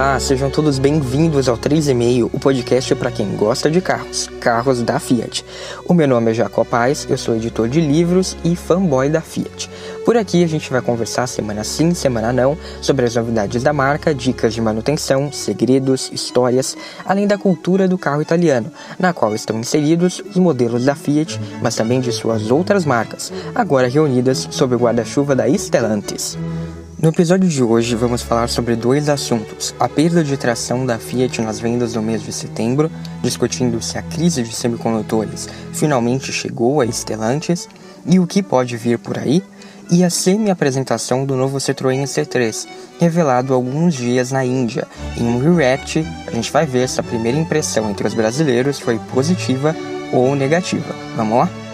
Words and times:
Olá, 0.00 0.18
sejam 0.18 0.48
todos 0.48 0.78
bem-vindos 0.78 1.46
ao 1.46 1.58
3,5, 1.58 2.30
o 2.32 2.40
podcast 2.40 2.94
para 2.94 3.10
quem 3.10 3.36
gosta 3.36 3.70
de 3.70 3.82
carros, 3.82 4.30
carros 4.40 4.82
da 4.82 4.98
Fiat. 4.98 5.44
O 5.84 5.92
meu 5.92 6.08
nome 6.08 6.30
é 6.30 6.34
Jacob 6.34 6.66
Paz, 6.66 7.06
eu 7.10 7.18
sou 7.18 7.36
editor 7.36 7.68
de 7.68 7.82
livros 7.82 8.34
e 8.42 8.56
fanboy 8.56 9.10
da 9.10 9.20
Fiat. 9.20 9.68
Por 10.02 10.16
aqui 10.16 10.42
a 10.42 10.46
gente 10.46 10.70
vai 10.70 10.80
conversar 10.80 11.26
semana 11.26 11.62
sim, 11.64 11.92
semana 11.92 12.32
não, 12.32 12.56
sobre 12.80 13.04
as 13.04 13.14
novidades 13.14 13.62
da 13.62 13.74
marca, 13.74 14.14
dicas 14.14 14.54
de 14.54 14.62
manutenção, 14.62 15.30
segredos, 15.30 16.10
histórias, 16.10 16.78
além 17.04 17.26
da 17.26 17.36
cultura 17.36 17.86
do 17.86 17.98
carro 17.98 18.22
italiano, 18.22 18.72
na 18.98 19.12
qual 19.12 19.34
estão 19.34 19.60
inseridos 19.60 20.22
os 20.30 20.36
modelos 20.36 20.86
da 20.86 20.94
Fiat, 20.94 21.38
mas 21.60 21.76
também 21.76 22.00
de 22.00 22.10
suas 22.10 22.50
outras 22.50 22.86
marcas, 22.86 23.30
agora 23.54 23.86
reunidas 23.86 24.48
sob 24.50 24.74
o 24.74 24.78
guarda-chuva 24.78 25.36
da 25.36 25.46
Stellantis. 25.46 26.38
No 27.02 27.08
episódio 27.08 27.48
de 27.48 27.62
hoje 27.62 27.96
vamos 27.96 28.20
falar 28.20 28.46
sobre 28.48 28.76
dois 28.76 29.08
assuntos: 29.08 29.74
a 29.80 29.88
perda 29.88 30.22
de 30.22 30.36
tração 30.36 30.84
da 30.84 30.98
Fiat 30.98 31.40
nas 31.40 31.58
vendas 31.58 31.94
no 31.94 32.02
mês 32.02 32.22
de 32.22 32.30
setembro, 32.30 32.90
discutindo 33.22 33.80
se 33.80 33.96
a 33.96 34.02
crise 34.02 34.42
de 34.42 34.54
semicondutores 34.54 35.48
finalmente 35.72 36.30
chegou 36.30 36.82
a 36.82 36.86
Stellantis 36.86 37.66
e 38.04 38.20
o 38.20 38.26
que 38.26 38.42
pode 38.42 38.76
vir 38.76 38.98
por 38.98 39.18
aí, 39.18 39.42
e 39.90 40.04
a 40.04 40.10
semi-apresentação 40.10 41.24
do 41.24 41.34
novo 41.34 41.56
Citroën 41.56 42.02
C3, 42.02 42.68
revelado 43.00 43.54
alguns 43.54 43.94
dias 43.94 44.30
na 44.30 44.44
Índia. 44.44 44.86
Em 45.16 45.24
um 45.24 45.56
react, 45.56 46.06
a 46.26 46.30
gente 46.32 46.52
vai 46.52 46.66
ver 46.66 46.86
se 46.86 47.00
a 47.00 47.02
primeira 47.02 47.38
impressão 47.38 47.88
entre 47.88 48.06
os 48.06 48.12
brasileiros 48.12 48.78
foi 48.78 48.98
positiva 49.10 49.74
ou 50.12 50.36
negativa. 50.36 50.94
Vamos 51.16 51.38
lá? 51.38 51.69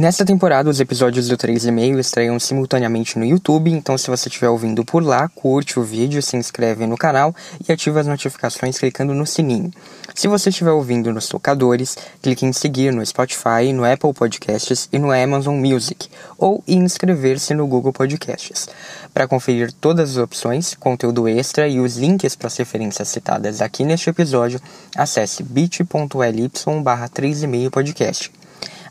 Nesta 0.00 0.24
temporada, 0.24 0.70
os 0.70 0.80
episódios 0.80 1.28
do 1.28 1.36
3,5 1.36 1.98
estreiam 1.98 2.40
simultaneamente 2.40 3.18
no 3.18 3.24
YouTube, 3.26 3.70
então 3.70 3.98
se 3.98 4.08
você 4.08 4.30
estiver 4.30 4.48
ouvindo 4.48 4.82
por 4.82 5.04
lá, 5.04 5.28
curte 5.28 5.78
o 5.78 5.82
vídeo, 5.82 6.22
se 6.22 6.38
inscreve 6.38 6.86
no 6.86 6.96
canal 6.96 7.34
e 7.68 7.70
ativa 7.70 8.00
as 8.00 8.06
notificações 8.06 8.78
clicando 8.78 9.12
no 9.12 9.26
sininho. 9.26 9.70
Se 10.14 10.26
você 10.26 10.48
estiver 10.48 10.70
ouvindo 10.70 11.12
nos 11.12 11.28
tocadores, 11.28 11.98
clique 12.22 12.46
em 12.46 12.52
seguir 12.54 12.94
no 12.94 13.04
Spotify, 13.04 13.74
no 13.74 13.84
Apple 13.84 14.14
Podcasts 14.14 14.88
e 14.90 14.98
no 14.98 15.12
Amazon 15.12 15.56
Music, 15.56 16.08
ou 16.38 16.64
em 16.66 16.78
inscrever-se 16.78 17.52
no 17.52 17.66
Google 17.66 17.92
Podcasts. 17.92 18.70
Para 19.12 19.28
conferir 19.28 19.70
todas 19.70 20.12
as 20.12 20.16
opções, 20.16 20.74
conteúdo 20.80 21.28
extra 21.28 21.68
e 21.68 21.78
os 21.78 21.98
links 21.98 22.34
para 22.34 22.46
as 22.46 22.56
referências 22.56 23.06
citadas 23.06 23.60
aqui 23.60 23.84
neste 23.84 24.08
episódio, 24.08 24.62
acesse 24.96 25.42
bit.ly 25.42 26.50
barra 26.82 27.06
3,5 27.06 27.68
podcast. 27.68 28.39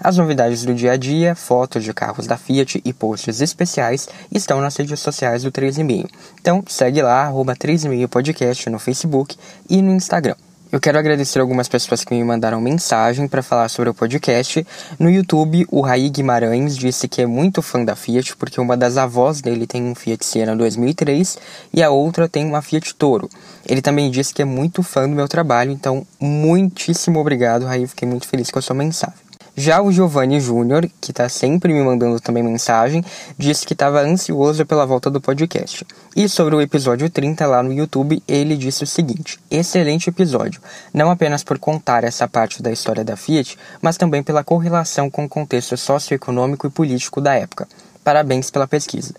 As 0.02 0.18
novidades 0.18 0.64
do 0.64 0.74
dia 0.74 0.94
a 0.94 0.98
dia, 0.98 1.36
fotos 1.36 1.84
de 1.84 1.94
carros 1.94 2.26
da 2.26 2.38
Fiat 2.38 2.82
e 2.86 2.94
posts 2.94 3.42
especiais 3.42 4.08
estão 4.32 4.62
nas 4.62 4.78
redes 4.78 5.00
sociais 5.00 5.44
do 5.44 5.52
3,5. 5.52 6.10
Então 6.40 6.64
segue 6.68 7.02
lá, 7.02 7.24
arroba 7.24 7.54
3,5 7.54 8.08
podcast 8.08 8.70
no 8.70 8.80
Facebook 8.80 9.36
e 9.70 9.82
no 9.82 9.94
Instagram. 9.94 10.36
Eu 10.72 10.80
quero 10.80 11.00
agradecer 11.00 11.40
algumas 11.40 11.68
pessoas 11.68 12.06
que 12.06 12.14
me 12.14 12.24
mandaram 12.24 12.62
mensagem 12.62 13.28
para 13.28 13.42
falar 13.42 13.68
sobre 13.70 13.90
o 13.90 13.94
podcast. 13.94 14.66
No 15.00 15.10
YouTube, 15.10 15.66
o 15.72 15.82
Raí 15.82 16.10
Guimarães 16.10 16.78
disse 16.78 17.08
que 17.08 17.24
é 17.24 17.26
muito 17.26 17.62
fã 17.64 17.84
da 17.84 17.96
Fiat, 17.96 18.38
porque 18.38 18.62
uma 18.62 18.78
das 18.78 18.96
avós 18.96 19.42
dele 19.42 19.66
tem 19.66 19.84
um 19.84 19.96
Fiat 19.96 20.24
Siena 20.24 20.56
2003 20.56 21.40
e 21.74 21.82
a 21.82 21.90
outra 21.90 22.30
tem 22.30 22.46
uma 22.46 22.62
Fiat 22.62 22.94
Toro. 22.94 23.28
Ele 23.66 23.82
também 23.82 24.12
disse 24.12 24.32
que 24.32 24.44
é 24.44 24.46
muito 24.46 24.84
fã 24.84 25.10
do 25.10 25.16
meu 25.16 25.28
trabalho, 25.28 25.72
então 25.72 26.06
muitíssimo 26.20 27.20
obrigado, 27.20 27.66
Raí. 27.66 27.88
Fiquei 27.88 28.08
muito 28.08 28.28
feliz 28.28 28.52
com 28.52 28.60
a 28.60 28.62
sua 28.62 28.76
mensagem. 28.76 29.29
Já 29.60 29.82
o 29.82 29.92
Giovanni 29.92 30.40
Júnior, 30.40 30.90
que 31.02 31.12
está 31.12 31.28
sempre 31.28 31.74
me 31.74 31.84
mandando 31.84 32.18
também 32.22 32.42
mensagem, 32.42 33.04
disse 33.38 33.68
que 33.68 33.74
estava 33.74 34.00
ansioso 34.00 34.66
pela 34.66 34.86
volta 34.86 35.10
do 35.10 35.20
podcast. 35.20 35.86
E 36.16 36.30
sobre 36.30 36.56
o 36.56 36.62
episódio 36.62 37.10
30 37.10 37.46
lá 37.46 37.62
no 37.62 37.74
YouTube, 37.74 38.24
ele 38.26 38.56
disse 38.56 38.86
o 38.86 38.88
seguinte: 38.88 39.38
excelente 39.52 40.10
episódio, 40.10 40.62
não 40.94 41.12
apenas 41.12 41.44
por 41.44 41.60
contar 41.60 42.06
essa 42.06 42.26
parte 42.26 42.64
da 42.64 42.72
história 42.72 43.04
da 43.04 43.18
Fiat, 43.18 43.58
mas 43.82 43.98
também 43.98 44.24
pela 44.24 44.46
correlação 44.46 45.10
com 45.10 45.26
o 45.26 45.30
contexto 45.30 45.76
socioeconômico 45.76 46.66
e 46.66 46.70
político 46.70 47.20
da 47.20 47.34
época. 47.34 47.68
Parabéns 48.02 48.50
pela 48.50 48.66
pesquisa. 48.66 49.14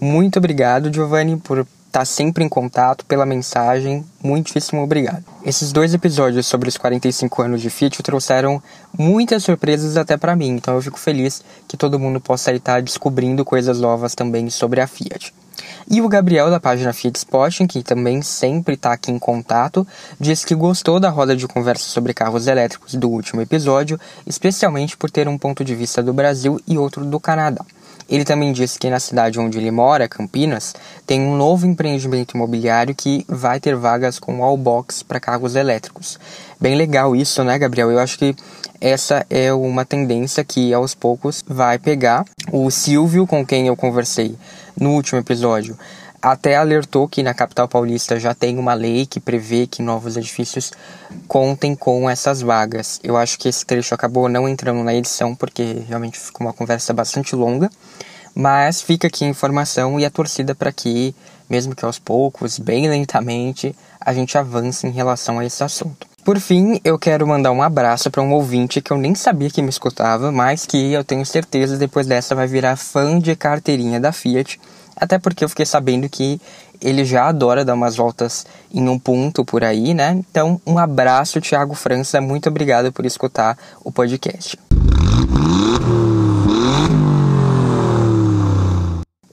Muito 0.00 0.38
obrigado, 0.38 0.94
Giovanni, 0.94 1.38
por 1.38 1.66
tá 1.92 2.06
sempre 2.06 2.42
em 2.42 2.48
contato 2.48 3.04
pela 3.04 3.26
mensagem. 3.26 4.02
Muitíssimo 4.24 4.82
obrigado. 4.82 5.22
Esses 5.44 5.70
dois 5.72 5.92
episódios 5.92 6.46
sobre 6.46 6.70
os 6.70 6.78
45 6.78 7.42
anos 7.42 7.60
de 7.60 7.68
Fiat 7.68 8.02
trouxeram 8.02 8.62
muitas 8.98 9.44
surpresas 9.44 9.98
até 9.98 10.16
para 10.16 10.34
mim, 10.34 10.48
então 10.48 10.74
eu 10.74 10.80
fico 10.80 10.98
feliz 10.98 11.44
que 11.68 11.76
todo 11.76 11.98
mundo 11.98 12.18
possa 12.18 12.50
estar 12.50 12.80
descobrindo 12.80 13.44
coisas 13.44 13.78
novas 13.78 14.14
também 14.14 14.48
sobre 14.48 14.80
a 14.80 14.86
Fiat. 14.86 15.34
E 15.90 16.00
o 16.00 16.08
Gabriel 16.08 16.50
da 16.50 16.58
página 16.58 16.94
Fiat 16.94 17.18
Spotting, 17.18 17.66
que 17.66 17.82
também 17.82 18.22
sempre 18.22 18.74
está 18.74 18.94
aqui 18.94 19.10
em 19.10 19.18
contato, 19.18 19.86
disse 20.18 20.46
que 20.46 20.54
gostou 20.54 20.98
da 20.98 21.10
roda 21.10 21.36
de 21.36 21.46
conversa 21.46 21.84
sobre 21.84 22.14
carros 22.14 22.46
elétricos 22.46 22.94
do 22.94 23.10
último 23.10 23.42
episódio, 23.42 24.00
especialmente 24.26 24.96
por 24.96 25.10
ter 25.10 25.28
um 25.28 25.36
ponto 25.36 25.62
de 25.62 25.74
vista 25.74 26.02
do 26.02 26.14
Brasil 26.14 26.58
e 26.66 26.78
outro 26.78 27.04
do 27.04 27.20
Canadá. 27.20 27.64
Ele 28.12 28.26
também 28.26 28.52
disse 28.52 28.78
que 28.78 28.90
na 28.90 29.00
cidade 29.00 29.40
onde 29.40 29.56
ele 29.56 29.70
mora, 29.70 30.06
Campinas, 30.06 30.74
tem 31.06 31.22
um 31.22 31.34
novo 31.34 31.66
empreendimento 31.66 32.36
imobiliário 32.36 32.94
que 32.94 33.24
vai 33.26 33.58
ter 33.58 33.74
vagas 33.74 34.18
com 34.18 34.40
wallbox 34.40 35.02
para 35.02 35.18
carros 35.18 35.56
elétricos. 35.56 36.18
Bem 36.60 36.74
legal 36.74 37.16
isso, 37.16 37.42
né, 37.42 37.58
Gabriel? 37.58 37.90
Eu 37.90 37.98
acho 37.98 38.18
que 38.18 38.36
essa 38.78 39.24
é 39.30 39.50
uma 39.50 39.86
tendência 39.86 40.44
que 40.44 40.74
aos 40.74 40.94
poucos 40.94 41.42
vai 41.48 41.78
pegar. 41.78 42.26
O 42.52 42.70
Silvio, 42.70 43.26
com 43.26 43.46
quem 43.46 43.66
eu 43.66 43.74
conversei 43.74 44.36
no 44.78 44.90
último 44.90 45.18
episódio, 45.18 45.74
até 46.22 46.54
alertou 46.54 47.08
que 47.08 47.20
na 47.20 47.34
capital 47.34 47.66
paulista 47.66 48.18
já 48.20 48.32
tem 48.32 48.56
uma 48.56 48.74
lei 48.74 49.04
que 49.04 49.18
prevê 49.18 49.66
que 49.66 49.82
novos 49.82 50.16
edifícios 50.16 50.70
contem 51.26 51.74
com 51.74 52.08
essas 52.08 52.40
vagas. 52.40 53.00
Eu 53.02 53.16
acho 53.16 53.36
que 53.36 53.48
esse 53.48 53.66
trecho 53.66 53.92
acabou 53.92 54.28
não 54.28 54.48
entrando 54.48 54.84
na 54.84 54.94
edição 54.94 55.34
porque 55.34 55.82
realmente 55.88 56.18
ficou 56.18 56.46
uma 56.46 56.52
conversa 56.52 56.92
bastante 56.92 57.34
longa, 57.34 57.68
mas 58.34 58.80
fica 58.80 59.08
aqui 59.08 59.24
a 59.24 59.28
informação 59.28 59.98
e 59.98 60.04
a 60.04 60.10
torcida 60.10 60.54
para 60.54 60.70
que, 60.70 61.12
mesmo 61.50 61.74
que 61.74 61.84
aos 61.84 61.98
poucos, 61.98 62.56
bem 62.56 62.88
lentamente, 62.88 63.74
a 64.00 64.14
gente 64.14 64.38
avance 64.38 64.86
em 64.86 64.90
relação 64.90 65.40
a 65.40 65.44
esse 65.44 65.64
assunto. 65.64 66.06
Por 66.24 66.38
fim, 66.38 66.80
eu 66.84 66.96
quero 67.00 67.26
mandar 67.26 67.50
um 67.50 67.60
abraço 67.60 68.08
para 68.08 68.22
um 68.22 68.32
ouvinte 68.32 68.80
que 68.80 68.92
eu 68.92 68.96
nem 68.96 69.12
sabia 69.12 69.50
que 69.50 69.60
me 69.60 69.70
escutava, 69.70 70.30
mas 70.30 70.64
que 70.64 70.92
eu 70.92 71.02
tenho 71.02 71.26
certeza 71.26 71.76
depois 71.76 72.06
dessa 72.06 72.32
vai 72.32 72.46
virar 72.46 72.76
fã 72.76 73.18
de 73.18 73.34
carteirinha 73.34 73.98
da 73.98 74.12
Fiat 74.12 74.60
até 75.02 75.18
porque 75.18 75.44
eu 75.44 75.48
fiquei 75.48 75.66
sabendo 75.66 76.08
que 76.08 76.40
ele 76.80 77.04
já 77.04 77.26
adora 77.26 77.64
dar 77.64 77.74
umas 77.74 77.96
voltas 77.96 78.46
em 78.72 78.88
um 78.88 78.96
ponto 78.96 79.44
por 79.44 79.64
aí, 79.64 79.94
né? 79.94 80.12
Então, 80.12 80.60
um 80.64 80.78
abraço, 80.78 81.40
Thiago 81.40 81.74
França. 81.74 82.20
Muito 82.20 82.48
obrigado 82.48 82.92
por 82.92 83.04
escutar 83.04 83.58
o 83.84 83.90
podcast. 83.90 84.56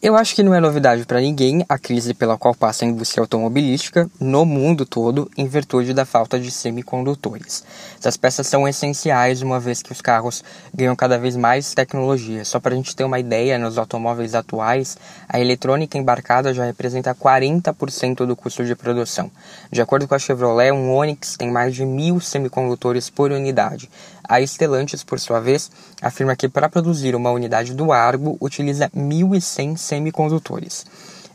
Eu 0.01 0.15
acho 0.15 0.33
que 0.33 0.43
não 0.43 0.55
é 0.55 0.61
novidade 0.61 1.05
para 1.05 1.19
ninguém 1.19 1.65
a 1.67 1.77
crise 1.77 2.13
pela 2.13 2.37
qual 2.37 2.55
passa 2.55 2.85
a 2.85 2.87
indústria 2.87 3.21
automobilística 3.21 4.09
no 4.17 4.45
mundo 4.45 4.85
todo 4.85 5.29
em 5.37 5.45
virtude 5.45 5.93
da 5.93 6.05
falta 6.05 6.39
de 6.39 6.49
semicondutores. 6.51 7.65
Essas 7.99 8.15
peças 8.15 8.47
são 8.47 8.65
essenciais 8.65 9.41
uma 9.41 9.59
vez 9.59 9.83
que 9.83 9.91
os 9.91 9.99
carros 9.99 10.41
ganham 10.73 10.95
cada 10.95 11.17
vez 11.19 11.35
mais 11.35 11.73
tecnologia. 11.73 12.45
Só 12.45 12.61
para 12.61 12.73
a 12.73 12.77
gente 12.77 12.95
ter 12.95 13.03
uma 13.03 13.19
ideia, 13.19 13.59
nos 13.59 13.77
automóveis 13.77 14.35
atuais, 14.35 14.97
a 15.27 15.37
eletrônica 15.37 15.97
embarcada 15.97 16.53
já 16.53 16.63
representa 16.63 17.13
40% 17.13 18.25
do 18.25 18.37
custo 18.37 18.63
de 18.63 18.77
produção. 18.77 19.29
De 19.69 19.81
acordo 19.81 20.07
com 20.07 20.15
a 20.15 20.19
Chevrolet, 20.19 20.71
um 20.71 20.95
Onix 20.95 21.35
tem 21.35 21.51
mais 21.51 21.75
de 21.75 21.85
mil 21.85 22.21
semicondutores 22.21 23.09
por 23.09 23.33
unidade. 23.33 23.89
A 24.29 24.45
Stellantis, 24.45 25.03
por 25.03 25.19
sua 25.19 25.39
vez, 25.39 25.71
afirma 25.99 26.35
que 26.35 26.47
para 26.47 26.69
produzir 26.69 27.15
uma 27.15 27.31
unidade 27.31 27.73
do 27.73 27.91
Argo 27.91 28.37
utiliza 28.39 28.87
1.100 28.95 29.75
semicondutores. 29.75 30.85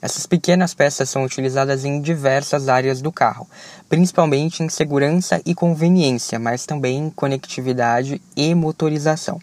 Essas 0.01 0.27
pequenas 0.27 0.75
peças 0.75 1.11
são 1.11 1.25
utilizadas 1.25 1.85
em 1.85 2.01
diversas 2.01 2.69
áreas 2.69 3.03
do 3.03 3.11
carro, 3.11 3.49
principalmente 3.89 4.63
em 4.63 4.69
segurança 4.69 5.43
e 5.45 5.57
conveniência, 5.57 6.39
mas 6.39 6.67
também 6.67 7.07
em 7.07 7.11
conectividade 7.11 8.23
e 8.37 8.55
motorização. 8.55 9.41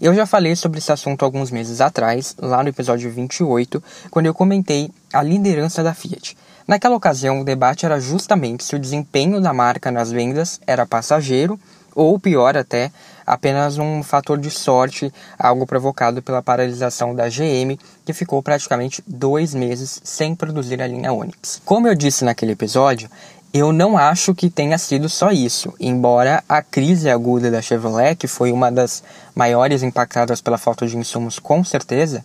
Eu 0.00 0.12
já 0.12 0.26
falei 0.26 0.56
sobre 0.56 0.78
esse 0.78 0.90
assunto 0.90 1.24
alguns 1.24 1.52
meses 1.52 1.80
atrás, 1.80 2.34
lá 2.36 2.64
no 2.64 2.68
episódio 2.68 3.12
28, 3.12 3.80
quando 4.10 4.26
eu 4.26 4.34
comentei 4.34 4.90
a 5.12 5.22
liderança 5.22 5.84
da 5.84 5.94
Fiat. 5.94 6.36
Naquela 6.66 6.96
ocasião, 6.96 7.40
o 7.40 7.44
debate 7.44 7.86
era 7.86 8.00
justamente 8.00 8.64
se 8.64 8.74
o 8.74 8.78
desempenho 8.78 9.40
da 9.40 9.52
marca 9.52 9.90
nas 9.90 10.10
vendas 10.10 10.60
era 10.66 10.84
passageiro 10.84 11.58
ou 11.94 12.18
pior 12.18 12.56
até, 12.56 12.90
apenas 13.26 13.78
um 13.78 14.02
fator 14.02 14.38
de 14.38 14.50
sorte, 14.50 15.12
algo 15.38 15.66
provocado 15.66 16.22
pela 16.22 16.42
paralisação 16.42 17.14
da 17.14 17.28
GM, 17.28 17.78
que 18.04 18.12
ficou 18.12 18.42
praticamente 18.42 19.02
dois 19.06 19.54
meses 19.54 20.00
sem 20.02 20.34
produzir 20.34 20.80
a 20.80 20.86
linha 20.86 21.12
Onix. 21.12 21.60
Como 21.64 21.86
eu 21.86 21.94
disse 21.94 22.24
naquele 22.24 22.52
episódio, 22.52 23.10
eu 23.52 23.72
não 23.72 23.96
acho 23.96 24.34
que 24.34 24.50
tenha 24.50 24.76
sido 24.76 25.08
só 25.08 25.30
isso, 25.30 25.72
embora 25.80 26.44
a 26.48 26.62
crise 26.62 27.08
aguda 27.08 27.50
da 27.50 27.62
Chevrolet, 27.62 28.14
que 28.14 28.26
foi 28.26 28.52
uma 28.52 28.70
das 28.70 29.02
maiores 29.34 29.82
impactadas 29.82 30.40
pela 30.40 30.58
falta 30.58 30.86
de 30.86 30.96
insumos 30.96 31.38
com 31.38 31.64
certeza, 31.64 32.24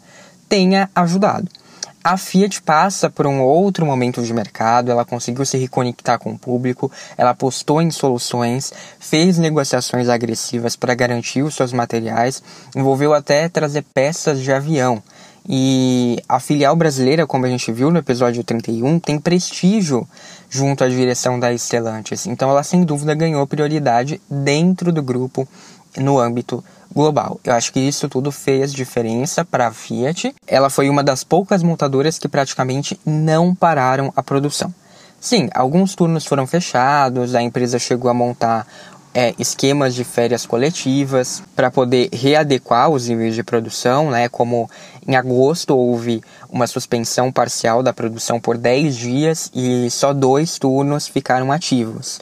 tenha 0.50 0.90
ajudado. 0.94 1.50
A 2.04 2.18
Fiat 2.18 2.62
passa 2.64 3.10
por 3.10 3.26
um 3.26 3.40
outro 3.42 3.86
momento 3.86 4.22
de 4.22 4.34
mercado, 4.34 4.92
ela 4.92 5.06
conseguiu 5.06 5.46
se 5.46 5.58
reconectar 5.58 6.20
com 6.20 6.32
o 6.32 6.38
público, 6.38 6.92
ela 7.18 7.30
apostou 7.30 7.82
em 7.82 7.90
soluções, 7.90 8.74
fez 9.00 9.38
negociações 9.38 10.10
agressivas 10.10 10.76
para 10.76 10.94
garantir 10.96 11.44
os 11.44 11.56
seus 11.56 11.72
materiais, 11.72 12.44
envolveu 12.76 13.14
até 13.14 13.48
trazer 13.48 13.86
peças 13.94 14.42
de 14.42 14.52
avião. 14.52 15.02
E 15.48 16.22
a 16.28 16.42
filial 16.42 16.76
brasileira, 16.76 17.26
como 17.26 17.46
a 17.46 17.50
gente 17.50 17.72
viu 17.72 17.90
no 17.90 18.00
episódio 18.00 18.44
31, 18.44 19.00
tem 19.00 19.18
prestígio 19.18 20.06
junto 20.50 20.84
à 20.84 20.90
direção 20.90 21.40
da 21.40 21.58
Stellantis. 21.58 22.26
Então 22.28 22.50
ela 22.50 22.64
sem 22.64 22.84
dúvida 22.84 23.16
ganhou 23.16 23.48
prioridade 23.48 24.22
dentro 24.30 24.92
do 24.92 25.02
grupo 25.02 25.48
no 25.98 26.20
âmbito 26.20 26.62
global. 26.94 27.40
Eu 27.44 27.54
acho 27.54 27.74
que 27.74 27.80
isso 27.80 28.08
tudo 28.08 28.32
fez 28.32 28.74
diferença 28.74 29.44
para 29.44 29.68
a 29.68 29.74
Fiat. 29.74 30.34
Ela 30.48 30.70
foi 30.70 30.90
uma 30.90 31.04
das 31.04 31.24
poucas 31.24 31.64
montadoras 31.64 32.20
que 32.20 32.28
praticamente 32.28 33.00
não 33.06 33.56
pararam 33.56 34.12
a 34.16 34.24
produção. 34.24 34.74
Sim, 35.20 35.50
alguns 35.54 35.96
turnos 35.96 36.26
foram 36.26 36.46
fechados, 36.46 37.34
a 37.34 37.42
empresa 37.42 37.80
chegou 37.80 38.12
a 38.12 38.14
montar 38.14 38.68
é, 39.14 39.34
esquemas 39.38 39.94
de 39.94 40.04
férias 40.04 40.46
coletivas 40.46 41.44
para 41.56 41.70
poder 41.70 42.10
readequar 42.12 42.90
os 42.90 43.08
níveis 43.08 43.36
de 43.36 43.44
produção, 43.44 44.10
né? 44.10 44.28
Como 44.28 44.70
em 45.08 45.16
agosto 45.16 45.78
houve 45.78 46.22
uma 46.50 46.68
suspensão 46.68 47.32
parcial 47.32 47.84
da 47.84 47.94
produção 47.94 48.40
por 48.40 48.58
10 48.58 48.96
dias 48.96 49.52
e 49.54 49.90
só 49.92 50.14
dois 50.14 50.58
turnos 50.58 51.08
ficaram 51.08 51.52
ativos. 51.52 52.20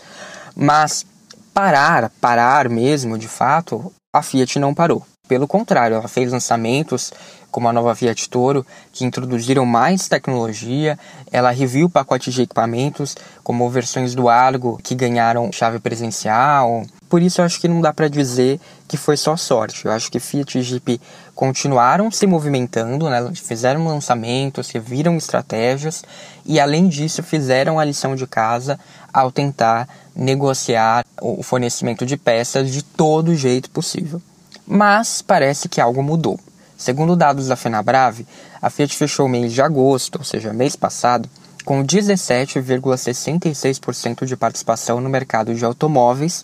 Mas 0.56 1.06
parar, 1.54 2.12
parar 2.20 2.70
mesmo, 2.70 3.18
de 3.18 3.28
fato, 3.28 3.92
a 4.14 4.22
Fiat 4.22 4.60
não 4.60 4.74
parou. 4.74 5.06
Pelo 5.26 5.48
contrário, 5.48 5.96
ela 5.96 6.08
fez 6.10 6.30
lançamentos 6.30 7.14
como 7.50 7.68
a 7.68 7.74
nova 7.74 7.96
Fiat 7.96 8.30
Toro, 8.30 8.66
que 8.92 9.06
introduziram 9.06 9.66
mais 9.66 10.10
tecnologia. 10.10 11.00
Ela 11.32 11.52
reviu 11.52 11.90
pacotes 11.90 12.34
de 12.34 12.42
equipamentos, 12.42 13.16
como 13.44 13.70
versões 13.70 14.14
do 14.14 14.28
Argo, 14.28 14.78
que 14.84 14.96
ganharam 14.96 15.52
chave 15.52 15.80
presencial. 15.80 16.84
Por 17.10 17.22
isso, 17.22 17.40
eu 17.40 17.46
acho 17.46 17.60
que 17.60 17.68
não 17.68 17.82
dá 17.82 17.94
para 17.94 18.10
dizer 18.10 18.60
que 18.88 18.98
foi 18.98 19.16
só 19.16 19.38
sorte. 19.38 19.86
Eu 19.86 19.92
acho 19.92 20.12
que 20.12 20.20
Fiat 20.20 20.58
e 20.58 20.62
Jeep 20.62 21.00
continuaram 21.34 22.12
se 22.12 22.28
movimentando, 22.28 23.10
né? 23.10 23.32
fizeram 23.36 23.86
lançamentos, 23.86 24.70
reviram 24.70 25.16
estratégias 25.16 26.04
e, 26.46 26.60
além 26.60 26.88
disso, 26.88 27.24
fizeram 27.24 27.80
a 27.80 27.86
lição 27.86 28.16
de 28.16 28.28
casa 28.28 28.78
ao 29.14 29.32
tentar 29.32 29.88
negociar 30.16 31.06
o 31.22 31.44
fornecimento 31.44 32.04
de 32.06 32.16
peças 32.18 32.72
de 32.72 32.84
todo 32.84 33.36
jeito 33.36 33.70
possível. 33.70 34.22
Mas 34.66 35.22
parece 35.22 35.70
que 35.70 35.80
algo 35.82 36.04
mudou. 36.04 36.40
Segundo 36.78 37.16
dados 37.16 37.48
da 37.48 37.56
FenaBrave, 37.56 38.28
a 38.62 38.70
Fiat 38.70 38.94
fechou 38.96 39.26
o 39.28 39.30
mês 39.30 39.54
de 39.54 39.62
agosto, 39.62 40.18
ou 40.18 40.24
seja, 40.24 40.54
mês 40.54 40.76
passado, 40.76 41.30
com 41.64 41.86
17,66% 41.86 44.26
de 44.26 44.36
participação 44.36 45.00
no 45.00 45.10
mercado 45.10 45.54
de 45.54 45.64
automóveis, 45.64 46.44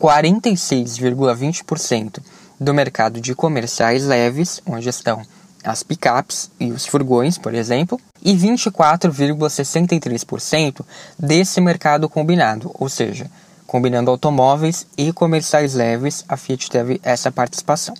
46,20% 0.00 2.20
do 2.58 2.72
mercado 2.72 3.20
de 3.20 3.34
comerciais 3.34 4.04
leves, 4.04 4.62
onde 4.66 4.88
estão 4.88 5.20
as 5.64 5.82
picapes 5.82 6.50
e 6.60 6.70
os 6.70 6.86
furgões, 6.86 7.38
por 7.38 7.54
exemplo, 7.54 7.98
e 8.22 8.36
24,63% 8.36 10.84
desse 11.18 11.60
mercado 11.60 12.08
combinado, 12.08 12.70
ou 12.74 12.88
seja, 12.88 13.28
combinando 13.66 14.10
automóveis 14.10 14.86
e 14.96 15.12
comerciais 15.12 15.74
leves, 15.74 16.24
a 16.28 16.36
Fiat 16.36 16.70
teve 16.70 17.00
essa 17.02 17.32
participação 17.32 17.96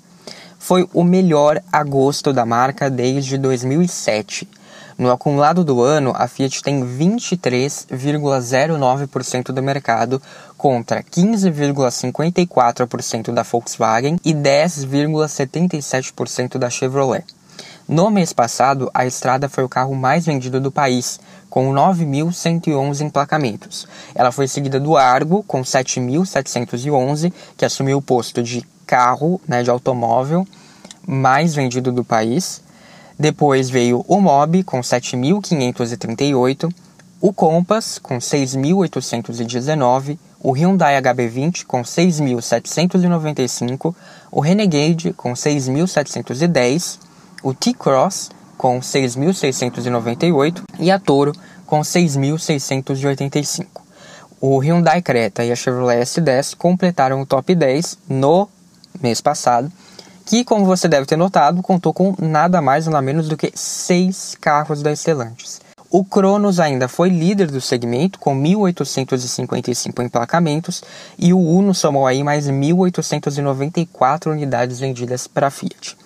foi 0.64 0.88
o 0.94 1.04
melhor 1.04 1.62
agosto 1.70 2.32
da 2.32 2.46
marca 2.46 2.88
desde 2.88 3.36
2007. 3.36 4.48
No 4.96 5.10
acumulado 5.10 5.62
do 5.62 5.82
ano, 5.82 6.14
a 6.16 6.26
Fiat 6.26 6.62
tem 6.62 6.80
23,09% 6.80 9.52
do 9.52 9.62
mercado 9.62 10.22
contra 10.56 11.02
15,54% 11.02 13.30
da 13.30 13.42
Volkswagen 13.42 14.18
e 14.24 14.32
10,77% 14.32 16.56
da 16.56 16.70
Chevrolet. 16.70 17.26
No 17.86 18.10
mês 18.10 18.32
passado, 18.32 18.90
a 18.94 19.04
Estrada 19.04 19.46
foi 19.48 19.62
o 19.62 19.68
carro 19.68 19.94
mais 19.94 20.24
vendido 20.24 20.58
do 20.58 20.72
país, 20.72 21.20
com 21.50 21.70
9.111 21.72 23.02
emplacamentos. 23.02 23.86
Ela 24.14 24.32
foi 24.32 24.48
seguida 24.48 24.80
do 24.80 24.96
Argo, 24.96 25.42
com 25.42 25.60
7.711, 25.60 27.30
que 27.56 27.64
assumiu 27.64 27.98
o 27.98 28.02
posto 28.02 28.42
de 28.42 28.66
carro 28.86 29.40
né, 29.46 29.62
de 29.62 29.70
automóvel 29.70 30.46
mais 31.06 31.54
vendido 31.54 31.92
do 31.92 32.02
país. 32.02 32.64
Depois 33.18 33.68
veio 33.70 34.04
o 34.08 34.20
Mob 34.20 34.62
com 34.64 34.80
7.538, 34.80 36.72
o 37.20 37.32
Compass 37.32 37.98
com 37.98 38.18
6.819, 38.18 40.18
o 40.40 40.52
Hyundai 40.52 41.00
HB20 41.00 41.64
com 41.64 41.82
6.795, 41.82 43.94
o 44.30 44.40
Renegade 44.40 45.12
com 45.12 45.32
6.710, 45.32 46.98
o 47.44 47.52
T-Cross 47.52 48.30
com 48.56 48.80
6.698 48.80 50.62
e 50.80 50.90
a 50.90 50.98
Toro 50.98 51.32
com 51.66 51.80
6.685. 51.80 53.66
O 54.40 54.58
Hyundai 54.58 55.02
Creta 55.02 55.44
e 55.44 55.52
a 55.52 55.56
Chevrolet 55.56 56.00
S10 56.02 56.56
completaram 56.56 57.20
o 57.20 57.26
top 57.26 57.54
10 57.54 57.98
no 58.08 58.48
mês 59.00 59.20
passado, 59.20 59.70
que, 60.24 60.42
como 60.44 60.64
você 60.64 60.88
deve 60.88 61.06
ter 61.06 61.16
notado, 61.16 61.62
contou 61.62 61.92
com 61.92 62.14
nada 62.18 62.62
mais 62.62 62.86
nada 62.86 63.02
menos 63.02 63.28
do 63.28 63.36
que 63.36 63.52
seis 63.54 64.36
carros 64.40 64.82
da 64.82 64.94
Stellantis. 64.96 65.60
O 65.90 66.04
Cronos 66.04 66.58
ainda 66.58 66.88
foi 66.88 67.08
líder 67.08 67.50
do 67.50 67.60
segmento, 67.60 68.18
com 68.18 68.34
1.855 68.34 70.02
emplacamentos, 70.02 70.82
e 71.18 71.32
o 71.32 71.38
Uno 71.38 71.74
somou 71.74 72.06
aí 72.06 72.24
mais 72.24 72.48
1.894 72.48 74.32
unidades 74.32 74.80
vendidas 74.80 75.26
para 75.26 75.48
a 75.48 75.50
Fiat. 75.50 75.96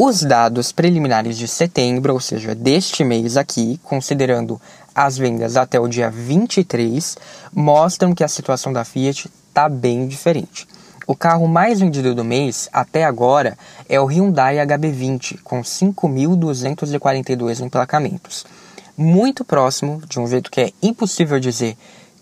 Os 0.00 0.22
dados 0.22 0.70
preliminares 0.70 1.36
de 1.36 1.48
setembro, 1.48 2.12
ou 2.12 2.20
seja, 2.20 2.54
deste 2.54 3.02
mês 3.02 3.36
aqui, 3.36 3.80
considerando 3.82 4.60
as 4.94 5.18
vendas 5.18 5.56
até 5.56 5.80
o 5.80 5.88
dia 5.88 6.08
23, 6.08 7.18
mostram 7.52 8.14
que 8.14 8.22
a 8.22 8.28
situação 8.28 8.72
da 8.72 8.84
Fiat 8.84 9.28
está 9.48 9.68
bem 9.68 10.06
diferente. 10.06 10.68
O 11.04 11.16
carro 11.16 11.48
mais 11.48 11.80
vendido 11.80 12.14
do 12.14 12.24
mês, 12.24 12.68
até 12.72 13.02
agora, 13.02 13.58
é 13.88 14.00
o 14.00 14.04
Hyundai 14.04 14.58
HB20, 14.64 15.40
com 15.42 15.62
5.242 15.62 17.58
emplacamentos. 17.58 18.46
Muito 18.96 19.44
próximo, 19.44 20.00
de 20.08 20.20
um 20.20 20.28
jeito 20.28 20.48
que 20.48 20.60
é 20.60 20.72
impossível 20.80 21.40
dizer 21.40 21.76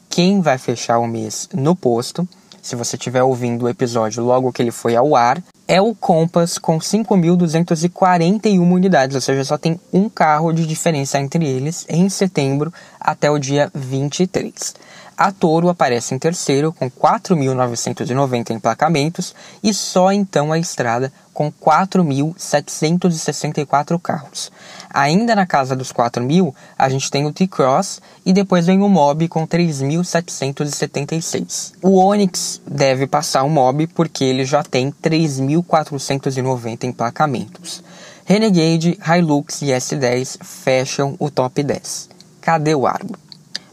quem 0.09 0.40
vai 0.40 0.56
fechar 0.56 0.99
o 0.99 1.06
mês 1.06 1.47
no 1.52 1.76
posto, 1.76 2.26
se 2.66 2.75
você 2.75 2.96
estiver 2.96 3.23
ouvindo 3.23 3.64
o 3.64 3.68
episódio 3.68 4.25
logo 4.25 4.52
que 4.52 4.61
ele 4.61 4.73
foi 4.73 4.96
ao 4.96 5.14
ar, 5.14 5.40
é 5.68 5.80
o 5.80 5.94
Compass 5.94 6.58
com 6.58 6.78
5.241 6.78 8.61
unidades, 8.61 9.14
ou 9.14 9.20
seja, 9.20 9.44
só 9.44 9.56
tem 9.56 9.80
um 9.92 10.08
carro 10.08 10.52
de 10.52 10.66
diferença 10.66 11.18
entre 11.20 11.46
eles 11.46 11.87
em 11.88 12.08
setembro 12.08 12.73
até 13.00 13.30
o 13.30 13.38
dia 13.38 13.70
23. 13.73 14.75
A 15.16 15.32
Toro 15.32 15.70
aparece 15.70 16.14
em 16.14 16.18
terceiro 16.18 16.75
com 16.75 16.90
4.990 16.90 18.50
emplacamentos 18.50 19.35
e 19.62 19.73
só 19.73 20.12
então 20.12 20.52
a 20.52 20.58
Estrada 20.58 21.11
com 21.32 21.50
4.764 21.50 23.99
carros. 23.99 24.52
Ainda 24.90 25.35
na 25.35 25.46
casa 25.46 25.75
dos 25.75 25.90
4.000, 25.90 26.52
a 26.78 26.90
gente 26.90 27.11
tem 27.11 27.25
o 27.25 27.32
T-Cross 27.32 28.02
e 28.26 28.32
depois 28.32 28.66
vem 28.66 28.82
o 28.82 28.90
Mob 28.90 29.26
com 29.28 29.46
3.776. 29.46 31.73
O 31.80 31.96
Onix 31.96 32.61
deve 32.66 33.06
passar 33.06 33.42
o 33.42 33.49
Mob 33.49 33.87
porque 33.88 34.23
ele 34.23 34.44
já 34.44 34.62
tem 34.62 34.90
3.490 34.90 36.85
emplacamentos. 36.85 37.82
Renegade, 38.26 38.99
Hilux 39.02 39.62
e 39.62 39.66
S10 39.66 40.37
fecham 40.42 41.16
o 41.18 41.30
top 41.30 41.62
10. 41.62 42.11
Cadê 42.40 42.75
o 42.75 42.87
Argo? 42.87 43.25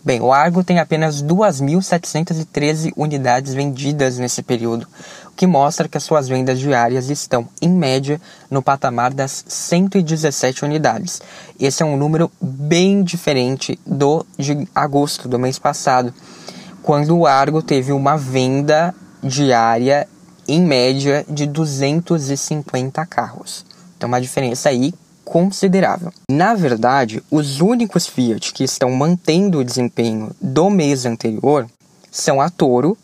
Bem, 0.05 0.19
o 0.19 0.33
Argo 0.33 0.65
tem 0.65 0.79
apenas 0.79 1.23
2.713 1.23 2.91
unidades 2.97 3.53
vendidas 3.53 4.17
nesse 4.17 4.43
período, 4.43 4.85
o 5.27 5.31
que 5.31 5.47
mostra 5.47 5.87
que 5.87 5.95
as 5.95 6.03
suas 6.03 6.27
vendas 6.27 6.59
diárias 6.59 7.09
estão, 7.09 7.47
em 7.61 7.69
média, 7.69 8.19
no 8.51 8.61
patamar 8.61 9.13
das 9.13 9.45
117 9.47 10.65
unidades. 10.65 11.21
Esse 11.57 11.83
é 11.83 11.85
um 11.85 11.95
número 11.95 12.29
bem 12.41 13.01
diferente 13.01 13.79
do 13.85 14.25
de 14.37 14.67
agosto 14.75 15.29
do 15.29 15.39
mês 15.39 15.57
passado, 15.57 16.13
quando 16.81 17.17
o 17.17 17.25
Argo 17.25 17.61
teve 17.61 17.93
uma 17.93 18.17
venda 18.17 18.93
diária 19.23 20.05
em 20.45 20.61
média 20.61 21.25
de 21.29 21.45
250 21.45 23.05
carros. 23.05 23.65
Então, 23.95 24.09
uma 24.09 24.19
diferença 24.19 24.67
aí 24.67 24.93
considerável. 25.23 26.11
Na 26.29 26.53
verdade, 26.53 27.23
os 27.31 27.61
únicos 27.61 28.07
Fiat 28.07 28.53
que 28.53 28.63
estão 28.63 28.91
mantendo 28.91 29.59
o 29.59 29.63
desempenho 29.63 30.31
do 30.41 30.69
mês 30.69 31.05
anterior 31.05 31.67
são 32.11 32.39
a 32.39 32.49
Toro 32.49 32.97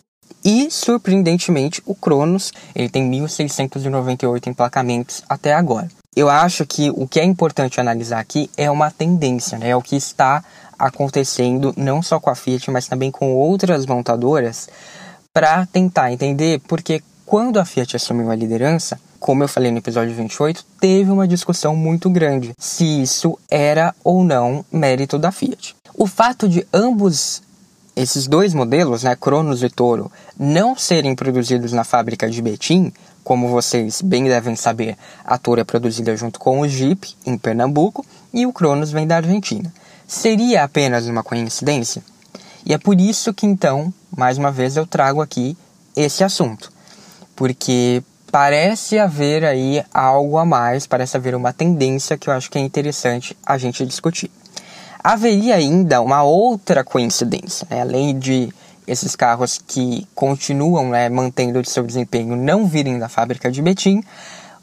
e, 0.44 0.70
surpreendentemente, 0.72 1.82
o 1.86 1.96
Cronos. 1.96 2.52
Ele 2.76 2.90
tem 2.90 3.10
1.698 3.10 4.48
emplacamentos 4.48 5.24
até 5.28 5.54
agora. 5.54 5.90
Eu 6.16 6.30
acho 6.30 6.66
que 6.66 6.90
o 6.92 7.08
que 7.08 7.20
é 7.20 7.24
importante 7.24 7.80
analisar 7.80 8.20
aqui 8.20 8.50
é 8.58 8.70
uma 8.70 8.92
tendência, 8.92 9.58
né? 9.58 9.70
É 9.70 9.76
o 9.76 9.82
que 9.82 9.96
está 9.96 10.44
acontecendo 10.78 11.74
não 11.78 12.02
só 12.02 12.20
com 12.20 12.30
a 12.30 12.36
Fiat, 12.36 12.72
mas 12.72 12.88
também 12.88 13.12
com 13.12 13.34
outras 13.36 13.86
montadoras, 13.86 14.70
para 15.34 15.66
tentar 15.66 16.12
entender 16.12 16.62
porque 16.68 17.04
quando 17.26 17.60
a 17.60 17.66
Fiat 17.66 17.96
assumiu 17.96 18.32
a 18.32 18.36
liderança, 18.36 19.00
como 19.20 19.44
eu 19.44 19.48
falei 19.48 19.72
no 19.72 19.78
episódio 19.78 20.16
28, 20.16 20.66
teve 20.80 21.12
uma 21.12 21.28
discussão 21.28 21.76
muito 21.76 22.10
grande 22.10 22.54
se 22.58 23.02
isso 23.02 23.38
era 23.50 23.94
ou 24.04 24.24
não 24.24 24.64
mérito 24.72 25.20
da 25.20 25.32
Fiat. 25.32 25.76
O 25.94 26.08
fato 26.08 26.48
de 26.48 26.66
ambos 26.74 27.42
esses 27.96 28.28
dois 28.28 28.54
modelos, 28.54 29.04
né, 29.04 29.16
Cronos 29.16 29.62
e 29.62 29.70
Toro, 29.70 30.10
não 30.38 30.78
serem 30.78 31.14
produzidos 31.14 31.74
na 31.74 31.84
fábrica 31.84 32.30
de 32.30 32.42
Betim, 32.42 32.94
como 33.26 33.50
vocês 33.50 34.02
bem 34.02 34.24
devem 34.24 34.56
saber, 34.56 34.98
a 35.26 35.38
Toro 35.38 35.60
é 35.60 35.66
produzida 35.66 36.16
junto 36.16 36.40
com 36.40 36.62
o 36.62 36.68
Jeep, 36.68 37.14
em 37.26 37.38
Pernambuco, 37.38 38.06
e 38.34 38.46
o 38.46 38.54
Cronos 38.54 38.92
vem 38.92 39.06
da 39.06 39.18
Argentina. 39.18 39.72
Seria 40.08 40.64
apenas 40.64 41.08
uma 41.08 41.24
coincidência? 41.24 42.02
E 42.66 42.74
é 42.74 42.78
por 42.78 43.00
isso 43.00 43.34
que 43.34 43.46
então, 43.46 43.94
mais 44.16 44.38
uma 44.38 44.52
vez, 44.52 44.78
eu 44.78 44.88
trago 44.88 45.22
aqui 45.22 45.58
esse 45.96 46.24
assunto. 46.24 46.72
Porque 47.36 48.02
parece 48.30 48.98
haver 48.98 49.44
aí 49.44 49.84
algo 49.94 50.38
a 50.38 50.46
mais, 50.46 50.88
parece 50.88 51.18
haver 51.18 51.36
uma 51.36 51.52
tendência 51.52 52.18
que 52.18 52.30
eu 52.30 52.34
acho 52.34 52.50
que 52.50 52.58
é 52.58 52.62
interessante 52.62 53.36
a 53.46 53.58
gente 53.58 53.86
discutir. 53.86 54.32
Haveria 55.04 55.56
ainda 55.56 56.02
uma 56.02 56.24
outra 56.24 56.84
coincidência, 56.84 57.68
né? 57.70 57.82
além 57.82 58.18
de 58.18 58.54
esses 58.86 59.16
carros 59.16 59.62
que 59.66 60.08
continuam 60.16 60.90
né, 60.90 61.10
mantendo 61.10 61.64
seu 61.68 61.84
desempenho 61.84 62.36
não 62.36 62.66
virem 62.66 62.98
da 62.98 63.08
fábrica 63.08 63.52
de 63.52 63.62
Betim, 63.62 64.04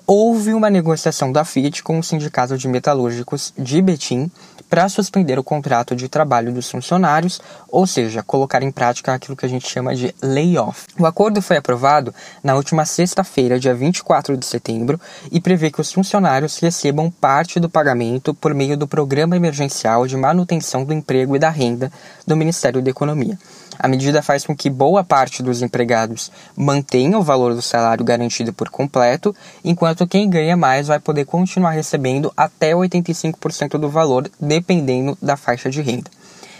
houve 0.07 0.53
uma 0.53 0.71
negociação 0.71 1.33
da 1.33 1.45
Fiat 1.45 1.83
com 1.83 1.99
o 1.99 2.03
Sindicato 2.03 2.57
de 2.57 2.69
Metalúrgicos 2.69 3.53
de 3.59 3.81
Betim 3.83 4.31
para 4.69 4.89
suspender 4.89 5.39
o 5.39 5.45
contrato 5.45 5.95
de 5.95 6.09
trabalho 6.09 6.53
dos 6.53 6.71
funcionários, 6.71 7.41
ou 7.69 7.87
seja, 7.87 8.23
colocar 8.23 8.63
em 8.63 8.71
prática 8.71 9.15
aquilo 9.15 9.37
que 9.37 9.47
a 9.47 9.49
gente 9.49 9.69
chama 9.69 9.95
de 9.95 10.15
layoff. 10.23 10.87
O 10.99 11.07
acordo 11.07 11.41
foi 11.41 11.57
aprovado 11.57 12.15
na 12.43 12.55
última 12.55 12.85
sexta-feira, 12.85 13.59
dia 13.59 13.75
24 13.75 14.37
de 14.37 14.47
setembro, 14.47 15.01
e 15.31 15.41
prevê 15.41 15.71
que 15.71 15.81
os 15.81 15.93
funcionários 15.93 16.59
recebam 16.59 17.11
parte 17.11 17.61
do 17.61 17.69
pagamento 17.69 18.35
por 18.35 18.55
meio 18.55 18.77
do 18.77 18.87
Programa 18.87 19.37
Emergencial 19.37 20.07
de 20.07 20.17
Manutenção 20.17 20.85
do 20.85 20.93
Emprego 20.93 21.37
e 21.37 21.39
da 21.39 21.51
Renda 21.51 21.93
do 22.27 22.37
Ministério 22.37 22.83
da 22.83 22.91
Economia. 22.91 23.39
A 23.78 23.88
medida 23.88 24.23
faz 24.23 24.45
com 24.45 24.56
que 24.56 24.71
boa 24.71 25.04
parte 25.04 25.42
dos 25.42 25.62
empregados 25.62 26.30
mantenha 26.56 27.18
o 27.18 27.23
valor 27.23 27.54
do 27.54 27.62
salário 27.62 28.04
garantido 28.04 28.52
por 28.52 28.71
completo, 28.71 29.35
enquanto 29.64 30.06
quem 30.06 30.28
ganha 30.28 30.56
mais 30.56 30.87
vai 30.87 30.99
poder 30.99 31.25
continuar 31.25 31.71
recebendo 31.71 32.33
até 32.37 32.73
85% 32.73 33.78
do 33.78 33.88
valor, 33.88 34.30
dependendo 34.40 35.16
da 35.21 35.37
faixa 35.37 35.71
de 35.71 35.83
renda. 35.83 36.11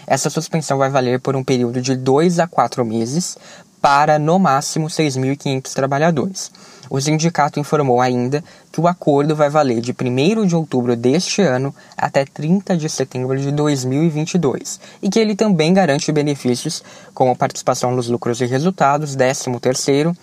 Essa 0.05 0.29
suspensão 0.29 0.77
vai 0.77 0.89
valer 0.89 1.19
por 1.19 1.35
um 1.35 1.43
período 1.43 1.81
de 1.81 1.95
2 1.95 2.39
a 2.39 2.47
4 2.47 2.85
meses, 2.85 3.37
para 3.81 4.17
no 4.17 4.39
máximo 4.39 4.87
6.500 4.87 5.73
trabalhadores. 5.73 6.51
O 6.89 6.99
sindicato 7.01 7.59
informou 7.59 8.01
ainda 8.01 8.43
que 8.71 8.79
o 8.79 8.87
acordo 8.87 9.35
vai 9.35 9.49
valer 9.49 9.81
de 9.81 9.91
1 9.91 10.45
de 10.45 10.55
outubro 10.55 10.95
deste 10.95 11.41
ano 11.41 11.73
até 11.97 12.25
30 12.25 12.77
de 12.77 12.89
setembro 12.89 13.37
de 13.37 13.51
2022 13.51 14.79
e 15.01 15.09
que 15.09 15.19
ele 15.19 15.35
também 15.35 15.73
garante 15.73 16.11
benefícios 16.11 16.83
como 17.13 17.35
participação 17.35 17.91
nos 17.91 18.07
lucros 18.07 18.41
e 18.41 18.45
resultados, 18.45 19.15
13 19.15 19.59
terceiro 19.59 20.15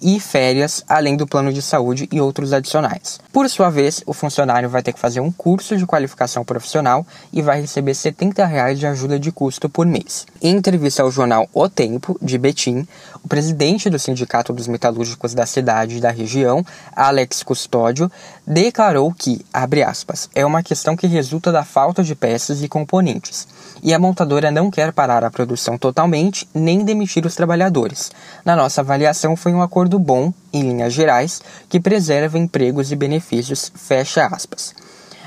e 0.00 0.18
férias, 0.18 0.84
além 0.88 1.16
do 1.16 1.26
plano 1.26 1.52
de 1.52 1.60
saúde 1.60 2.08
e 2.10 2.20
outros 2.20 2.52
adicionais. 2.52 3.20
Por 3.32 3.48
sua 3.48 3.70
vez, 3.70 4.02
o 4.06 4.12
funcionário 4.12 4.68
vai 4.68 4.82
ter 4.82 4.92
que 4.92 5.00
fazer 5.00 5.20
um 5.20 5.30
curso 5.30 5.76
de 5.76 5.86
qualificação 5.86 6.44
profissional 6.44 7.06
e 7.32 7.42
vai 7.42 7.60
receber 7.60 7.94
70 7.94 8.44
reais 8.44 8.78
de 8.78 8.86
ajuda 8.86 9.18
de 9.18 9.30
custo 9.30 9.68
por 9.68 9.86
mês. 9.86 10.26
Em 10.42 10.56
entrevista 10.56 11.02
ao 11.02 11.10
jornal 11.10 11.48
O 11.52 11.68
Tempo, 11.68 12.18
de 12.20 12.38
Betim, 12.38 12.86
o 13.22 13.28
presidente 13.28 13.90
do 13.90 13.98
Sindicato 13.98 14.52
dos 14.52 14.66
Metalúrgicos 14.66 15.34
da 15.34 15.46
cidade 15.46 15.98
e 15.98 16.00
da 16.00 16.10
região, 16.10 16.64
Alex 16.94 17.42
Custódio, 17.42 18.10
declarou 18.46 19.12
que, 19.12 19.44
abre 19.52 19.82
aspas, 19.82 20.28
é 20.34 20.44
uma 20.44 20.62
questão 20.62 20.96
que 20.96 21.06
resulta 21.06 21.52
da 21.52 21.64
falta 21.64 22.02
de 22.02 22.14
peças 22.14 22.62
e 22.62 22.68
componentes 22.68 23.46
e 23.82 23.94
a 23.94 23.98
montadora 23.98 24.50
não 24.50 24.70
quer 24.70 24.92
parar 24.92 25.24
a 25.24 25.30
produção 25.30 25.78
totalmente 25.78 26.48
nem 26.54 26.84
demitir 26.84 27.24
os 27.24 27.34
trabalhadores. 27.34 28.10
Na 28.44 28.54
nossa 28.54 28.80
avaliação, 28.80 29.36
foi 29.36 29.52
um 29.52 29.62
acordo 29.62 29.89
bom, 29.98 30.32
em 30.52 30.62
linhas 30.62 30.92
gerais, 30.92 31.42
que 31.68 31.80
preserva 31.80 32.38
empregos 32.38 32.92
e 32.92 32.96
benefícios. 32.96 33.72
Fecha 33.74 34.26
aspas. 34.26 34.74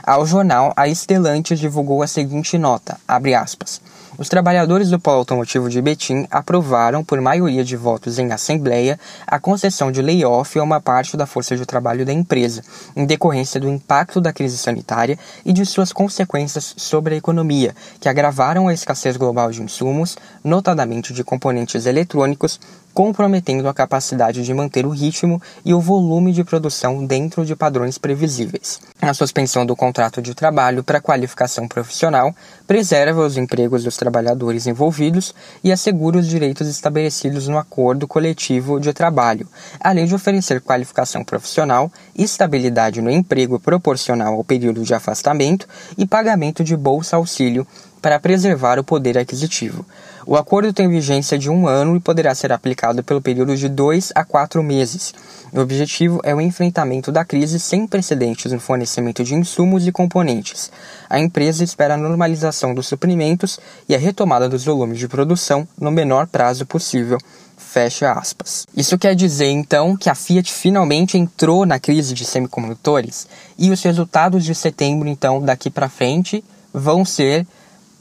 Ao 0.05 0.25
jornal, 0.25 0.73
a 0.75 0.87
Stellantis 0.93 1.59
divulgou 1.59 2.03
a 2.03 2.07
seguinte 2.07 2.57
nota, 2.57 2.97
abre 3.07 3.33
aspas. 3.33 3.81
Os 4.15 4.29
trabalhadores 4.29 4.91
do 4.91 4.99
polo 4.99 5.17
automotivo 5.17 5.69
de 5.69 5.81
Betim 5.81 6.27
aprovaram, 6.29 7.03
por 7.03 7.19
maioria 7.19 7.63
de 7.63 7.75
votos 7.75 8.19
em 8.19 8.31
assembleia, 8.31 8.99
a 9.25 9.39
concessão 9.39 9.91
de 9.91 10.03
layoff 10.03 10.59
a 10.59 10.63
uma 10.63 10.79
parte 10.79 11.17
da 11.17 11.25
força 11.25 11.57
de 11.57 11.65
trabalho 11.65 12.05
da 12.05 12.13
empresa, 12.13 12.61
em 12.95 13.07
decorrência 13.07 13.59
do 13.59 13.67
impacto 13.67 14.21
da 14.21 14.31
crise 14.31 14.55
sanitária 14.55 15.17
e 15.43 15.51
de 15.51 15.65
suas 15.65 15.91
consequências 15.91 16.75
sobre 16.77 17.15
a 17.15 17.17
economia, 17.17 17.73
que 17.99 18.07
agravaram 18.07 18.67
a 18.67 18.73
escassez 18.73 19.17
global 19.17 19.49
de 19.49 19.63
insumos, 19.63 20.15
notadamente 20.43 21.11
de 21.11 21.23
componentes 21.23 21.87
eletrônicos, 21.87 22.59
comprometendo 22.93 23.67
a 23.67 23.73
capacidade 23.73 24.43
de 24.43 24.53
manter 24.53 24.85
o 24.85 24.89
ritmo 24.89 25.41
e 25.65 25.73
o 25.73 25.81
volume 25.81 26.31
de 26.31 26.43
produção 26.43 27.05
dentro 27.05 27.45
de 27.45 27.55
padrões 27.55 27.97
previsíveis. 27.97 28.79
A 29.01 29.13
suspensão 29.13 29.65
do 29.65 29.75
contrato 29.75 30.21
de 30.21 30.35
trabalho 30.35 30.83
para 30.83 31.01
qualificação 31.01 31.67
profissional 31.67 32.33
preserva 32.67 33.25
os 33.25 33.37
empregos 33.37 33.83
dos 33.83 33.97
trabalhadores 33.97 34.67
envolvidos 34.67 35.33
e 35.63 35.71
assegura 35.71 36.19
os 36.19 36.27
direitos 36.27 36.67
estabelecidos 36.67 37.47
no 37.47 37.57
acordo 37.57 38.07
coletivo 38.07 38.79
de 38.79 38.93
trabalho, 38.93 39.47
além 39.79 40.05
de 40.05 40.15
oferecer 40.15 40.61
qualificação 40.61 41.23
profissional, 41.23 41.91
estabilidade 42.15 43.01
no 43.01 43.09
emprego 43.09 43.59
proporcional 43.59 44.35
ao 44.35 44.43
período 44.43 44.83
de 44.83 44.93
afastamento 44.93 45.67
e 45.97 46.05
pagamento 46.05 46.63
de 46.63 46.77
bolsa 46.77 47.15
auxílio 47.15 47.67
para 48.03 48.19
preservar 48.19 48.77
o 48.77 48.83
poder 48.83 49.17
aquisitivo. 49.17 49.85
O 50.27 50.35
acordo 50.35 50.73
tem 50.73 50.89
vigência 50.89 51.39
de 51.39 51.49
um 51.49 51.65
ano 51.69 51.95
e 51.95 52.01
poderá 52.01 52.35
ser 52.35 52.51
aplicado 52.51 53.01
pelo 53.01 53.21
período 53.21 53.55
de 53.55 53.69
dois 53.69 54.11
a 54.13 54.25
quatro 54.25 54.61
meses. 54.61 55.13
O 55.53 55.61
objetivo 55.61 56.19
é 56.21 56.35
o 56.35 56.41
enfrentamento 56.41 57.13
da 57.13 57.23
crise 57.23 57.61
sem 57.61 57.87
precedentes 57.87 58.51
no 58.51 58.59
fornecimento 58.59 59.23
de 59.23 59.33
insumos 59.35 59.87
e 59.87 59.91
componentes. 59.91 60.69
A 61.09 61.17
empresa 61.17 61.63
espera 61.63 61.93
a 61.93 61.97
normalização 61.97 62.75
dos 62.75 62.87
suprimentos 62.87 63.57
e 63.87 63.95
a 63.95 63.97
retomada 63.97 64.49
dos 64.49 64.65
volumes 64.65 64.99
de 64.99 65.07
produção 65.07 65.65
no 65.79 65.89
menor 65.89 66.27
prazo 66.27 66.65
possível. 66.65 67.17
Fecha 67.55 68.11
aspas. 68.11 68.67
Isso 68.75 68.97
quer 68.97 69.15
dizer 69.15 69.47
então 69.47 69.95
que 69.95 70.09
a 70.09 70.15
Fiat 70.15 70.51
finalmente 70.51 71.17
entrou 71.17 71.65
na 71.65 71.79
crise 71.79 72.13
de 72.13 72.25
semicondutores 72.25 73.27
e 73.57 73.71
os 73.71 73.81
resultados 73.81 74.43
de 74.43 74.53
setembro 74.53 75.07
então 75.07 75.41
daqui 75.41 75.69
para 75.69 75.87
frente 75.87 76.43
vão 76.73 77.05
ser 77.05 77.47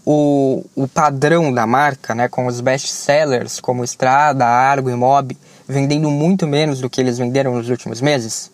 o, 0.05 0.65
o 0.75 0.89
padrão 0.89 1.53
da 1.53 1.67
marca, 1.67 2.15
né, 2.15 2.29
com 2.29 2.47
os 2.47 2.61
best 2.61 2.89
sellers 2.89 3.61
como 3.61 3.85
Estrada, 3.85 4.47
Argo 4.47 4.91
e 4.91 4.95
Mob, 4.95 5.37
vendendo 5.67 6.11
muito 6.11 6.47
menos 6.47 6.81
do 6.81 6.91
que 6.91 7.01
eles 7.01 7.19
venderam 7.19 7.55
nos 7.55 7.69
últimos 7.69 8.01
meses? 8.01 8.51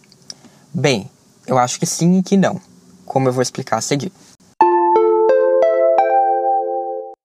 Bem, 0.73 1.11
eu 1.47 1.59
acho 1.59 1.78
que 1.78 1.87
sim 1.87 2.19
e 2.19 2.23
que 2.23 2.37
não, 2.37 2.61
como 3.05 3.28
eu 3.28 3.33
vou 3.33 3.43
explicar 3.43 3.78
a 3.78 3.81
seguir. 3.81 4.12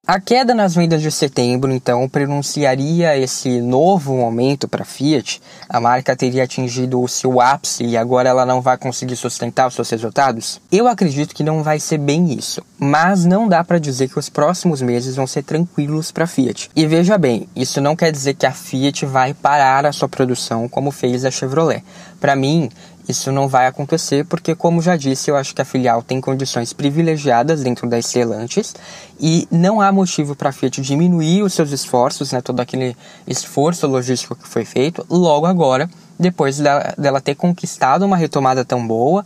A 0.06 0.20
queda 0.20 0.54
nas 0.54 0.76
vendas 0.76 1.02
de 1.02 1.10
setembro, 1.10 1.72
então, 1.72 2.10
pronunciaria 2.10 3.18
esse 3.18 3.62
novo 3.62 4.18
momento 4.18 4.68
para 4.68 4.82
a 4.82 4.86
Fiat. 4.86 5.42
A 5.70 5.80
marca 5.80 6.14
teria 6.14 6.44
atingido 6.44 7.02
o 7.02 7.08
seu 7.08 7.40
ápice 7.40 7.86
e 7.86 7.96
agora 7.96 8.28
ela 8.28 8.46
não 8.46 8.60
vai 8.60 8.78
conseguir 8.78 9.16
sustentar 9.16 9.66
os 9.66 9.76
seus 9.76 9.90
resultados? 9.90 10.60
Eu 10.70 10.90
acredito 10.90 11.34
que 11.34 11.42
não 11.42 11.64
vai 11.64 11.80
ser 11.80 12.00
bem 12.00 12.34
isso, 12.34 12.62
mas 12.78 13.24
não 13.24 13.48
dá 13.48 13.64
para 13.64 13.80
dizer 13.80 14.10
que 14.10 14.20
os 14.20 14.28
próximos 14.28 14.82
meses 14.82 15.16
vão 15.16 15.26
ser 15.26 15.42
tranquilos 15.42 16.12
para 16.12 16.26
a 16.26 16.28
Fiat. 16.28 16.70
E 16.76 16.86
veja 16.86 17.18
bem, 17.18 17.48
isso 17.56 17.80
não 17.80 17.96
quer 17.96 18.12
dizer 18.12 18.34
que 18.34 18.46
a 18.46 18.52
Fiat 18.52 19.06
vai 19.06 19.34
parar 19.34 19.86
a 19.86 19.94
sua 19.94 20.10
produção 20.10 20.68
como 20.68 20.92
fez 20.92 21.24
a 21.24 21.32
Chevrolet. 21.32 21.82
Para 22.20 22.36
mim, 22.36 22.70
Isso 23.08 23.32
não 23.32 23.48
vai 23.48 23.68
acontecer 23.68 24.26
porque, 24.26 24.56
como 24.56 24.82
já 24.82 24.96
disse, 24.96 25.30
eu 25.30 25.36
acho 25.36 25.54
que 25.54 25.62
a 25.62 25.66
filial 25.66 26.02
tem 26.02 26.22
condições 26.22 26.72
privilegiadas 26.72 27.62
dentro 27.62 27.88
da 27.88 28.02
Stellantis 28.02 28.76
e 29.20 29.48
não 29.52 29.82
há 29.82 29.92
motivo 29.92 30.36
para 30.36 30.50
a 30.50 30.52
Fiat 30.52 30.82
diminuir 30.82 31.44
os 31.44 31.54
seus 31.54 31.72
esforços, 31.72 32.32
né, 32.32 32.42
todo 32.42 32.60
aquele 32.60 32.96
esforço 33.28 33.86
logístico 33.88 34.36
que 34.36 34.48
foi 34.48 34.64
feito, 34.64 35.06
logo 35.10 35.46
agora, 35.46 35.90
depois 36.18 36.60
dela, 36.60 36.94
dela 36.98 37.22
ter 37.22 37.36
conquistado 37.36 38.06
uma 38.06 38.16
retomada 38.16 38.64
tão 38.64 38.88
boa, 38.88 39.26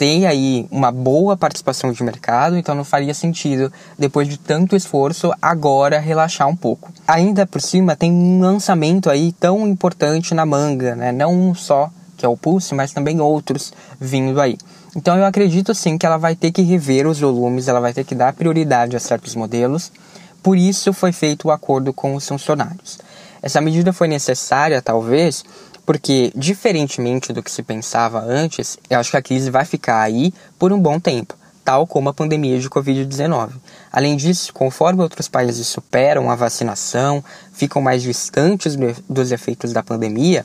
ter 0.00 0.24
aí 0.24 0.66
uma 0.70 0.90
boa 0.90 1.36
participação 1.36 1.92
de 1.92 2.02
mercado, 2.02 2.56
então 2.56 2.74
não 2.74 2.84
faria 2.84 3.12
sentido, 3.12 3.70
depois 3.98 4.26
de 4.26 4.38
tanto 4.38 4.74
esforço, 4.74 5.30
agora 5.42 6.00
relaxar 6.00 6.48
um 6.48 6.56
pouco. 6.56 6.90
Ainda 7.06 7.44
por 7.44 7.60
cima, 7.60 7.94
tem 7.94 8.10
um 8.10 8.40
lançamento 8.40 9.10
aí 9.10 9.30
tão 9.32 9.68
importante 9.68 10.34
na 10.34 10.46
manga, 10.46 10.96
né? 10.96 11.12
Não 11.12 11.54
só 11.54 11.90
que 12.20 12.26
é 12.26 12.28
o 12.28 12.36
Pulse, 12.36 12.74
mas 12.74 12.92
também 12.92 13.18
outros 13.18 13.72
vindo 13.98 14.38
aí. 14.42 14.58
Então 14.94 15.16
eu 15.16 15.24
acredito 15.24 15.74
sim 15.74 15.96
que 15.96 16.04
ela 16.04 16.18
vai 16.18 16.36
ter 16.36 16.52
que 16.52 16.60
rever 16.60 17.06
os 17.06 17.18
volumes, 17.18 17.66
ela 17.66 17.80
vai 17.80 17.94
ter 17.94 18.04
que 18.04 18.14
dar 18.14 18.34
prioridade 18.34 18.94
a 18.94 19.00
certos 19.00 19.34
modelos. 19.34 19.90
Por 20.42 20.58
isso 20.58 20.92
foi 20.92 21.12
feito 21.12 21.48
o 21.48 21.50
acordo 21.50 21.94
com 21.94 22.14
os 22.14 22.28
funcionários. 22.28 22.98
Essa 23.40 23.58
medida 23.62 23.90
foi 23.90 24.06
necessária, 24.06 24.82
talvez, 24.82 25.42
porque 25.86 26.30
diferentemente 26.36 27.32
do 27.32 27.42
que 27.42 27.50
se 27.50 27.62
pensava 27.62 28.20
antes, 28.20 28.76
eu 28.90 29.00
acho 29.00 29.10
que 29.10 29.16
a 29.16 29.22
crise 29.22 29.48
vai 29.50 29.64
ficar 29.64 30.02
aí 30.02 30.30
por 30.58 30.74
um 30.74 30.78
bom 30.78 31.00
tempo, 31.00 31.34
tal 31.64 31.86
como 31.86 32.10
a 32.10 32.14
pandemia 32.14 32.58
de 32.58 32.68
Covid-19. 32.68 33.52
Além 33.90 34.14
disso, 34.14 34.52
conforme 34.52 35.00
outros 35.00 35.26
países 35.26 35.66
superam 35.66 36.30
a 36.30 36.34
vacinação, 36.34 37.24
ficam 37.50 37.80
mais 37.80 38.02
distantes 38.02 38.76
dos 39.08 39.32
efeitos 39.32 39.72
da 39.72 39.82
pandemia, 39.82 40.44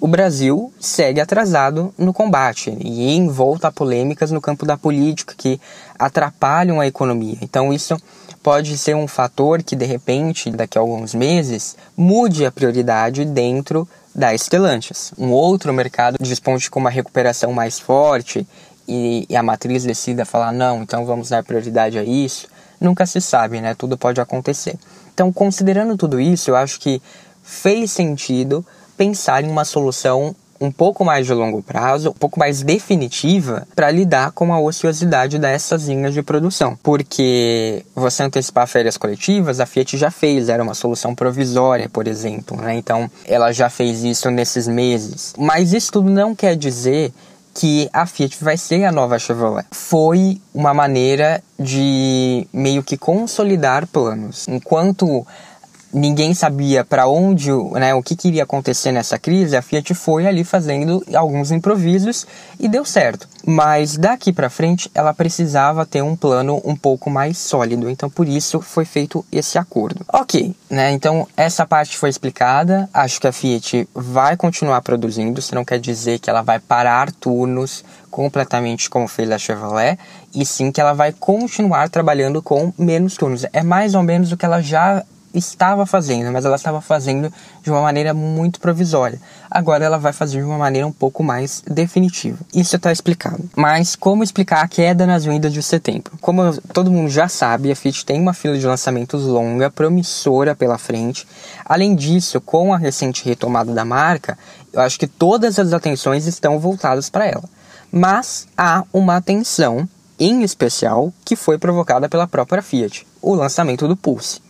o 0.00 0.08
Brasil 0.08 0.72
segue 0.80 1.20
atrasado 1.20 1.92
no 1.98 2.12
combate 2.12 2.74
e 2.80 3.14
envolto 3.14 3.66
a 3.66 3.72
polêmicas 3.72 4.30
no 4.30 4.40
campo 4.40 4.64
da 4.64 4.76
política 4.76 5.34
que 5.36 5.60
atrapalham 5.98 6.80
a 6.80 6.86
economia. 6.86 7.36
Então, 7.42 7.70
isso 7.70 7.96
pode 8.42 8.78
ser 8.78 8.96
um 8.96 9.06
fator 9.06 9.62
que, 9.62 9.76
de 9.76 9.84
repente, 9.84 10.50
daqui 10.50 10.78
a 10.78 10.80
alguns 10.80 11.14
meses, 11.14 11.76
mude 11.94 12.46
a 12.46 12.50
prioridade 12.50 13.26
dentro 13.26 13.86
da 14.14 14.34
Stellantis. 14.36 15.12
Um 15.18 15.32
outro 15.32 15.72
mercado 15.72 16.16
desponte 16.18 16.70
com 16.70 16.80
uma 16.80 16.90
recuperação 16.90 17.52
mais 17.52 17.78
forte 17.78 18.46
e, 18.88 19.26
e 19.28 19.36
a 19.36 19.42
matriz 19.42 19.84
decida 19.84 20.24
falar: 20.24 20.50
não, 20.50 20.82
então 20.82 21.04
vamos 21.04 21.28
dar 21.28 21.44
prioridade 21.44 21.98
a 21.98 22.02
isso. 22.02 22.48
Nunca 22.80 23.04
se 23.04 23.20
sabe, 23.20 23.60
né? 23.60 23.74
Tudo 23.74 23.98
pode 23.98 24.18
acontecer. 24.18 24.76
Então, 25.12 25.30
considerando 25.30 25.98
tudo 25.98 26.18
isso, 26.18 26.50
eu 26.50 26.56
acho 26.56 26.80
que 26.80 27.02
fez 27.42 27.90
sentido 27.90 28.64
pensar 29.00 29.42
em 29.42 29.48
uma 29.48 29.64
solução 29.64 30.36
um 30.60 30.70
pouco 30.70 31.06
mais 31.06 31.24
de 31.24 31.32
longo 31.32 31.62
prazo, 31.62 32.10
um 32.10 32.12
pouco 32.12 32.38
mais 32.38 32.62
definitiva 32.62 33.66
para 33.74 33.90
lidar 33.90 34.30
com 34.32 34.52
a 34.52 34.60
ociosidade 34.60 35.38
dessas 35.38 35.88
linhas 35.88 36.12
de 36.12 36.22
produção. 36.22 36.78
Porque 36.82 37.82
você 37.94 38.22
antecipar 38.22 38.66
férias 38.66 38.98
coletivas, 38.98 39.58
a 39.58 39.64
Fiat 39.64 39.96
já 39.96 40.10
fez, 40.10 40.50
era 40.50 40.62
uma 40.62 40.74
solução 40.74 41.14
provisória, 41.14 41.88
por 41.88 42.06
exemplo, 42.06 42.58
né? 42.58 42.74
Então, 42.74 43.10
ela 43.24 43.52
já 43.52 43.70
fez 43.70 44.04
isso 44.04 44.30
nesses 44.30 44.68
meses. 44.68 45.32
Mas 45.38 45.72
isso 45.72 45.92
tudo 45.92 46.10
não 46.10 46.34
quer 46.34 46.54
dizer 46.54 47.10
que 47.54 47.88
a 47.94 48.04
Fiat 48.04 48.44
vai 48.44 48.58
ser 48.58 48.84
a 48.84 48.92
nova 48.92 49.18
Chevrolet. 49.18 49.66
Foi 49.70 50.38
uma 50.52 50.74
maneira 50.74 51.42
de 51.58 52.46
meio 52.52 52.82
que 52.82 52.98
consolidar 52.98 53.86
planos. 53.86 54.46
Enquanto 54.46 55.26
ninguém 55.92 56.34
sabia 56.34 56.84
para 56.84 57.06
onde, 57.08 57.50
né, 57.72 57.94
o 57.94 58.02
que 58.02 58.16
queria 58.16 58.44
acontecer 58.44 58.92
nessa 58.92 59.18
crise, 59.18 59.56
a 59.56 59.62
Fiat 59.62 59.94
foi 59.94 60.26
ali 60.26 60.44
fazendo 60.44 61.04
alguns 61.14 61.50
improvisos 61.50 62.26
e 62.58 62.68
deu 62.68 62.84
certo. 62.84 63.28
Mas 63.44 63.96
daqui 63.96 64.32
para 64.32 64.50
frente 64.50 64.90
ela 64.94 65.14
precisava 65.14 65.86
ter 65.86 66.02
um 66.02 66.14
plano 66.14 66.60
um 66.64 66.76
pouco 66.76 67.08
mais 67.08 67.38
sólido, 67.38 67.88
então 67.88 68.10
por 68.10 68.28
isso 68.28 68.60
foi 68.60 68.84
feito 68.84 69.24
esse 69.32 69.58
acordo. 69.58 70.04
Ok, 70.12 70.54
né? 70.68 70.92
Então 70.92 71.26
essa 71.36 71.66
parte 71.66 71.96
foi 71.96 72.10
explicada. 72.10 72.88
Acho 72.92 73.20
que 73.20 73.26
a 73.26 73.32
Fiat 73.32 73.88
vai 73.94 74.36
continuar 74.36 74.82
produzindo, 74.82 75.40
isso 75.40 75.54
não 75.54 75.64
quer 75.64 75.80
dizer 75.80 76.18
que 76.18 76.28
ela 76.28 76.42
vai 76.42 76.58
parar 76.58 77.10
turnos 77.12 77.84
completamente 78.10 78.90
como 78.90 79.06
fez 79.08 79.30
a 79.30 79.38
Chevrolet, 79.38 79.98
e 80.34 80.44
sim 80.44 80.70
que 80.70 80.80
ela 80.80 80.92
vai 80.92 81.12
continuar 81.12 81.88
trabalhando 81.88 82.42
com 82.42 82.72
menos 82.76 83.16
turnos. 83.16 83.46
É 83.52 83.62
mais 83.62 83.94
ou 83.94 84.02
menos 84.02 84.32
o 84.32 84.36
que 84.36 84.44
ela 84.44 84.60
já 84.60 85.04
estava 85.34 85.86
fazendo, 85.86 86.32
mas 86.32 86.44
ela 86.44 86.56
estava 86.56 86.80
fazendo 86.80 87.32
de 87.62 87.70
uma 87.70 87.80
maneira 87.80 88.12
muito 88.12 88.60
provisória. 88.60 89.20
Agora 89.50 89.84
ela 89.84 89.98
vai 89.98 90.12
fazer 90.12 90.38
de 90.38 90.44
uma 90.44 90.58
maneira 90.58 90.86
um 90.86 90.92
pouco 90.92 91.22
mais 91.22 91.62
definitiva. 91.66 92.38
Isso 92.54 92.76
está 92.76 92.92
explicado. 92.92 93.48
Mas 93.56 93.96
como 93.96 94.22
explicar 94.22 94.62
a 94.62 94.68
queda 94.68 95.06
nas 95.06 95.24
vendas 95.24 95.52
de 95.52 95.62
setembro? 95.62 96.12
Como 96.20 96.56
todo 96.72 96.90
mundo 96.90 97.08
já 97.08 97.28
sabe, 97.28 97.70
a 97.70 97.76
Fiat 97.76 98.04
tem 98.04 98.20
uma 98.20 98.34
fila 98.34 98.58
de 98.58 98.66
lançamentos 98.66 99.24
longa, 99.24 99.70
promissora 99.70 100.54
pela 100.54 100.78
frente. 100.78 101.26
Além 101.64 101.94
disso, 101.94 102.40
com 102.40 102.72
a 102.72 102.78
recente 102.78 103.24
retomada 103.24 103.72
da 103.72 103.84
marca, 103.84 104.38
eu 104.72 104.80
acho 104.80 104.98
que 104.98 105.06
todas 105.06 105.58
as 105.58 105.72
atenções 105.72 106.26
estão 106.26 106.58
voltadas 106.58 107.10
para 107.10 107.26
ela. 107.26 107.44
Mas 107.92 108.46
há 108.56 108.84
uma 108.92 109.16
atenção 109.16 109.88
em 110.18 110.42
especial 110.42 111.12
que 111.24 111.34
foi 111.34 111.58
provocada 111.58 112.08
pela 112.08 112.28
própria 112.28 112.62
Fiat, 112.62 113.06
o 113.22 113.34
lançamento 113.34 113.88
do 113.88 113.96
Pulse. 113.96 114.40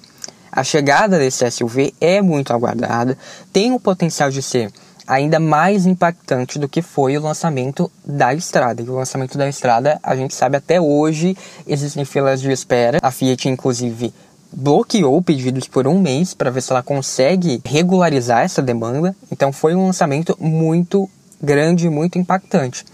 A 0.53 0.65
chegada 0.65 1.19
desse 1.19 1.49
SUV 1.51 1.95
é 2.01 2.21
muito 2.21 2.53
aguardada, 2.53 3.17
tem 3.53 3.73
o 3.73 3.81
potencial 3.81 4.31
de 4.31 4.43
ser 4.43 4.73
ainda 5.07 5.41
mais 5.41 5.87
impactante 5.87 6.57
do 6.57 6.69
que 6.69 6.81
foi 6.81 7.17
o 7.19 7.23
lançamento 7.23 7.91
da 8.05 8.33
Estrada. 8.33 8.81
E 8.81 8.89
o 8.89 8.95
lançamento 8.95 9.37
da 9.37 9.49
Estrada, 9.49 9.99
a 10.03 10.15
gente 10.15 10.35
sabe 10.35 10.57
até 10.57 10.81
hoje, 10.81 11.37
existem 11.67 12.05
filas 12.05 12.41
de 12.41 12.53
espera. 12.53 12.99
A 13.03 13.11
Fiat, 13.11 13.49
inclusive, 13.49 14.15
bloqueou 14.53 15.21
pedidos 15.21 15.67
por 15.67 15.89
um 15.89 16.01
mês 16.01 16.33
para 16.33 16.51
ver 16.51 16.63
se 16.63 16.71
ela 16.71 16.83
consegue 16.83 17.61
regularizar 17.65 18.43
essa 18.43 18.63
demanda. 18.63 19.15
Então 19.33 19.53
foi 19.53 19.75
um 19.75 19.87
lançamento 19.87 20.37
muito 20.41 21.11
grande, 21.43 21.91
muito 21.91 22.17
impactante. 22.17 22.85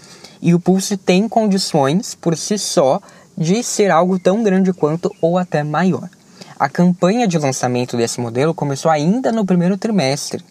E 0.41 0.55
o 0.55 0.61
Pulse 0.61 0.97
tem 0.97 1.29
condições 1.29 2.15
por 2.15 2.37
si 2.37 2.57
só 2.57 3.01
de 3.37 3.63
ser 3.63 3.91
algo 3.91 4.19
tão 4.19 4.43
grande 4.43 4.73
quanto 4.73 5.15
ou 5.21 5.37
até 5.37 5.63
maior. 5.63 6.09
A 6.59 6.71
campanha 6.71 7.29
de 7.29 7.39
lançamento 7.39 7.99
desse 7.99 8.19
modelo 8.19 8.55
começou 8.55 8.91
ainda 8.91 9.31
no 9.31 9.45
primeiro 9.45 9.77
trimestre. 9.77 10.43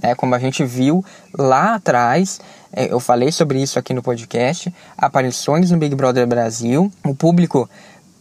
Né? 0.00 0.14
Como 0.14 0.34
a 0.34 0.38
gente 0.38 0.64
viu 0.64 1.04
lá 1.36 1.74
atrás, 1.74 2.40
é, 2.72 2.92
eu 2.92 3.00
falei 3.00 3.32
sobre 3.32 3.60
isso 3.60 3.76
aqui 3.76 3.92
no 3.92 4.02
podcast, 4.02 4.72
aparições 4.96 5.70
no 5.70 5.78
Big 5.78 5.96
Brother 5.96 6.26
Brasil. 6.28 6.92
O 7.04 7.12
público 7.12 7.68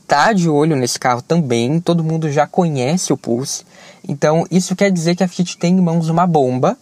tá 0.07 0.33
de 0.33 0.49
olho 0.49 0.75
nesse 0.75 0.97
carro 0.97 1.21
também, 1.21 1.79
todo 1.79 2.03
mundo 2.03 2.31
já 2.31 2.47
conhece 2.47 3.13
o 3.13 3.17
Pulse. 3.17 3.65
Então, 4.07 4.45
isso 4.49 4.75
quer 4.75 4.89
dizer 4.89 5.15
que 5.15 5.23
a 5.23 5.27
Fiat 5.27 5.57
tem 5.57 5.77
em 5.77 5.81
mãos 5.81 6.09
uma 6.09 6.25
bomba 6.25 6.75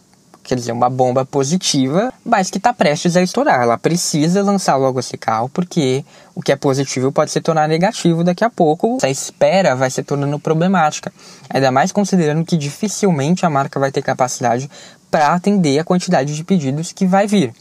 quer 0.46 0.56
dizer, 0.56 0.72
uma 0.72 0.90
bomba 0.90 1.26
positiva, 1.26 2.14
mas 2.24 2.50
que 2.50 2.58
está 2.58 2.72
prestes 2.72 3.18
a 3.18 3.22
estourar. 3.22 3.64
Ela 3.64 3.78
precisa 3.78 4.44
lançar 4.44 4.76
logo 4.76 5.00
esse 5.00 5.18
carro, 5.18 5.50
porque 5.50 6.06
o 6.36 6.42
que 6.42 6.52
é 6.52 6.56
positivo 6.56 7.12
pode 7.12 7.32
se 7.32 7.42
tornar 7.42 7.68
negativo 7.68 8.24
daqui 8.24 8.44
a 8.44 8.50
pouco. 8.50 8.98
Essa 8.98 9.10
espera 9.10 9.76
vai 9.76 9.90
se 9.90 10.04
tornando 10.04 10.40
problemática. 10.40 11.12
Ainda 11.50 11.72
mais 11.72 11.92
considerando 11.92 12.46
que 12.46 12.58
dificilmente 12.58 13.46
a 13.46 13.50
marca 13.50 13.80
vai 13.80 13.92
ter 13.92 14.04
capacidade 14.04 14.70
para 15.10 15.34
atender 15.34 15.80
a 15.80 15.84
quantidade 15.84 16.36
de 16.36 16.44
pedidos 16.44 16.92
que 16.92 17.08
vai 17.08 17.26
vir. 17.26 17.52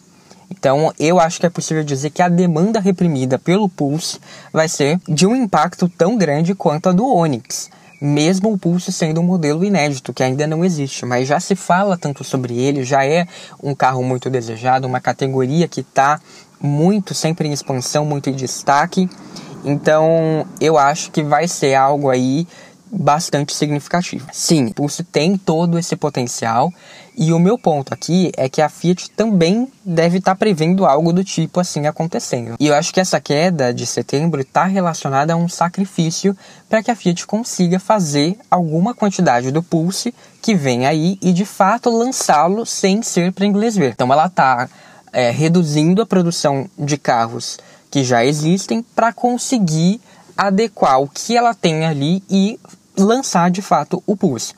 Então, 0.51 0.93
eu 0.99 1.19
acho 1.19 1.41
que 1.41 1.47
é 1.47 1.51
possível 1.51 1.83
dizer 1.83 2.11
que 2.11 2.21
a 2.21 2.29
demanda 2.29 2.79
reprimida 2.79 3.39
pelo 3.39 3.69
Pulse 3.69 4.21
vai 4.53 4.69
ser 4.69 5.01
de 5.09 5.27
um 5.27 5.35
impacto 5.35 5.89
tão 5.89 6.19
grande 6.19 6.55
quanto 6.55 6.91
a 6.91 6.93
do 6.93 7.07
Onix 7.07 7.71
mesmo 8.05 8.53
o 8.53 8.59
Pulse 8.59 8.93
sendo 8.93 9.23
um 9.23 9.25
modelo 9.25 9.65
inédito, 9.65 10.13
que 10.13 10.23
ainda 10.23 10.47
não 10.47 10.63
existe, 10.63 11.07
mas 11.07 11.27
já 11.27 11.41
se 11.41 11.57
fala 11.57 11.97
tanto 11.97 12.23
sobre 12.23 12.55
ele, 12.55 12.85
já 12.85 13.03
é 13.03 13.27
um 13.63 13.75
carro 13.75 14.03
muito 14.03 14.29
desejado, 14.29 14.87
uma 14.87 15.01
categoria 15.01 15.67
que 15.67 15.81
está 15.81 16.21
muito 16.61 17.15
sempre 17.15 17.49
em 17.49 17.53
expansão, 17.53 18.05
muito 18.05 18.29
em 18.29 18.35
destaque. 18.35 19.09
Então, 19.65 20.47
eu 20.61 20.77
acho 20.77 21.11
que 21.11 21.23
vai 21.23 21.49
ser 21.49 21.75
algo 21.75 22.11
aí 22.11 22.47
bastante 22.95 23.55
significativo. 23.55 24.27
Sim, 24.33 24.67
o 24.67 24.75
Pulse 24.75 25.03
tem 25.03 25.37
todo 25.37 25.79
esse 25.79 25.97
potencial 25.97 26.73
e 27.17 27.33
o 27.33 27.39
meu 27.39 27.59
ponto 27.59 27.93
aqui 27.93 28.33
é 28.37 28.49
que 28.49 28.63
a 28.63 28.69
Fiat 28.69 29.11
também 29.11 29.69
deve 29.85 30.19
estar 30.19 30.33
tá 30.33 30.37
prevendo 30.37 30.87
algo 30.87 31.13
do 31.13 31.25
tipo 31.25 31.61
assim 31.61 31.87
acontecendo. 31.87 32.57
E 32.59 32.67
eu 32.67 32.75
acho 32.75 32.93
que 32.93 33.01
essa 33.01 33.21
queda 33.21 33.73
de 33.73 33.87
setembro 33.87 34.41
está 34.41 34.65
relacionada 34.65 35.33
a 35.33 35.37
um 35.37 35.49
sacrifício 35.49 36.37
para 36.69 36.83
que 36.83 36.91
a 36.91 36.97
Fiat 36.97 37.27
consiga 37.27 37.79
fazer 37.79 38.37
alguma 38.51 38.95
quantidade 38.95 39.51
do 39.51 39.63
Pulse 39.63 40.15
que 40.41 40.55
vem 40.55 40.87
aí 40.87 41.19
e 41.21 41.33
de 41.33 41.45
fato 41.45 41.91
lançá-lo 41.91 42.65
sem 42.65 43.03
ser 43.03 43.33
para 43.33 43.47
inglês 43.47 43.77
ver. 43.77 43.93
Então 43.93 44.13
ela 44.13 44.27
está 44.27 44.69
é, 45.13 45.31
reduzindo 45.31 46.03
a 46.03 46.07
produção 46.07 46.69
de 46.79 46.97
carros 46.97 47.59
que 47.91 48.03
já 48.03 48.25
existem 48.25 48.85
para 48.95 49.13
conseguir 49.13 50.01
adequar 50.37 51.01
o 51.01 51.09
que 51.09 51.37
ela 51.37 51.55
tem 51.55 51.87
ali 51.87 52.23
e 52.29 52.59
lançar 52.97 53.51
de 53.51 53.63
fato 53.63 54.03
o 54.07 54.17
Pulse. 54.17 54.55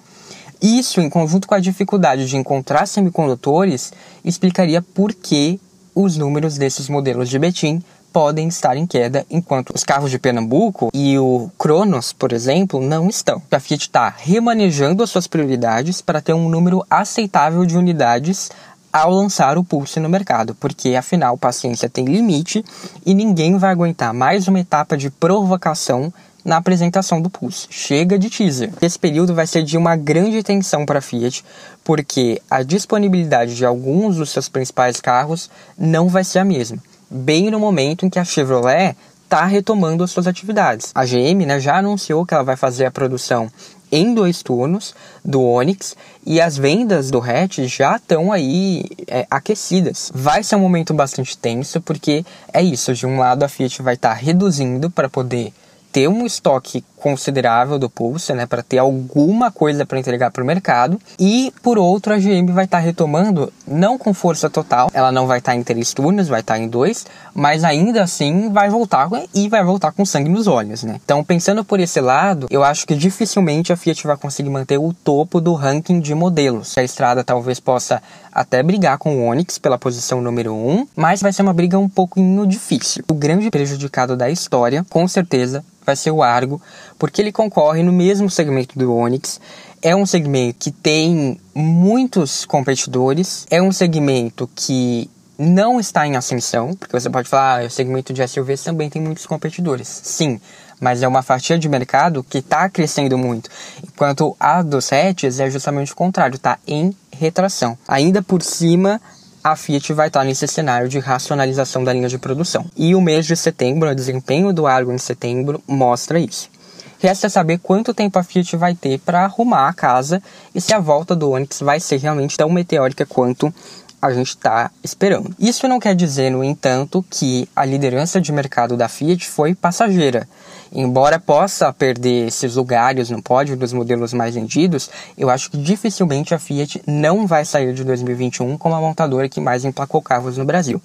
Isso, 0.61 1.01
em 1.01 1.11
conjunto 1.11 1.47
com 1.47 1.55
a 1.55 1.61
dificuldade 1.61 2.27
de 2.27 2.37
encontrar 2.37 2.87
semicondutores, 2.87 3.93
explicaria 4.25 4.81
por 4.81 5.13
que 5.13 5.61
os 5.95 6.17
números 6.17 6.57
desses 6.57 6.89
modelos 6.89 7.29
de 7.29 7.39
Betim 7.39 7.83
podem 8.13 8.49
estar 8.49 8.79
em 8.79 8.87
queda, 8.87 9.27
enquanto 9.31 9.75
os 9.75 9.85
carros 9.85 10.11
de 10.11 10.19
Pernambuco 10.19 10.89
e 10.95 11.19
o 11.19 11.51
Cronos, 11.59 12.15
por 12.15 12.33
exemplo, 12.33 12.81
não 12.81 13.11
estão. 13.11 13.43
A 13.51 13.61
Fiat 13.61 13.83
está 13.83 14.09
remanejando 14.17 15.03
as 15.03 15.11
suas 15.11 15.27
prioridades 15.27 16.01
para 16.01 16.23
ter 16.23 16.33
um 16.33 16.49
número 16.49 16.83
aceitável 16.89 17.67
de 17.67 17.77
unidades 17.77 18.51
ao 18.91 19.11
lançar 19.11 19.59
o 19.59 19.65
Pulse 19.65 20.01
no 20.01 20.09
mercado, 20.09 20.55
porque 20.55 20.95
afinal 20.95 21.37
paciência 21.37 21.91
tem 21.91 22.07
limite 22.07 22.65
e 23.05 23.13
ninguém 23.13 23.59
vai 23.59 23.71
aguentar 23.71 24.15
mais 24.15 24.49
uma 24.49 24.61
etapa 24.61 24.97
de 24.97 25.11
provocação 25.11 26.11
na 26.47 26.57
apresentação 26.57 27.21
do 27.21 27.29
Pulse. 27.29 27.67
Chega 27.69 28.19
de 28.19 28.31
teaser. 28.31 28.73
Esse 28.81 28.99
período 28.99 29.35
vai 29.35 29.47
ser 29.47 29.63
de 29.63 29.77
uma 29.77 29.97
grande 29.97 30.43
tensão 30.43 30.87
para 30.87 31.01
a 31.01 31.03
Fiat, 31.03 31.45
porque 31.85 32.41
a 32.49 32.63
disponibilidade 32.63 33.55
de 33.55 33.67
alguns 33.67 34.17
dos 34.17 34.31
seus 34.31 34.49
principais 34.49 35.01
carros 35.01 35.51
não 35.77 36.09
vai 36.09 36.25
ser 36.25 36.39
a 36.39 36.45
mesma 36.45 36.79
bem 37.11 37.51
no 37.51 37.61
momento 37.61 38.05
em 38.05 38.11
que 38.11 38.19
a 38.19 38.25
Chevrolet 38.25 38.97
está 39.25 39.45
retomando 39.45 40.05
as 40.05 40.11
suas 40.11 40.27
atividades. 40.27 40.91
A 40.95 41.05
GM 41.05 41.45
né, 41.47 41.59
já 41.59 41.79
anunciou 41.79 42.25
que 42.25 42.35
ela 42.35 42.45
vai 42.45 42.57
fazer 42.57 42.87
a 42.87 42.91
produção 42.91 43.51
em 43.91 44.15
dois 44.15 44.43
turnos 44.43 44.95
do 45.25 45.43
Onix 45.43 45.97
e 46.25 46.41
as 46.41 46.57
vendas 46.57 47.11
do 47.11 47.21
hatch 47.21 47.59
já 47.61 47.97
estão 47.97 48.33
aí 48.33 48.85
é, 49.07 49.27
aquecidas. 49.31 50.11
Vai 50.15 50.43
ser 50.43 50.57
um 50.57 50.61
momento 50.61 50.93
bastante 50.93 51.39
tenso 51.39 51.81
porque 51.81 52.25
é 52.53 52.63
isso, 52.63 52.95
de 52.95 53.07
um 53.07 53.19
lado 53.19 53.45
a 53.45 53.49
Fiat 53.49 53.83
vai 53.83 53.95
estar 53.95 54.11
tá 54.11 54.15
reduzindo 54.15 54.91
para 54.91 55.09
poder 55.09 55.53
ter 55.97 56.09
um 56.09 56.27
estoque 56.27 56.85
considerável 56.97 57.79
do 57.79 57.89
Pulse, 57.89 58.33
né, 58.33 58.47
para 58.47 58.63
ter 58.63 58.79
alguma 58.79 59.51
coisa 59.51 59.85
para 59.85 59.99
entregar 59.99 60.31
para 60.31 60.43
o 60.43 60.47
mercado. 60.47 61.01
E 61.19 61.53
por 61.63 61.79
outro, 61.79 62.13
a 62.13 62.19
GM 62.19 62.53
vai 62.53 62.65
estar 62.65 62.79
tá 62.79 62.83
retomando, 62.85 63.53
não 63.67 63.99
com 63.99 64.13
força 64.13 64.49
total, 64.51 64.91
ela 64.93 65.13
não 65.13 65.27
vai 65.27 65.39
estar 65.39 65.53
tá 65.53 65.57
em 65.57 65.63
três 65.63 65.93
turnos, 65.93 66.29
vai 66.29 66.41
estar 66.41 66.55
tá 66.55 66.61
em 66.61 66.69
dois, 66.69 67.07
mas 67.35 67.65
ainda 67.65 68.03
assim 68.03 68.51
vai 68.51 68.69
voltar 68.69 69.09
e 69.35 69.49
vai 69.49 69.63
voltar 69.63 69.93
com 69.93 70.05
sangue 70.05 70.29
nos 70.29 70.47
olhos, 70.47 70.83
né? 70.83 71.01
Então, 71.05 71.23
pensando 71.23 71.65
por 71.65 71.81
esse 71.81 72.01
lado, 72.01 72.47
eu 72.51 72.65
acho 72.65 72.87
que 72.87 72.95
dificilmente 72.95 73.73
a 73.73 73.77
Fiat 73.77 74.07
vai 74.07 74.17
conseguir 74.17 74.51
manter 74.51 74.79
o 74.79 74.93
topo 74.93 75.41
do 75.41 75.55
ranking 75.55 76.01
de 76.01 76.15
modelos. 76.15 76.77
A 76.79 76.83
estrada 76.83 77.23
talvez 77.23 77.61
possa 77.61 78.03
até 78.33 78.63
brigar 78.63 78.99
com 78.99 79.17
o 79.17 79.27
Onix 79.29 79.59
pela 79.59 79.79
posição 79.79 80.21
número 80.21 80.53
1, 80.53 80.71
um, 80.71 80.87
mas 80.95 81.23
vai 81.23 81.33
ser 81.33 81.43
uma 81.43 81.53
briga 81.53 81.79
um 81.79 81.89
pouquinho 81.89 82.47
difícil. 82.47 83.05
O 83.09 83.15
grande 83.15 83.51
prejudicado 83.51 84.17
da 84.17 84.29
história, 84.29 84.85
com 84.91 85.07
certeza, 85.09 85.65
vai 85.87 85.97
ser 85.97 86.11
o 86.11 86.23
Argo, 86.23 86.61
porque 86.99 87.21
ele 87.21 87.33
concorre 87.33 87.83
no 87.83 87.93
mesmo 87.93 88.31
segmento 88.31 88.79
do 88.79 88.95
Onix. 88.95 89.41
É 89.83 89.95
um 89.95 90.07
segmento 90.07 90.59
que 90.59 90.71
tem 90.71 91.39
muitos 91.55 92.45
competidores, 92.45 93.47
é 93.51 93.61
um 93.63 93.71
segmento 93.71 94.49
que 94.55 95.11
não 95.39 95.79
está 95.79 96.07
em 96.07 96.17
ascensão, 96.17 96.75
porque 96.75 96.99
você 96.99 97.11
pode 97.11 97.29
falar, 97.29 97.63
ah, 97.63 97.67
o 97.67 97.71
segmento 97.71 98.13
de 98.13 98.27
SUVs 98.27 98.63
também 98.63 98.89
tem 98.89 99.03
muitos 99.03 99.27
competidores. 99.27 99.87
Sim, 100.03 100.41
mas 100.81 101.03
é 101.03 101.09
uma 101.09 101.23
fatia 101.23 101.59
de 101.59 101.69
mercado 101.69 102.25
que 102.25 102.39
está 102.39 102.69
crescendo 102.69 103.19
muito, 103.19 103.51
enquanto 103.87 104.35
a 104.41 104.63
dos 104.63 104.93
hatches 104.93 105.39
é 105.41 105.51
justamente 105.51 105.93
o 105.93 105.97
contrário, 105.97 106.37
está 106.37 106.59
em 106.67 106.95
retração. 107.13 107.77
Ainda 107.87 108.23
por 108.23 108.43
cima 108.43 109.01
a 109.45 109.55
Fiat 109.55 109.93
vai 109.93 110.09
estar 110.09 110.25
nesse 110.25 110.49
cenário 110.49 110.89
de 110.89 110.99
racionalização 110.99 111.85
da 111.85 111.93
linha 111.93 112.09
de 112.09 112.19
produção. 112.19 112.67
E 112.77 112.97
o 112.97 113.01
mês 113.01 113.27
de 113.27 113.37
setembro, 113.37 113.89
o 113.89 113.95
desempenho 113.95 114.53
do 114.53 114.67
Argo 114.67 114.93
em 114.93 114.99
setembro, 114.99 115.63
mostra 115.69 116.19
isso. 116.19 116.51
Resta 116.99 117.29
saber 117.29 117.59
quanto 117.59 117.93
tempo 117.93 118.19
a 118.19 118.23
Fiat 118.23 118.57
vai 118.57 118.75
ter 118.75 118.99
para 119.01 119.25
arrumar 119.25 119.69
a 119.69 119.75
casa 119.75 120.23
e 120.55 120.61
se 120.61 120.73
a 120.73 120.79
volta 120.79 121.15
do 121.15 121.31
Onix 121.31 121.61
vai 121.61 121.79
ser 121.79 121.99
realmente 121.99 122.37
tão 122.37 122.49
meteórica 122.49 123.05
quanto 123.05 123.53
a 124.01 124.13
gente 124.13 124.29
está 124.29 124.71
esperando. 124.83 125.35
Isso 125.39 125.67
não 125.67 125.81
quer 125.81 125.95
dizer, 125.95 126.31
no 126.31 126.45
entanto, 126.45 127.05
que 127.11 127.49
a 127.55 127.65
liderança 127.65 128.21
de 128.21 128.33
mercado 128.33 128.77
da 128.77 128.89
Fiat 128.89 129.29
foi 129.29 129.55
passageira. 129.55 130.29
Embora 130.73 131.19
possa 131.19 131.73
perder 131.73 132.29
esses 132.29 132.57
lugares 132.57 133.11
no 133.11 133.23
pódio 133.23 133.57
dos 133.57 133.73
modelos 133.73 134.13
mais 134.13 134.35
vendidos, 134.35 134.91
eu 135.17 135.31
acho 135.31 135.51
que 135.51 135.57
dificilmente 135.57 136.35
a 136.35 136.39
Fiat 136.39 136.83
não 136.87 137.27
vai 137.27 137.45
sair 137.45 137.73
de 137.73 137.85
2021 137.85 138.59
como 138.59 138.75
a 138.75 138.81
montadora 138.81 139.29
que 139.29 139.41
mais 139.41 139.65
emplacou 139.65 140.03
carros 140.03 140.37
no 140.37 140.45
Brasil. 140.45 140.81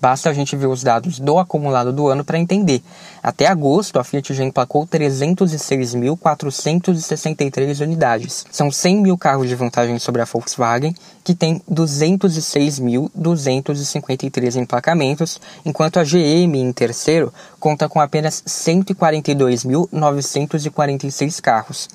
Basta 0.00 0.30
a 0.30 0.32
gente 0.32 0.56
ver 0.56 0.66
os 0.66 0.82
dados 0.82 1.18
do 1.18 1.38
acumulado 1.38 1.92
do 1.92 2.08
ano 2.08 2.24
para 2.24 2.38
entender. 2.38 2.82
Até 3.22 3.46
agosto, 3.46 3.98
a 3.98 4.04
Fiat 4.04 4.32
já 4.34 4.44
emplacou 4.44 4.86
306.463 4.86 7.82
unidades. 7.82 8.46
São 8.50 8.70
100 8.70 9.02
mil 9.02 9.18
carros 9.18 9.48
de 9.48 9.54
vantagem 9.54 9.98
sobre 9.98 10.22
a 10.22 10.24
Volkswagen, 10.24 10.94
que 11.24 11.34
tem 11.34 11.60
206.253 11.70 14.56
emplacamentos, 14.56 15.38
enquanto 15.64 15.98
a 15.98 16.04
GM, 16.04 16.56
em 16.56 16.72
terceiro, 16.72 17.32
conta 17.58 17.88
com 17.88 18.00
apenas 18.00 18.44
142.946 18.46 21.40
carros. 21.40 21.88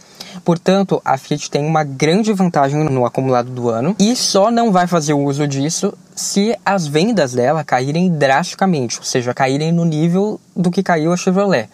Portanto, 0.44 1.02
a 1.06 1.18
Fiat 1.18 1.50
tem 1.50 1.66
uma 1.66 1.84
grande 1.84 2.34
vantagem 2.34 2.84
no 2.84 3.06
acumulado 3.06 3.50
do 3.52 3.70
ano 3.70 3.96
e 3.98 4.14
só 4.16 4.52
não 4.52 4.72
vai 4.72 4.88
fazer 4.88 5.14
uso 5.14 5.48
disso 5.48 5.94
se 6.22 6.56
as 6.64 6.86
vendas 6.86 7.34
dela 7.34 7.64
caírem 7.64 8.10
drasticamente, 8.10 9.00
ou 9.00 9.04
seja, 9.04 9.34
caírem 9.34 9.72
no 9.72 9.84
nível 9.84 10.40
do 10.56 10.70
que 10.70 10.84
caiu 10.84 11.12
a 11.12 11.18
Chevrolet. 11.18 11.68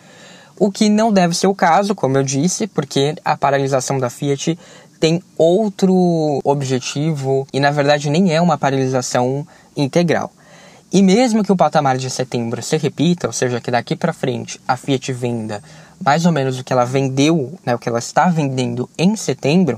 O 0.57 0.71
que 0.71 0.89
não 0.89 1.11
deve 1.11 1.35
ser 1.35 1.47
o 1.47 1.53
caso, 1.53 1.93
como 1.93 2.17
eu 2.17 2.23
disse, 2.23 2.65
porque 2.65 3.15
a 3.23 3.37
paralisação 3.37 3.99
da 3.99 4.09
Fiat 4.09 4.57
tem 4.99 5.21
outro 5.37 6.39
objetivo 6.43 7.47
e 7.53 7.59
na 7.59 7.69
verdade 7.69 8.09
nem 8.09 8.33
é 8.33 8.41
uma 8.41 8.57
paralisação 8.57 9.45
integral. 9.75 10.31
E 10.91 11.03
mesmo 11.03 11.43
que 11.43 11.51
o 11.51 11.57
patamar 11.57 11.97
de 11.97 12.09
setembro 12.09 12.63
se 12.63 12.77
repita, 12.77 13.27
ou 13.27 13.33
seja, 13.33 13.59
que 13.61 13.69
daqui 13.69 13.95
para 13.95 14.13
frente 14.13 14.59
a 14.67 14.77
Fiat 14.77 15.11
venda 15.11 15.61
mais 16.03 16.25
ou 16.25 16.31
menos 16.31 16.57
o 16.59 16.63
que 16.63 16.71
ela 16.71 16.85
vendeu, 16.85 17.53
né, 17.65 17.75
o 17.75 17.79
que 17.79 17.89
ela 17.89 17.99
está 17.99 18.29
vendendo 18.29 18.89
em 18.97 19.15
setembro, 19.15 19.77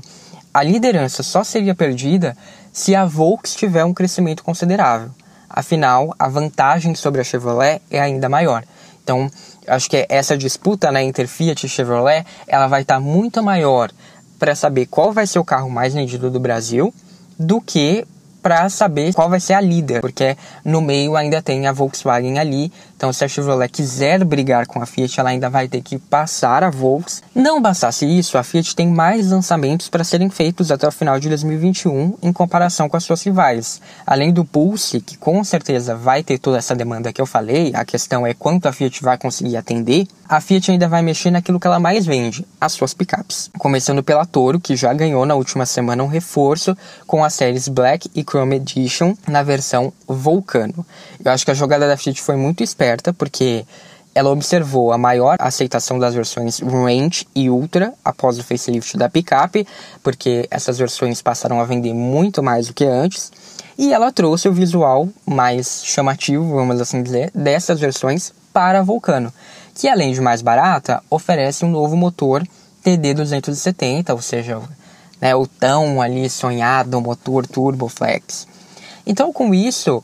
a 0.52 0.62
liderança 0.62 1.22
só 1.22 1.42
seria 1.42 1.74
perdida 1.74 2.36
se 2.80 2.94
a 2.94 3.04
Volks 3.04 3.54
tiver 3.54 3.84
um 3.84 3.92
crescimento 3.92 4.42
considerável. 4.42 5.10
Afinal, 5.50 6.14
a 6.18 6.28
vantagem 6.28 6.94
sobre 6.94 7.20
a 7.20 7.24
Chevrolet 7.24 7.82
é 7.90 8.00
ainda 8.00 8.26
maior. 8.26 8.64
Então, 9.04 9.30
acho 9.66 9.90
que 9.90 10.06
essa 10.08 10.34
disputa 10.34 10.90
né, 10.90 11.02
entre 11.02 11.26
Fiat 11.26 11.66
e 11.66 11.68
Chevrolet, 11.68 12.24
ela 12.48 12.68
vai 12.68 12.80
estar 12.80 12.98
muito 12.98 13.42
maior 13.42 13.90
para 14.38 14.54
saber 14.54 14.86
qual 14.86 15.12
vai 15.12 15.26
ser 15.26 15.38
o 15.38 15.44
carro 15.44 15.68
mais 15.68 15.92
vendido 15.92 16.30
do 16.30 16.40
Brasil 16.40 16.94
do 17.38 17.60
que 17.60 18.06
para 18.42 18.66
saber 18.70 19.12
qual 19.12 19.28
vai 19.28 19.40
ser 19.40 19.52
a 19.52 19.60
líder, 19.60 20.00
porque 20.00 20.34
no 20.64 20.80
meio 20.80 21.16
ainda 21.16 21.42
tem 21.42 21.66
a 21.66 21.72
Volkswagen 21.72 22.38
ali. 22.38 22.72
Então, 23.00 23.14
se 23.14 23.24
a 23.24 23.28
Chevrolet 23.28 23.72
quiser 23.72 24.22
brigar 24.26 24.66
com 24.66 24.82
a 24.82 24.84
Fiat, 24.84 25.18
ela 25.18 25.30
ainda 25.30 25.48
vai 25.48 25.66
ter 25.66 25.80
que 25.80 25.98
passar 25.98 26.62
a 26.62 26.68
Volks. 26.68 27.22
Não 27.34 27.58
bastasse 27.58 28.04
isso, 28.04 28.36
a 28.36 28.42
Fiat 28.42 28.76
tem 28.76 28.86
mais 28.86 29.30
lançamentos 29.30 29.88
para 29.88 30.04
serem 30.04 30.28
feitos 30.28 30.70
até 30.70 30.86
o 30.86 30.92
final 30.92 31.18
de 31.18 31.26
2021 31.30 32.18
em 32.22 32.30
comparação 32.30 32.90
com 32.90 32.98
as 32.98 33.04
suas 33.04 33.22
rivais. 33.22 33.80
Além 34.06 34.34
do 34.34 34.44
Pulse, 34.44 35.00
que 35.00 35.16
com 35.16 35.42
certeza 35.42 35.96
vai 35.96 36.22
ter 36.22 36.36
toda 36.36 36.58
essa 36.58 36.76
demanda 36.76 37.10
que 37.10 37.22
eu 37.22 37.24
falei, 37.24 37.72
a 37.74 37.86
questão 37.86 38.26
é 38.26 38.34
quanto 38.34 38.68
a 38.68 38.72
Fiat 38.72 39.02
vai 39.02 39.16
conseguir 39.16 39.56
atender. 39.56 40.06
A 40.28 40.40
Fiat 40.40 40.70
ainda 40.70 40.86
vai 40.86 41.02
mexer 41.02 41.30
naquilo 41.32 41.58
que 41.58 41.66
ela 41.66 41.80
mais 41.80 42.06
vende, 42.06 42.46
as 42.60 42.70
suas 42.72 42.94
picapes. 42.94 43.50
Começando 43.58 44.00
pela 44.00 44.24
Toro, 44.24 44.60
que 44.60 44.76
já 44.76 44.92
ganhou 44.92 45.26
na 45.26 45.34
última 45.34 45.66
semana 45.66 46.04
um 46.04 46.06
reforço 46.06 46.76
com 47.04 47.24
as 47.24 47.34
séries 47.34 47.66
Black 47.66 48.08
e 48.14 48.22
Chrome 48.22 48.54
Edition 48.54 49.16
na 49.26 49.42
versão 49.42 49.92
Vulcano. 50.06 50.86
Eu 51.24 51.32
acho 51.32 51.44
que 51.44 51.50
a 51.50 51.54
jogada 51.54 51.88
da 51.88 51.96
Fiat 51.96 52.22
foi 52.22 52.36
muito 52.36 52.62
esperta, 52.62 52.89
porque 53.12 53.64
ela 54.14 54.30
observou 54.30 54.92
a 54.92 54.98
maior 54.98 55.36
aceitação 55.38 55.98
das 55.98 56.14
versões 56.14 56.60
Range 56.60 57.26
e 57.34 57.48
Ultra 57.48 57.94
após 58.04 58.38
o 58.38 58.42
facelift 58.42 58.96
da 58.96 59.08
picape, 59.08 59.66
porque 60.02 60.48
essas 60.50 60.78
versões 60.78 61.22
passaram 61.22 61.60
a 61.60 61.64
vender 61.64 61.94
muito 61.94 62.42
mais 62.42 62.66
do 62.66 62.74
que 62.74 62.84
antes, 62.84 63.32
e 63.78 63.92
ela 63.92 64.12
trouxe 64.12 64.48
o 64.48 64.52
visual 64.52 65.08
mais 65.24 65.82
chamativo, 65.84 66.54
vamos 66.54 66.80
assim 66.80 67.02
dizer, 67.02 67.30
dessas 67.34 67.78
versões 67.78 68.32
para 68.52 68.80
a 68.80 68.82
Vulcano, 68.82 69.32
que 69.74 69.88
além 69.88 70.12
de 70.12 70.20
mais 70.20 70.42
barata, 70.42 71.02
oferece 71.08 71.64
um 71.64 71.70
novo 71.70 71.96
motor 71.96 72.42
TD270, 72.84 74.10
ou 74.10 74.20
seja, 74.20 74.60
né, 75.20 75.34
o 75.34 75.46
tão 75.46 76.02
ali 76.02 76.28
sonhado 76.28 77.00
motor 77.00 77.46
Turbo 77.46 77.88
Flex. 77.88 78.46
Então, 79.06 79.32
com 79.32 79.54
isso, 79.54 80.02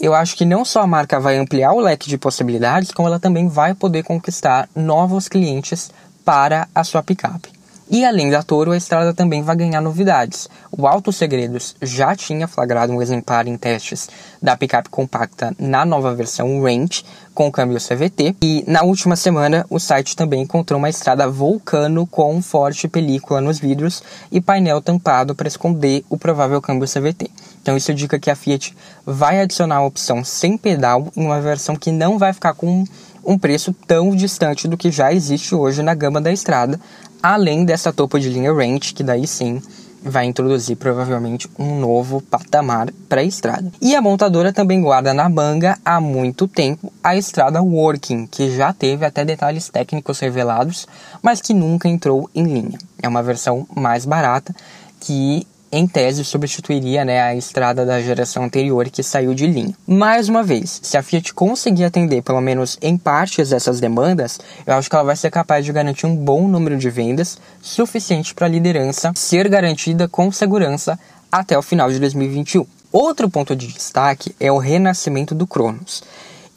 eu 0.00 0.14
acho 0.14 0.36
que 0.36 0.44
não 0.44 0.64
só 0.64 0.82
a 0.82 0.86
marca 0.86 1.18
vai 1.18 1.36
ampliar 1.36 1.72
o 1.72 1.80
leque 1.80 2.08
de 2.08 2.18
possibilidades, 2.18 2.92
como 2.92 3.08
ela 3.08 3.18
também 3.18 3.48
vai 3.48 3.74
poder 3.74 4.04
conquistar 4.04 4.68
novos 4.74 5.28
clientes 5.28 5.90
para 6.24 6.68
a 6.74 6.84
sua 6.84 7.02
picape. 7.02 7.58
E 7.90 8.04
além 8.04 8.28
da 8.28 8.42
Toro, 8.42 8.72
a 8.72 8.76
estrada 8.76 9.14
também 9.14 9.42
vai 9.42 9.56
ganhar 9.56 9.80
novidades. 9.80 10.46
O 10.70 10.86
Auto 10.86 11.10
Segredos 11.10 11.74
já 11.80 12.14
tinha 12.14 12.46
flagrado 12.46 12.92
um 12.92 13.00
exemplar 13.00 13.48
em 13.48 13.56
testes 13.56 14.10
da 14.42 14.54
picape 14.54 14.90
compacta 14.90 15.54
na 15.58 15.86
nova 15.86 16.14
versão 16.14 16.60
Range 16.60 17.02
com 17.32 17.50
câmbio 17.50 17.78
CVT. 17.78 18.36
E 18.42 18.62
na 18.66 18.82
última 18.82 19.16
semana, 19.16 19.64
o 19.70 19.78
site 19.78 20.14
também 20.14 20.42
encontrou 20.42 20.78
uma 20.78 20.90
estrada 20.90 21.30
Vulcano 21.30 22.06
com 22.06 22.42
forte 22.42 22.86
película 22.88 23.40
nos 23.40 23.58
vidros 23.58 24.02
e 24.30 24.38
painel 24.38 24.82
tampado 24.82 25.34
para 25.34 25.48
esconder 25.48 26.04
o 26.10 26.18
provável 26.18 26.60
câmbio 26.60 26.86
CVT. 26.86 27.30
Então 27.68 27.76
isso 27.76 27.92
indica 27.92 28.18
que 28.18 28.30
a 28.30 28.34
Fiat 28.34 28.74
vai 29.04 29.42
adicionar 29.42 29.76
a 29.76 29.84
opção 29.84 30.24
sem 30.24 30.56
pedal 30.56 31.08
em 31.14 31.22
uma 31.22 31.38
versão 31.38 31.76
que 31.76 31.92
não 31.92 32.18
vai 32.18 32.32
ficar 32.32 32.54
com 32.54 32.82
um 33.22 33.38
preço 33.38 33.74
tão 33.86 34.16
distante 34.16 34.66
do 34.66 34.74
que 34.74 34.90
já 34.90 35.12
existe 35.12 35.54
hoje 35.54 35.82
na 35.82 35.92
gama 35.92 36.18
da 36.18 36.32
estrada, 36.32 36.80
além 37.22 37.66
dessa 37.66 37.92
topo 37.92 38.18
de 38.18 38.30
linha 38.30 38.54
Range, 38.54 38.94
que 38.94 39.04
daí 39.04 39.26
sim 39.26 39.60
vai 40.02 40.24
introduzir 40.24 40.78
provavelmente 40.78 41.46
um 41.58 41.78
novo 41.78 42.22
patamar 42.22 42.90
para 43.06 43.20
a 43.20 43.24
estrada. 43.24 43.70
E 43.82 43.94
a 43.94 44.00
montadora 44.00 44.50
também 44.50 44.80
guarda 44.80 45.12
na 45.12 45.28
manga 45.28 45.76
há 45.84 46.00
muito 46.00 46.48
tempo 46.48 46.90
a 47.04 47.16
estrada 47.16 47.60
Working, 47.60 48.28
que 48.28 48.50
já 48.56 48.72
teve 48.72 49.04
até 49.04 49.26
detalhes 49.26 49.68
técnicos 49.68 50.20
revelados, 50.20 50.86
mas 51.20 51.42
que 51.42 51.52
nunca 51.52 51.86
entrou 51.86 52.30
em 52.34 52.44
linha. 52.44 52.78
É 53.02 53.06
uma 53.06 53.22
versão 53.22 53.66
mais 53.76 54.06
barata 54.06 54.56
que 55.00 55.46
em 55.70 55.86
tese 55.86 56.24
substituiria 56.24 57.04
né, 57.04 57.20
a 57.20 57.34
estrada 57.34 57.84
da 57.84 58.00
geração 58.00 58.44
anterior 58.44 58.88
que 58.88 59.02
saiu 59.02 59.34
de 59.34 59.46
linha. 59.46 59.74
Mais 59.86 60.28
uma 60.28 60.42
vez, 60.42 60.80
se 60.82 60.96
a 60.96 61.02
Fiat 61.02 61.34
conseguir 61.34 61.84
atender 61.84 62.22
pelo 62.22 62.40
menos 62.40 62.78
em 62.80 62.96
partes 62.96 63.52
essas 63.52 63.80
demandas, 63.80 64.40
eu 64.66 64.74
acho 64.74 64.88
que 64.88 64.96
ela 64.96 65.04
vai 65.04 65.16
ser 65.16 65.30
capaz 65.30 65.64
de 65.64 65.72
garantir 65.72 66.06
um 66.06 66.16
bom 66.16 66.48
número 66.48 66.76
de 66.76 66.88
vendas 66.88 67.38
suficiente 67.60 68.34
para 68.34 68.46
a 68.46 68.50
liderança 68.50 69.12
ser 69.14 69.48
garantida 69.48 70.08
com 70.08 70.32
segurança 70.32 70.98
até 71.30 71.58
o 71.58 71.62
final 71.62 71.90
de 71.90 71.98
2021. 71.98 72.66
Outro 72.90 73.28
ponto 73.28 73.54
de 73.54 73.66
destaque 73.66 74.34
é 74.40 74.50
o 74.50 74.58
renascimento 74.58 75.34
do 75.34 75.46
Cronos. 75.46 76.02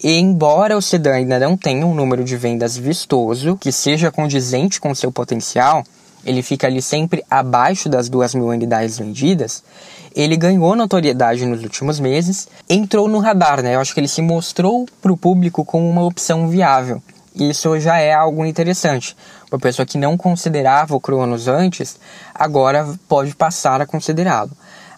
E 0.03 0.17
embora 0.17 0.77
o 0.77 0.81
sedã 0.81 1.13
ainda 1.13 1.37
não 1.37 1.55
tenha 1.55 1.85
um 1.85 1.93
número 1.93 2.23
de 2.23 2.35
vendas 2.35 2.75
vistoso 2.75 3.57
que 3.57 3.71
seja 3.71 4.11
condizente 4.11 4.79
com 4.79 4.95
seu 4.95 5.11
potencial, 5.11 5.83
ele 6.25 6.41
fica 6.41 6.67
ali 6.67 6.81
sempre 6.81 7.23
abaixo 7.29 7.89
das 7.89 8.09
duas 8.09 8.33
mil 8.35 8.47
unidades 8.47 8.97
vendidas, 8.97 9.63
ele 10.15 10.35
ganhou 10.35 10.75
notoriedade 10.75 11.45
nos 11.45 11.63
últimos 11.63 11.99
meses, 11.99 12.47
entrou 12.69 13.07
no 13.07 13.19
radar, 13.19 13.61
né? 13.61 13.75
Eu 13.75 13.79
acho 13.79 13.93
que 13.93 13.99
ele 13.99 14.07
se 14.07 14.21
mostrou 14.21 14.85
para 15.01 15.11
o 15.11 15.17
público 15.17 15.63
como 15.63 15.89
uma 15.89 16.03
opção 16.03 16.49
viável. 16.49 17.01
Isso 17.33 17.79
já 17.79 17.97
é 17.97 18.13
algo 18.13 18.45
interessante. 18.45 19.15
Uma 19.49 19.59
pessoa 19.59 19.85
que 19.85 19.97
não 19.97 20.17
considerava 20.17 20.95
o 20.95 20.99
Cronos 20.99 21.47
antes, 21.47 21.97
agora 22.35 22.87
pode 23.07 23.35
passar 23.35 23.79
a 23.79 23.85
considerá-lo. 23.85 24.51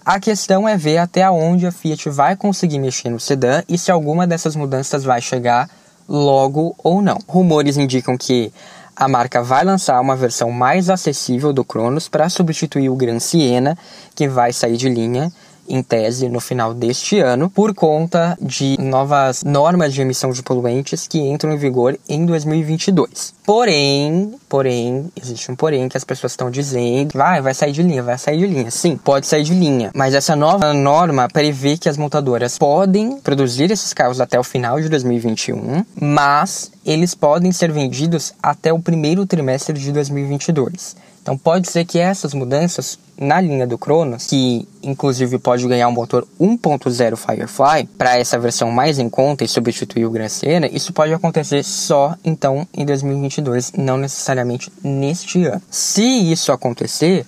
A 0.04 0.20
questão 0.20 0.68
é 0.68 0.76
ver 0.76 0.98
até 0.98 1.30
onde 1.30 1.66
a 1.66 1.72
Fiat 1.72 2.10
vai 2.10 2.36
conseguir 2.36 2.80
mexer 2.80 3.10
no 3.10 3.20
sedã 3.20 3.64
e 3.70 3.78
se 3.78 3.92
alguma 3.92 4.28
dessas 4.28 4.56
mudanças 4.56 5.04
vai 5.04 5.22
chegar 5.22 5.70
logo 6.10 6.76
ou 6.84 7.02
não. 7.02 7.18
Rumores 7.28 7.78
indicam 7.78 8.18
que 8.18 8.52
a 8.96 9.08
marca 9.08 9.42
vai 9.42 9.64
lançar 9.64 10.00
uma 10.00 10.16
versão 10.16 10.52
mais 10.52 10.90
acessível 10.90 11.52
do 11.52 11.64
Cronos 11.64 12.08
para 12.08 12.30
substituir 12.30 12.90
o 12.90 12.96
Gran 12.96 13.20
Siena, 13.20 13.78
que 14.16 14.28
vai 14.28 14.54
sair 14.54 14.78
de 14.78 14.90
linha 14.90 15.32
em 15.68 15.82
tese 15.82 16.30
no 16.30 16.40
final 16.40 16.74
deste 16.74 17.20
ano, 17.20 17.50
por 17.50 17.74
conta 17.74 18.38
de 18.42 18.78
novas 18.80 19.44
normas 19.44 19.94
de 19.94 20.02
emissão 20.02 20.32
de 20.32 20.44
poluentes 20.44 21.08
que 21.08 21.20
entram 21.20 21.54
em 21.54 21.58
vigor 21.58 21.98
em 22.08 22.26
2022. 22.26 23.34
Porém, 23.46 24.34
porém, 24.48 25.12
existe 25.22 25.52
um 25.52 25.56
porém 25.56 25.90
que 25.90 25.98
as 25.98 26.04
pessoas 26.04 26.32
estão 26.32 26.50
dizendo, 26.50 27.12
vai, 27.14 27.42
vai 27.42 27.54
sair 27.54 27.72
de 27.72 27.84
linha, 27.84 28.02
vai 28.02 28.18
sair 28.18 28.38
de 28.38 28.48
linha. 28.48 28.72
Sim, 28.72 28.98
pode 28.98 29.28
sair 29.28 29.44
de 29.44 29.54
linha, 29.54 29.92
mas 29.94 30.14
essa 30.14 30.36
nova 30.36 30.74
norma 30.74 31.28
prevê 31.28 31.78
que 31.78 31.90
as 31.90 31.98
montadoras 31.98 32.58
podem 32.58 33.20
produzir 33.20 33.72
esses 33.72 33.94
carros 33.94 34.22
até 34.22 34.40
o 34.40 34.44
final 34.44 34.80
de 34.80 34.90
2021, 34.90 35.86
mas 36.00 36.72
eles 36.86 37.16
podem 37.16 37.52
ser 37.52 37.72
vendidos 37.72 38.34
até 38.42 38.72
o 38.72 38.80
primeiro 38.80 39.26
trimestre 39.26 39.78
de 39.78 39.92
2022. 39.92 41.03
Então 41.24 41.38
pode 41.38 41.72
ser 41.72 41.86
que 41.86 41.98
essas 41.98 42.34
mudanças 42.34 43.00
na 43.18 43.40
linha 43.40 43.66
do 43.66 43.78
Cronos, 43.78 44.28
que 44.28 44.68
inclusive 44.84 45.40
pode 45.40 45.66
ganhar 45.66 45.88
um 45.88 45.92
motor 45.92 46.28
1.0 46.40 47.16
Firefly 47.16 47.86
para 47.98 48.20
essa 48.20 48.38
versão 48.38 48.70
mais 48.70 49.00
em 49.00 49.10
conta 49.10 49.46
e 49.46 49.48
substituir 49.48 50.06
o 50.06 50.12
Gran 50.12 50.28
Siena, 50.28 50.68
isso 50.68 50.92
pode 50.92 51.14
acontecer 51.14 51.64
só 51.64 52.16
então 52.26 52.68
em 52.74 52.86
2022, 52.86 53.72
não 53.78 53.98
necessariamente 53.98 54.70
neste 54.84 55.46
ano. 55.46 55.62
Se 55.72 56.04
isso 56.04 56.52
acontecer, 56.52 57.26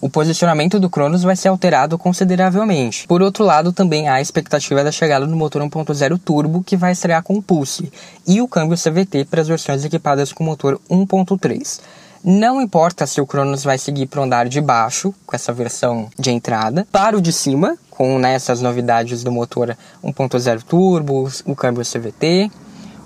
o 0.00 0.08
posicionamento 0.08 0.80
do 0.80 0.88
Cronos 0.88 1.22
vai 1.22 1.36
ser 1.36 1.48
alterado 1.48 1.98
consideravelmente. 1.98 3.06
Por 3.06 3.20
outro 3.20 3.44
lado, 3.44 3.70
também 3.70 4.08
há 4.08 4.14
a 4.14 4.20
expectativa 4.22 4.82
da 4.82 4.90
chegada 4.90 5.26
do 5.26 5.36
motor 5.36 5.60
1.0 5.60 6.18
turbo 6.24 6.64
que 6.64 6.76
vai 6.76 6.92
estrear 6.92 7.22
com 7.22 7.42
Pulse 7.42 7.92
e 8.26 8.40
o 8.40 8.48
câmbio 8.48 8.78
CVT 8.78 9.26
para 9.26 9.42
as 9.42 9.48
versões 9.48 9.84
equipadas 9.84 10.32
com 10.32 10.42
motor 10.42 10.80
1.3. 10.90 11.80
Não 12.28 12.60
importa 12.60 13.06
se 13.06 13.20
o 13.20 13.26
Cronos 13.26 13.62
vai 13.62 13.78
seguir 13.78 14.06
para 14.06 14.20
o 14.20 14.24
andar 14.24 14.48
de 14.48 14.60
baixo, 14.60 15.14
com 15.24 15.36
essa 15.36 15.52
versão 15.52 16.08
de 16.18 16.32
entrada, 16.32 16.84
para 16.90 17.16
o 17.16 17.20
de 17.20 17.32
cima, 17.32 17.78
com 17.88 18.18
né, 18.18 18.34
essas 18.34 18.60
novidades 18.60 19.22
do 19.22 19.30
motor 19.30 19.76
1.0 20.02 20.62
turbo, 20.64 21.30
o 21.44 21.54
câmbio 21.54 21.84
CVT, 21.84 22.50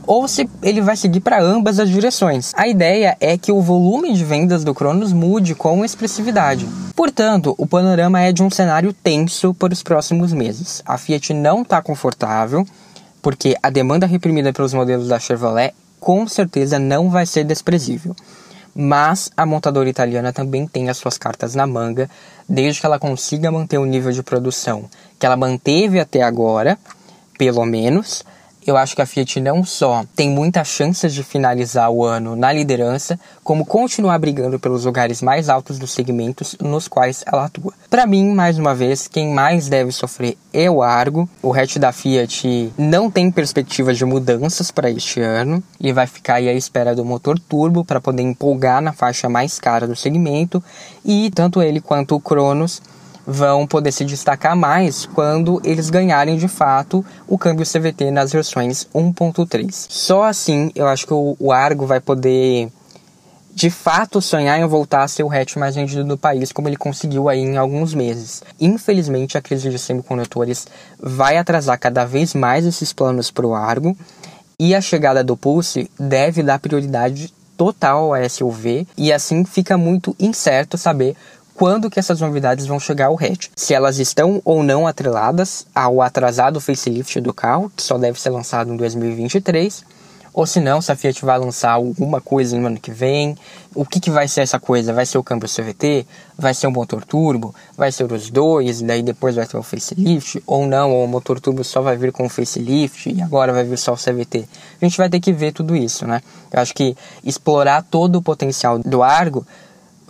ou 0.07 0.27
se 0.27 0.49
ele 0.63 0.81
vai 0.81 0.97
seguir 0.97 1.21
para 1.21 1.39
ambas 1.39 1.79
as 1.79 1.91
direções. 1.91 2.55
A 2.57 2.67
ideia 2.67 3.15
é 3.21 3.37
que 3.37 3.53
o 3.53 3.61
volume 3.61 4.15
de 4.15 4.25
vendas 4.25 4.65
do 4.65 4.73
Cronos 4.73 5.13
mude 5.13 5.55
com 5.55 5.85
expressividade. 5.85 6.67
Portanto, 6.97 7.55
o 7.59 7.67
panorama 7.67 8.23
é 8.23 8.33
de 8.33 8.43
um 8.43 8.49
cenário 8.49 8.91
tenso 8.91 9.53
para 9.53 9.75
os 9.75 9.83
próximos 9.83 10.33
meses. 10.33 10.83
A 10.87 10.97
Fiat 10.97 11.35
não 11.35 11.61
está 11.61 11.83
confortável, 11.83 12.67
porque 13.21 13.55
a 13.63 13.69
demanda 13.69 14.07
reprimida 14.07 14.51
pelos 14.51 14.73
modelos 14.73 15.09
da 15.09 15.19
Chevrolet 15.19 15.75
com 16.01 16.27
certeza 16.27 16.79
não 16.79 17.11
vai 17.11 17.27
ser 17.27 17.45
desprezível 17.45 18.17
mas 18.75 19.31
a 19.37 19.45
montadora 19.45 19.89
italiana 19.89 20.33
também 20.33 20.67
tem 20.67 20.89
as 20.89 20.97
suas 20.97 21.19
cartas 21.19 21.55
na 21.55 21.67
manga, 21.67 22.09
desde 22.49 22.81
que 22.81 22.87
ela 22.87 22.99
consiga 22.99 23.51
manter 23.51 23.79
o 23.79 23.85
nível 23.85 24.13
de 24.13 24.23
produção 24.23 24.89
que 25.21 25.27
ela 25.27 25.37
manteve 25.37 26.01
até 26.01 26.23
agora, 26.23 26.79
pelo 27.37 27.65
menos, 27.67 28.25
eu 28.67 28.77
acho 28.77 28.95
que 28.95 29.03
a 29.03 29.07
Fiat 29.07 29.41
não 29.41 29.65
só 29.65 30.05
tem 30.15 30.31
muitas 30.31 30.69
chances 30.69 31.15
de 31.15 31.23
finalizar 31.23 31.91
o 31.91 32.05
ano 32.05 32.37
na 32.37 32.53
liderança, 32.53 33.19
como 33.43 33.65
continuar 33.65 34.19
brigando 34.19 34.59
pelos 34.59 34.85
lugares 34.85 35.23
mais 35.23 35.49
altos 35.49 35.79
dos 35.79 35.91
segmentos 35.91 36.57
nos 36.61 36.87
quais 36.87 37.25
ela 37.27 37.47
atua. 37.47 37.73
Para 37.89 38.07
mim, 38.07 38.33
mais 38.33 38.59
uma 38.59 38.75
vez, 38.75 39.09
quem 39.09 39.33
mais 39.33 39.69
deve 39.69 39.93
sofrer 39.93 40.37
é 40.53 40.71
o 40.71 40.83
Argo. 40.83 41.29
O 41.43 41.53
hatch 41.53 41.77
da 41.79 41.93
Fiat 41.93 42.73
não 42.77 43.11
tem 43.11 43.31
perspectivas 43.31 43.97
de 43.97 44.05
mudanças 44.05 44.71
para 44.71 44.91
este 44.91 45.21
ano 45.21 45.63
e 45.81 45.93
vai 45.93 46.07
ficar 46.07 46.35
aí 46.35 46.49
à 46.49 46.53
espera 46.53 46.95
do 46.95 47.05
motor 47.05 47.39
turbo 47.39 47.85
para 47.85 48.01
poder 48.01 48.23
empolgar 48.23 48.81
na 48.81 48.93
faixa 48.93 49.29
mais 49.29 49.59
cara 49.59 49.87
do 49.87 49.97
segmento 49.97 50.63
e 51.05 51.31
tanto 51.31 51.63
ele 51.63 51.81
quanto 51.81 52.15
o 52.15 52.21
Cronos 52.21 52.83
vão 53.31 53.65
poder 53.65 53.93
se 53.93 54.05
destacar 54.05 54.57
mais 54.57 55.07
quando 55.07 55.61
eles 55.63 55.89
ganharem 55.89 56.37
de 56.37 56.49
fato 56.49 57.05
o 57.29 57.39
câmbio 57.39 57.65
CVT 57.65 58.11
nas 58.11 58.33
versões 58.33 58.89
1.3. 58.93 59.87
Só 59.89 60.25
assim 60.25 60.73
eu 60.75 60.89
acho 60.89 61.07
que 61.07 61.15
o 61.15 61.53
Argo 61.53 61.87
vai 61.87 62.01
poder 62.01 62.69
de 63.55 63.71
fato 63.71 64.21
sonhar 64.21 64.59
em 64.59 64.67
voltar 64.67 65.03
a 65.03 65.09
ser 65.09 65.23
o 65.23 65.31
hatch 65.31 65.57
mais 65.57 65.75
vendido 65.75 66.05
do 66.05 66.17
país, 66.17 66.51
como 66.51 66.69
ele 66.69 66.77
conseguiu 66.77 67.29
aí 67.29 67.41
em 67.41 67.57
alguns 67.57 67.95
meses. 67.95 68.43
Infelizmente, 68.61 69.37
a 69.37 69.43
crise 69.43 69.69
de 69.69 69.79
semicondutores 69.79 70.67
vai 70.99 71.37
atrasar 71.37 71.79
cada 71.79 72.05
vez 72.05 72.33
mais 72.33 72.65
esses 72.65 72.93
planos 72.93 73.31
para 73.31 73.47
o 73.47 73.55
Argo, 73.55 73.97
e 74.59 74.75
a 74.75 74.81
chegada 74.81 75.23
do 75.23 75.37
Pulse 75.37 75.91
deve 75.99 76.43
dar 76.43 76.59
prioridade 76.59 77.35
total 77.57 78.15
ao 78.15 78.31
SUV, 78.31 78.87
e 78.97 79.13
assim 79.13 79.45
fica 79.45 79.77
muito 79.77 80.17
incerto 80.19 80.79
saber 80.79 81.15
quando 81.55 81.91
que 81.91 81.99
essas 81.99 82.21
novidades 82.21 82.67
vão 82.67 82.81
chegar 82.81 83.07
ao 83.07 83.17
hatch. 83.17 83.49
Se 83.57 83.75
elas 83.75 83.99
estão 83.99 84.41
ou 84.45 84.63
não 84.63 84.87
atreladas 84.87 85.67
ao 85.75 86.01
atrasado 86.01 86.61
facelift 86.61 87.21
do 87.21 87.35
carro, 87.35 87.71
que 87.77 87.83
só 87.83 87.99
deve 87.99 88.21
ser 88.21 88.31
lançado 88.31 88.73
em 88.73 88.77
2023, 88.77 89.85
ou 90.33 90.47
se 90.47 90.61
não, 90.61 90.81
se 90.81 90.93
a 90.93 90.97
Fiat 90.97 91.25
vai 91.25 91.39
lançar 91.39 91.73
alguma 91.73 92.21
coisa 92.21 92.57
no 92.57 92.67
ano 92.67 92.79
que 92.79 92.93
vem, 92.93 93.37
o 93.75 93.85
que, 93.85 93.99
que 93.99 94.11
vai 94.11 94.29
ser 94.29 94.43
essa 94.43 94.61
coisa? 94.61 94.93
Vai 94.93 95.05
ser 95.05 95.19
o 95.19 95.25
câmbio 95.25 95.49
CVT? 95.49 96.07
Vai 96.39 96.55
ser 96.55 96.69
o 96.69 96.71
motor 96.71 97.05
turbo? 97.05 97.53
Vai 97.77 97.91
ser 97.91 98.11
os 98.11 98.31
dois? 98.31 98.81
Daí 98.81 99.03
depois 99.03 99.35
vai 99.35 99.45
ter 99.45 99.57
o 99.57 99.63
facelift? 99.63 100.41
Ou 100.47 100.67
não, 100.67 100.93
ou 100.93 101.05
o 101.05 101.09
motor 101.09 101.41
turbo 101.41 101.65
só 101.65 101.83
vai 101.83 101.97
vir 101.97 102.13
com 102.13 102.27
o 102.27 102.29
facelift 102.29 103.13
e 103.13 103.21
agora 103.21 103.53
vai 103.53 103.65
vir 103.65 103.77
só 103.77 103.93
o 103.93 103.97
CVT? 103.97 104.49
A 104.81 104.85
gente 104.85 104.97
vai 104.97 105.11
ter 105.11 105.19
que 105.19 105.33
ver 105.33 105.53
tudo 105.53 105.75
isso, 105.75 106.07
né? 106.07 106.23
Eu 106.53 106.61
acho 106.61 106.75
que 106.75 106.97
explorar 107.25 107.83
todo 107.83 108.17
o 108.17 108.23
potencial 108.23 108.79
do 108.79 109.03
Argo 109.03 109.45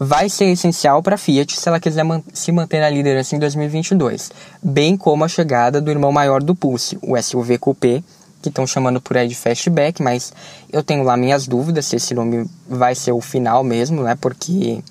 vai 0.02 0.30
ser 0.30 0.46
essencial 0.46 1.02
para 1.02 1.16
a 1.16 1.18
Fiat 1.18 1.60
se 1.60 1.68
ela 1.68 1.78
quiser 1.78 2.02
man 2.02 2.22
se 2.32 2.50
manter 2.50 2.80
na 2.80 2.88
liderança 2.88 3.36
em 3.36 3.38
2022, 3.38 4.32
bem 4.62 4.96
como 4.96 5.24
a 5.24 5.28
chegada 5.28 5.78
do 5.78 5.90
irmão 5.90 6.10
maior 6.10 6.42
do 6.42 6.54
Pulse, 6.54 6.98
o 7.02 7.20
SUV 7.20 7.58
Coupé, 7.58 8.02
que 8.40 8.48
estão 8.48 8.66
chamando 8.66 8.98
por 8.98 9.18
aí 9.18 9.28
de 9.28 9.34
Fastback, 9.34 10.02
mas 10.02 10.32
eu 10.72 10.82
tenho 10.82 11.02
lá 11.02 11.18
minhas 11.18 11.46
dúvidas 11.46 11.84
se 11.84 11.96
esse 11.96 12.14
nome 12.14 12.48
vai 12.66 12.94
ser 12.94 13.12
o 13.12 13.20
final 13.20 13.62
mesmo, 13.62 14.02
né? 14.02 14.16
Porque 14.18 14.82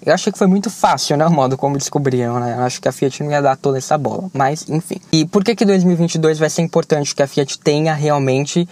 Eu 0.00 0.14
achei 0.14 0.32
que 0.32 0.38
foi 0.38 0.46
muito 0.46 0.70
fácil, 0.70 1.16
né, 1.18 1.26
o 1.26 1.30
modo 1.30 1.58
como 1.58 1.76
descobriram, 1.76 2.40
né? 2.40 2.54
Eu 2.56 2.62
acho 2.62 2.80
que 2.80 2.88
a 2.88 2.92
Fiat 2.92 3.22
não 3.22 3.30
ia 3.30 3.42
dar 3.42 3.56
toda 3.56 3.76
essa 3.76 3.98
bola, 3.98 4.30
mas 4.32 4.66
enfim. 4.70 4.98
E 5.12 5.26
por 5.26 5.44
que 5.44 5.54
que 5.54 5.66
2022 5.66 6.38
vai 6.38 6.48
ser 6.48 6.62
importante 6.62 7.14
que 7.14 7.22
a 7.22 7.26
Fiat 7.26 7.58
tenha 7.58 7.92
realmente 7.92 8.66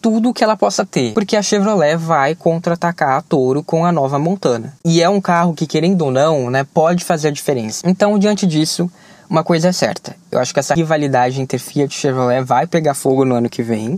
tudo 0.00 0.32
que 0.32 0.42
ela 0.42 0.56
possa 0.56 0.84
ter. 0.84 1.12
Porque 1.12 1.36
a 1.36 1.42
Chevrolet 1.42 1.96
vai 1.96 2.34
contra-atacar 2.34 3.18
a 3.18 3.22
Toro 3.22 3.62
com 3.62 3.84
a 3.84 3.92
nova 3.92 4.18
Montana. 4.18 4.74
E 4.84 5.02
é 5.02 5.08
um 5.08 5.20
carro 5.20 5.54
que, 5.54 5.66
querendo 5.66 6.02
ou 6.02 6.10
não, 6.10 6.50
né, 6.50 6.64
pode 6.64 7.04
fazer 7.04 7.28
a 7.28 7.32
diferença. 7.32 7.88
Então, 7.88 8.18
diante 8.18 8.46
disso, 8.46 8.90
uma 9.28 9.44
coisa 9.44 9.68
é 9.68 9.72
certa. 9.72 10.16
Eu 10.30 10.38
acho 10.38 10.52
que 10.52 10.60
essa 10.60 10.74
rivalidade 10.74 11.40
entre 11.40 11.58
Fiat 11.58 11.94
e 11.94 11.98
Chevrolet 11.98 12.42
vai 12.42 12.66
pegar 12.66 12.94
fogo 12.94 13.24
no 13.24 13.34
ano 13.34 13.48
que 13.48 13.62
vem. 13.62 13.96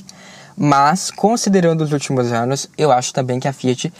Mas, 0.57 1.11
considerando 1.11 1.83
os 1.83 1.93
últimos 1.93 2.33
anos, 2.33 2.69
eu 2.77 2.93
acho 2.93 3.12
também 3.12 3.41
que 3.41 3.49
a 3.49 3.53
Fiat 3.53 3.93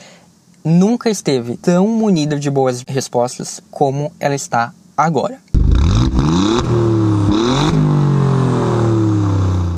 nunca 0.65 1.09
esteve 1.11 1.57
tão 1.57 1.89
munida 1.89 2.39
de 2.39 2.51
boas 2.51 2.85
respostas 2.87 3.61
como 3.71 4.13
ela 4.21 4.35
está 4.35 4.73
agora. 4.97 5.52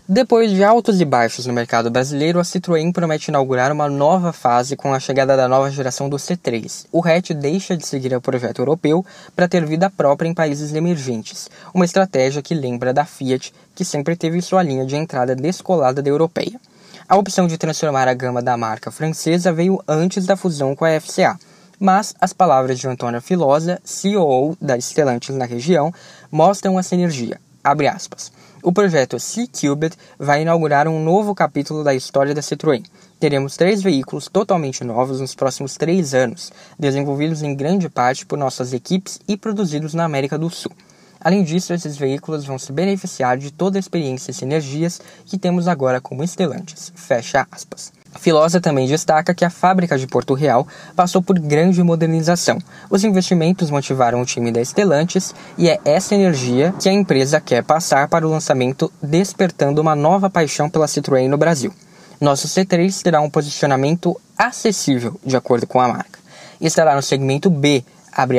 Depois 0.06 0.50
de 0.50 0.62
altos 0.62 1.00
e 1.00 1.04
baixos 1.06 1.46
no 1.46 1.54
mercado 1.54 1.90
brasileiro, 1.90 2.38
a 2.38 2.42
Citroën 2.42 2.92
promete 2.92 3.30
inaugurar 3.30 3.72
uma 3.72 3.88
nova 3.88 4.34
fase 4.34 4.76
com 4.76 4.92
a 4.92 5.00
chegada 5.00 5.34
da 5.34 5.48
nova 5.48 5.70
geração 5.70 6.10
do 6.10 6.18
C3. 6.18 6.84
O 6.92 7.02
hatch 7.02 7.30
deixa 7.30 7.74
de 7.74 7.86
seguir 7.86 8.14
o 8.14 8.20
projeto 8.20 8.58
europeu 8.58 9.02
para 9.34 9.48
ter 9.48 9.64
vida 9.64 9.88
própria 9.88 10.28
em 10.28 10.34
países 10.34 10.74
emergentes, 10.74 11.48
uma 11.72 11.86
estratégia 11.86 12.42
que 12.42 12.52
lembra 12.52 12.92
da 12.92 13.06
Fiat, 13.06 13.50
que 13.74 13.82
sempre 13.82 14.14
teve 14.14 14.42
sua 14.42 14.62
linha 14.62 14.84
de 14.84 14.94
entrada 14.94 15.34
descolada 15.34 16.02
da 16.02 16.10
europeia. 16.10 16.60
A 17.08 17.16
opção 17.16 17.46
de 17.46 17.56
transformar 17.56 18.06
a 18.06 18.12
gama 18.12 18.42
da 18.42 18.58
marca 18.58 18.90
francesa 18.90 19.54
veio 19.54 19.82
antes 19.88 20.26
da 20.26 20.36
fusão 20.36 20.76
com 20.76 20.84
a 20.84 21.00
FCA, 21.00 21.38
mas 21.80 22.14
as 22.20 22.34
palavras 22.34 22.78
de 22.78 22.86
Antônio 22.86 23.22
Filosa, 23.22 23.80
CEO 23.82 24.54
da 24.60 24.78
Stellantis 24.78 25.34
na 25.34 25.46
região, 25.46 25.90
mostram 26.30 26.78
essa 26.78 26.94
energia. 26.94 27.40
Abre 27.64 27.88
aspas. 27.88 28.30
O 28.66 28.72
projeto 28.72 29.20
C-Cubed 29.20 29.94
vai 30.18 30.40
inaugurar 30.40 30.88
um 30.88 30.98
novo 31.04 31.34
capítulo 31.34 31.84
da 31.84 31.94
história 31.94 32.34
da 32.34 32.40
Citroën. 32.40 32.82
Teremos 33.20 33.58
três 33.58 33.82
veículos 33.82 34.26
totalmente 34.26 34.82
novos 34.82 35.20
nos 35.20 35.34
próximos 35.34 35.76
três 35.76 36.14
anos, 36.14 36.50
desenvolvidos 36.78 37.42
em 37.42 37.54
grande 37.54 37.90
parte 37.90 38.24
por 38.24 38.38
nossas 38.38 38.72
equipes 38.72 39.20
e 39.28 39.36
produzidos 39.36 39.92
na 39.92 40.06
América 40.06 40.38
do 40.38 40.48
Sul. 40.48 40.72
Além 41.20 41.44
disso, 41.44 41.74
esses 41.74 41.98
veículos 41.98 42.46
vão 42.46 42.58
se 42.58 42.72
beneficiar 42.72 43.36
de 43.36 43.50
toda 43.50 43.76
a 43.76 43.80
experiência 43.80 44.30
e 44.30 44.34
sinergias 44.34 44.98
que 45.26 45.36
temos 45.36 45.68
agora 45.68 46.00
como 46.00 46.26
Stellantis. 46.26 46.90
Fecha 46.96 47.46
aspas. 47.50 47.92
Filosa 48.18 48.60
também 48.60 48.86
destaca 48.86 49.34
que 49.34 49.44
a 49.44 49.50
fábrica 49.50 49.98
de 49.98 50.06
Porto 50.06 50.34
Real 50.34 50.66
passou 50.96 51.22
por 51.22 51.38
grande 51.38 51.82
modernização. 51.82 52.58
Os 52.88 53.04
investimentos 53.04 53.70
motivaram 53.70 54.22
o 54.22 54.24
time 54.24 54.50
da 54.50 54.60
Estelantes 54.60 55.34
e 55.58 55.68
é 55.68 55.78
essa 55.84 56.14
energia 56.14 56.72
que 56.80 56.88
a 56.88 56.92
empresa 56.92 57.40
quer 57.40 57.62
passar 57.62 58.08
para 58.08 58.26
o 58.26 58.30
lançamento, 58.30 58.90
despertando 59.02 59.80
uma 59.80 59.94
nova 59.94 60.30
paixão 60.30 60.70
pela 60.70 60.86
Citroën 60.86 61.28
no 61.28 61.36
Brasil. 61.36 61.72
Nosso 62.20 62.48
C3 62.48 63.02
terá 63.02 63.20
um 63.20 63.28
posicionamento 63.28 64.18
acessível, 64.38 65.20
de 65.24 65.36
acordo 65.36 65.66
com 65.66 65.80
a 65.80 65.88
marca. 65.88 66.18
Estará 66.60 66.94
no 66.94 67.02
segmento 67.02 67.50
B, 67.50 67.84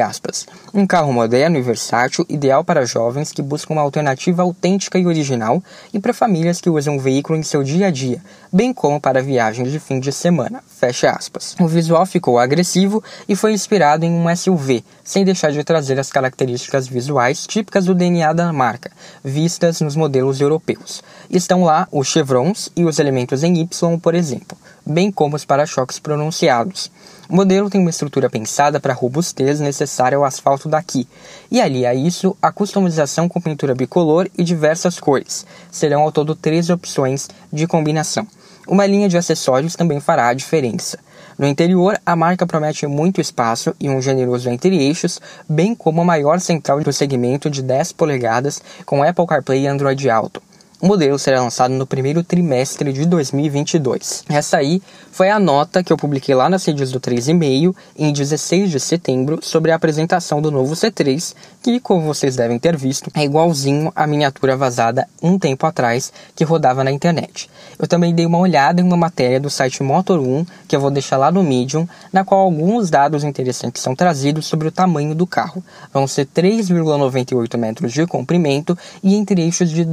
aspas. 0.02 0.46
Um 0.74 0.86
carro 0.88 1.12
moderno 1.12 1.58
e 1.58 1.62
versátil, 1.62 2.26
ideal 2.30 2.64
para 2.64 2.86
jovens 2.86 3.32
que 3.32 3.42
buscam 3.42 3.74
uma 3.74 3.82
alternativa 3.82 4.42
autêntica 4.42 4.98
e 4.98 5.06
original 5.06 5.62
e 5.94 6.00
para 6.00 6.14
famílias 6.14 6.62
que 6.62 6.70
usam 6.70 6.98
o 6.98 7.00
veículo 7.00 7.38
em 7.38 7.44
seu 7.44 7.64
dia 7.64 7.88
a 7.88 7.92
dia, 7.92 8.22
bem 8.52 8.74
como 8.74 9.00
para 9.00 9.22
viagens 9.22 9.72
de 9.72 9.80
fim 9.80 10.00
de 10.00 10.12
semana. 10.12 10.64
Fecha 10.80 11.12
aspas. 11.12 11.56
O 11.60 11.68
visual 11.68 12.06
ficou 12.06 12.40
agressivo 12.40 13.04
e 13.28 13.36
foi 13.36 13.54
inspirado 13.54 14.06
em 14.06 14.12
um 14.12 14.34
SUV, 14.36 14.84
sem 15.04 15.26
deixar 15.26 15.52
de 15.52 15.64
trazer 15.64 16.00
as 16.00 16.12
características 16.12 16.88
visuais 16.88 17.46
típicas 17.46 17.86
do 17.86 17.96
DNA 17.96 18.34
da 18.34 18.52
marca, 18.54 18.92
vistas 19.24 19.82
nos 19.82 19.96
modelos 19.96 20.42
europeus. 20.42 21.04
Estão 21.30 21.64
lá 21.64 21.88
os 21.92 22.08
chevrons 22.08 22.70
e 22.76 22.86
os 22.86 23.00
elementos 23.00 23.44
em 23.44 23.60
Y, 23.62 24.00
por 24.00 24.16
exemplo, 24.16 24.58
bem 24.86 25.12
como 25.12 25.36
os 25.36 25.46
para-choques 25.46 26.00
pronunciados. 26.00 26.92
O 27.28 27.36
modelo 27.36 27.72
tem 27.72 27.82
uma 27.82 27.90
estrutura 27.90 28.30
pensada 28.30 28.80
para 28.80 28.94
a 28.94 28.96
robustez 28.96 29.60
necessária 29.60 30.16
ao 30.16 30.24
asfalto 30.24 30.70
daqui, 30.70 31.08
e 31.50 31.60
ali 31.60 31.84
a 31.84 31.96
isso 31.96 32.38
a 32.40 32.52
customização 32.52 33.28
com 33.28 33.42
pintura 33.42 33.74
bicolor 33.74 34.30
e 34.38 34.44
diversas 34.44 35.00
cores. 35.00 35.44
Serão 35.72 36.04
ao 36.04 36.12
todo 36.12 36.36
três 36.36 36.70
opções 36.70 37.28
de 37.52 37.66
combinação. 37.66 38.28
Uma 38.68 38.86
linha 38.86 39.10
de 39.10 39.18
acessórios 39.18 39.76
também 39.76 40.00
fará 40.00 40.28
a 40.28 40.34
diferença. 40.36 41.00
No 41.38 41.48
interior, 41.48 42.00
a 42.06 42.16
marca 42.16 42.46
promete 42.46 42.86
muito 42.86 43.20
espaço 43.20 43.76
e 43.80 43.90
um 43.90 44.02
generoso 44.02 44.48
entre-eixos, 44.48 45.20
bem 45.50 45.74
como 45.74 46.02
a 46.02 46.06
maior 46.06 46.40
central 46.40 46.80
do 46.82 46.94
segmento 46.94 47.50
de 47.50 47.64
10 47.64 47.92
polegadas 47.94 48.62
com 48.86 49.02
Apple 49.02 49.26
CarPlay 49.26 49.64
e 49.64 49.68
Android 49.68 50.10
Auto. 50.10 50.45
O 50.82 50.88
modelo 50.88 51.18
será 51.18 51.42
lançado 51.42 51.74
no 51.74 51.88
primeiro 51.88 52.22
trimestre 52.22 52.92
de 52.92 53.06
2022. 53.06 54.26
Essa 54.28 54.58
aí 54.58 54.82
foi 55.10 55.30
a 55.30 55.40
nota 55.40 55.82
que 55.82 55.92
eu 55.92 55.96
publiquei 55.96 56.36
lá 56.36 56.50
nas 56.50 56.66
redes 56.66 56.92
do 56.92 57.00
3,5 57.00 57.74
em 57.98 58.12
16 58.12 58.70
de 58.70 58.80
setembro 58.82 59.40
sobre 59.42 59.72
a 59.72 59.76
apresentação 59.76 60.42
do 60.42 60.52
novo 60.52 60.74
C3, 60.74 61.34
que, 61.64 61.80
como 61.80 62.02
vocês 62.02 62.36
devem 62.36 62.60
ter 62.60 62.76
visto, 62.76 63.10
é 63.16 63.24
igualzinho 63.24 63.90
à 63.96 64.06
miniatura 64.06 64.58
vazada 64.58 65.08
um 65.24 65.40
tempo 65.40 65.66
atrás 65.66 66.12
que 66.36 66.44
rodava 66.44 66.84
na 66.84 66.92
internet. 66.92 67.50
Eu 67.80 67.88
também 67.88 68.14
dei 68.14 68.26
uma 68.26 68.40
olhada 68.40 68.82
em 68.82 68.84
uma 68.84 68.98
matéria 68.98 69.40
do 69.40 69.50
site 69.50 69.80
Motor1, 69.82 70.46
que 70.68 70.76
eu 70.76 70.82
vou 70.82 70.92
deixar 70.92 71.16
lá 71.16 71.32
no 71.32 71.42
Medium, 71.42 71.88
na 72.12 72.26
qual 72.26 72.42
alguns 72.42 72.90
dados 72.90 73.24
interessantes 73.24 73.82
são 73.82 73.96
trazidos 73.96 74.46
sobre 74.46 74.68
o 74.68 74.72
tamanho 74.72 75.16
do 75.16 75.26
carro. 75.26 75.64
Vão 75.94 76.06
ser 76.06 76.26
3,98 76.28 77.58
metros 77.58 77.94
de 77.94 78.06
comprimento 78.06 78.78
e 79.02 79.16
entre 79.16 79.42
eixos 79.42 79.70
de 79.70 79.86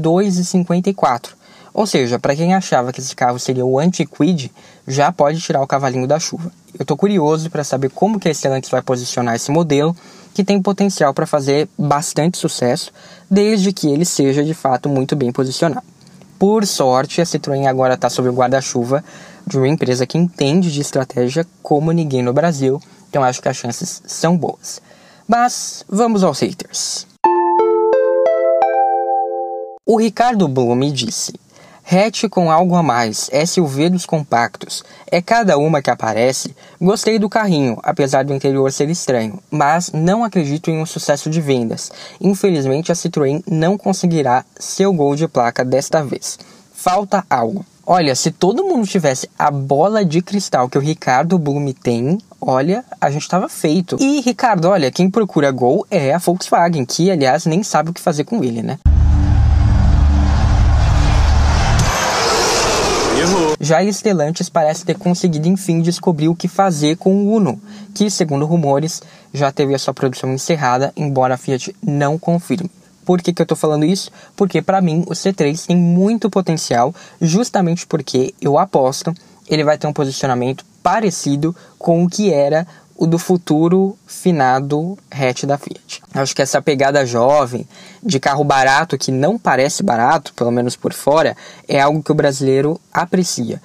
2,54 0.72 1.42
ou 1.74 1.86
seja, 1.86 2.18
para 2.18 2.36
quem 2.36 2.54
achava 2.54 2.92
que 2.92 3.00
esse 3.00 3.16
carro 3.16 3.38
seria 3.38 3.64
o 3.64 3.78
anti-Quid, 3.78 4.52
já 4.86 5.10
pode 5.10 5.40
tirar 5.40 5.62
o 5.62 5.66
cavalinho 5.66 6.06
da 6.06 6.18
chuva. 6.20 6.52
Eu 6.78 6.82
estou 6.82 6.96
curioso 6.96 7.48
para 7.48 7.64
saber 7.64 7.90
como 7.90 8.20
que 8.20 8.28
a 8.28 8.34
Stellantis 8.34 8.70
vai 8.70 8.82
posicionar 8.82 9.36
esse 9.36 9.50
modelo, 9.50 9.96
que 10.34 10.44
tem 10.44 10.60
potencial 10.60 11.14
para 11.14 11.26
fazer 11.26 11.68
bastante 11.78 12.36
sucesso, 12.36 12.92
desde 13.30 13.72
que 13.72 13.88
ele 13.88 14.04
seja 14.04 14.44
de 14.44 14.54
fato 14.54 14.88
muito 14.88 15.16
bem 15.16 15.32
posicionado. 15.32 15.86
Por 16.38 16.66
sorte, 16.66 17.20
a 17.20 17.24
Citroën 17.24 17.66
agora 17.66 17.94
está 17.94 18.10
sob 18.10 18.28
o 18.28 18.32
guarda-chuva 18.32 19.02
de 19.46 19.56
uma 19.56 19.68
empresa 19.68 20.06
que 20.06 20.18
entende 20.18 20.70
de 20.70 20.80
estratégia 20.80 21.46
como 21.62 21.92
ninguém 21.92 22.22
no 22.22 22.32
Brasil, 22.32 22.80
então 23.08 23.22
acho 23.22 23.40
que 23.40 23.48
as 23.48 23.56
chances 23.56 24.02
são 24.06 24.36
boas. 24.36 24.80
Mas 25.26 25.84
vamos 25.88 26.24
aos 26.24 26.40
haters. 26.40 27.11
O 29.84 29.98
Ricardo 29.98 30.46
Blume 30.46 30.92
disse: 30.92 31.34
Hatch 31.84 32.28
com 32.30 32.52
algo 32.52 32.76
a 32.76 32.84
mais, 32.84 33.28
SUV 33.44 33.90
dos 33.90 34.06
compactos. 34.06 34.84
É 35.10 35.20
cada 35.20 35.58
uma 35.58 35.82
que 35.82 35.90
aparece. 35.90 36.54
Gostei 36.80 37.18
do 37.18 37.28
carrinho, 37.28 37.76
apesar 37.82 38.24
do 38.24 38.32
interior 38.32 38.70
ser 38.70 38.88
estranho, 38.88 39.40
mas 39.50 39.90
não 39.90 40.22
acredito 40.22 40.70
em 40.70 40.80
um 40.80 40.86
sucesso 40.86 41.28
de 41.28 41.40
vendas. 41.40 41.90
Infelizmente 42.20 42.92
a 42.92 42.94
Citroën 42.94 43.42
não 43.44 43.76
conseguirá 43.76 44.44
seu 44.56 44.92
gol 44.92 45.16
de 45.16 45.26
placa 45.26 45.64
desta 45.64 46.04
vez. 46.04 46.38
Falta 46.72 47.26
algo. 47.28 47.66
Olha, 47.84 48.14
se 48.14 48.30
todo 48.30 48.62
mundo 48.62 48.86
tivesse 48.86 49.28
a 49.36 49.50
bola 49.50 50.04
de 50.04 50.22
cristal 50.22 50.68
que 50.68 50.78
o 50.78 50.80
Ricardo 50.80 51.36
Blume 51.40 51.74
tem, 51.74 52.18
olha, 52.40 52.84
a 53.00 53.10
gente 53.10 53.28
tava 53.28 53.48
feito. 53.48 53.96
E 53.98 54.20
Ricardo, 54.20 54.68
olha, 54.68 54.92
quem 54.92 55.10
procura 55.10 55.50
gol 55.50 55.84
é 55.90 56.14
a 56.14 56.18
Volkswagen, 56.18 56.84
que 56.84 57.10
aliás 57.10 57.46
nem 57.46 57.64
sabe 57.64 57.90
o 57.90 57.92
que 57.92 58.00
fazer 58.00 58.22
com 58.22 58.44
ele, 58.44 58.62
né? 58.62 58.78
Já 63.64 63.78
a 63.78 63.92
Stellantis 63.92 64.48
parece 64.48 64.84
ter 64.84 64.98
conseguido 64.98 65.46
enfim 65.46 65.80
descobrir 65.80 66.26
o 66.26 66.34
que 66.34 66.48
fazer 66.48 66.96
com 66.96 67.14
o 67.14 67.32
Uno, 67.32 67.62
que, 67.94 68.10
segundo 68.10 68.44
rumores, 68.44 69.00
já 69.32 69.52
teve 69.52 69.72
a 69.72 69.78
sua 69.78 69.94
produção 69.94 70.32
encerrada, 70.32 70.92
embora 70.96 71.34
a 71.34 71.38
Fiat 71.38 71.72
não 71.80 72.18
confirme. 72.18 72.68
Por 73.04 73.22
que, 73.22 73.32
que 73.32 73.40
eu 73.40 73.44
estou 73.44 73.56
falando 73.56 73.84
isso? 73.84 74.10
Porque 74.34 74.60
para 74.60 74.80
mim 74.80 75.04
o 75.06 75.12
C3 75.12 75.66
tem 75.66 75.76
muito 75.76 76.28
potencial, 76.28 76.92
justamente 77.20 77.86
porque 77.86 78.34
eu 78.40 78.58
aposto 78.58 79.14
ele 79.48 79.64
vai 79.64 79.76
ter 79.76 79.86
um 79.86 79.92
posicionamento 79.92 80.64
parecido 80.82 81.54
com 81.78 82.04
o 82.04 82.08
que 82.08 82.32
era 82.32 82.66
o 83.02 83.06
do 83.08 83.18
futuro 83.18 83.98
finado 84.06 84.96
hatch 85.10 85.42
da 85.42 85.58
Fiat. 85.58 86.00
Acho 86.14 86.36
que 86.36 86.40
essa 86.40 86.62
pegada 86.62 87.04
jovem 87.04 87.66
de 88.00 88.20
carro 88.20 88.44
barato 88.44 88.96
que 88.96 89.10
não 89.10 89.36
parece 89.36 89.82
barato, 89.82 90.32
pelo 90.34 90.52
menos 90.52 90.76
por 90.76 90.92
fora, 90.92 91.36
é 91.66 91.80
algo 91.80 92.00
que 92.00 92.12
o 92.12 92.14
brasileiro 92.14 92.80
aprecia. 92.92 93.60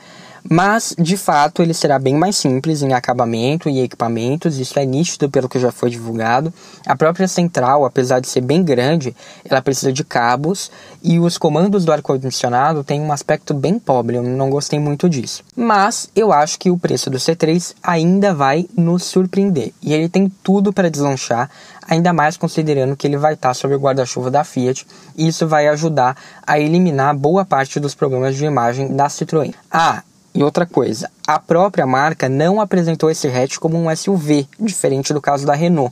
Mas, 0.50 0.96
de 0.98 1.18
fato, 1.18 1.62
ele 1.62 1.74
será 1.74 2.00
bem 2.00 2.16
mais 2.16 2.38
simples 2.38 2.82
em 2.82 2.94
acabamento 2.94 3.70
e 3.70 3.82
equipamentos, 3.82 4.58
isso 4.58 4.80
é 4.80 4.86
nítido 4.86 5.30
pelo 5.30 5.50
que 5.50 5.60
já 5.60 5.72
foi 5.72 5.90
divulgado. 5.90 6.54
A 6.86 6.96
própria 6.96 7.28
central, 7.28 7.84
apesar 7.86 8.20
de 8.20 8.28
ser 8.28 8.42
bem 8.42 8.64
grande, 8.64 9.16
ela 9.44 9.62
precisa 9.62 9.92
de 9.92 10.04
cabos 10.04 10.72
e 11.04 11.20
os 11.20 11.38
comandos 11.38 11.84
do 11.84 11.92
ar-condicionado 11.92 12.84
têm 12.84 13.02
um 13.02 13.12
aspecto 13.12 13.54
bem 13.54 13.78
pobre, 13.78 14.16
eu 14.16 14.24
não 14.24 14.50
gostei 14.50 14.80
muito 14.80 15.10
disso. 15.10 15.44
Mas 15.56 16.10
eu 16.16 16.32
acho 16.32 16.58
que 16.60 16.72
o 16.72 16.78
preço 16.78 17.10
do 17.10 17.18
C3 17.18 17.74
ainda 17.84 18.34
vai 18.34 18.68
nos 18.76 19.04
surpreender 19.04 19.74
e 19.82 19.94
ele 19.94 20.08
tem 20.08 20.32
tudo 20.44 20.72
para 20.72 20.90
deslanchar, 20.90 21.50
ainda 21.88 22.14
mais 22.14 22.38
considerando 22.38 22.96
que 22.96 23.06
ele 23.06 23.18
vai 23.18 23.34
estar 23.34 23.54
sob 23.54 23.76
o 23.76 23.80
guarda-chuva 23.80 24.32
da 24.32 24.44
Fiat 24.44 24.86
e 25.18 25.28
isso 25.28 25.48
vai 25.48 25.68
ajudar 25.68 26.16
a 26.46 26.60
eliminar 26.60 27.16
boa 27.16 27.44
parte 27.44 27.80
dos 27.80 27.94
problemas 27.94 28.36
de 28.36 28.46
imagem 28.46 28.96
da 28.96 29.08
Citroën. 29.08 29.54
Ah, 29.72 30.04
e 30.38 30.44
outra 30.44 30.68
coisa, 30.68 31.10
a 31.26 31.40
própria 31.40 31.88
marca 31.88 32.30
não 32.30 32.62
apresentou 32.62 33.10
esse 33.10 33.28
hatch 33.28 33.58
como 33.58 33.76
um 33.76 33.94
SUV, 33.96 34.48
diferente 34.60 35.12
do 35.12 35.20
caso 35.20 35.48
da 35.48 35.56
Renault. 35.56 35.92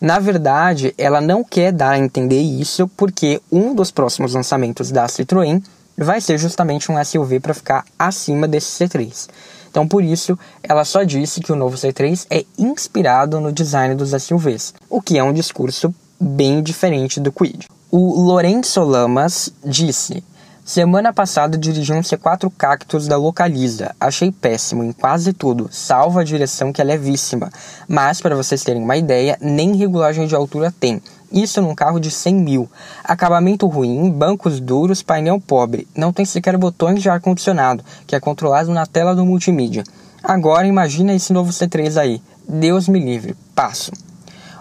Na 0.00 0.20
verdade, 0.20 0.94
ela 0.96 1.20
não 1.20 1.42
quer 1.42 1.72
dar 1.72 1.90
a 1.90 1.98
entender 1.98 2.40
isso 2.40 2.86
porque 2.96 3.42
um 3.50 3.74
dos 3.74 3.90
próximos 3.90 4.34
lançamentos 4.34 4.92
da 4.92 5.04
Citroën 5.06 5.60
vai 5.98 6.20
ser 6.20 6.38
justamente 6.38 6.92
um 6.92 7.04
SUV 7.04 7.40
para 7.40 7.54
ficar 7.54 7.84
acima 7.98 8.46
desse 8.46 8.84
C3. 8.84 9.28
Então, 9.68 9.88
por 9.88 10.04
isso, 10.04 10.38
ela 10.62 10.84
só 10.84 11.02
disse 11.02 11.40
que 11.40 11.50
o 11.50 11.56
novo 11.56 11.76
C3 11.76 12.24
é 12.30 12.44
inspirado 12.56 13.40
no 13.40 13.50
design 13.50 13.96
dos 13.96 14.10
SUVs, 14.10 14.74
o 14.88 15.02
que 15.02 15.18
é 15.18 15.24
um 15.24 15.32
discurso 15.32 15.92
bem 16.20 16.62
diferente 16.62 17.18
do 17.18 17.32
Quid. 17.32 17.66
O 17.90 18.20
Lourenço 18.20 18.80
Lamas 18.84 19.52
disse: 19.64 20.22
Semana 20.64 21.12
passada 21.12 21.58
dirigi 21.58 21.92
um 21.92 22.02
C4 22.02 22.50
Cactus 22.56 23.08
da 23.08 23.16
Localiza. 23.16 23.96
Achei 23.98 24.30
péssimo 24.30 24.84
em 24.84 24.92
quase 24.92 25.32
tudo, 25.32 25.68
salvo 25.72 26.20
a 26.20 26.24
direção 26.24 26.72
que 26.72 26.80
é 26.80 26.84
levíssima. 26.84 27.50
Mas, 27.88 28.20
para 28.20 28.36
vocês 28.36 28.62
terem 28.62 28.80
uma 28.80 28.96
ideia, 28.96 29.36
nem 29.40 29.74
regulagem 29.74 30.24
de 30.24 30.36
altura 30.36 30.72
tem. 30.78 31.02
Isso 31.32 31.60
num 31.60 31.74
carro 31.74 31.98
de 31.98 32.12
100 32.12 32.34
mil. 32.36 32.70
Acabamento 33.02 33.66
ruim, 33.66 34.08
bancos 34.08 34.60
duros, 34.60 35.02
painel 35.02 35.40
pobre. 35.40 35.88
Não 35.96 36.12
tem 36.12 36.24
sequer 36.24 36.56
botões 36.56 37.02
de 37.02 37.10
ar-condicionado, 37.10 37.82
que 38.06 38.14
é 38.14 38.20
controlado 38.20 38.70
na 38.70 38.86
tela 38.86 39.16
do 39.16 39.26
multimídia. 39.26 39.82
Agora 40.22 40.64
imagina 40.64 41.12
esse 41.12 41.32
novo 41.32 41.50
C3 41.50 42.00
aí. 42.00 42.22
Deus 42.48 42.86
me 42.86 43.00
livre. 43.00 43.34
Passo. 43.52 43.90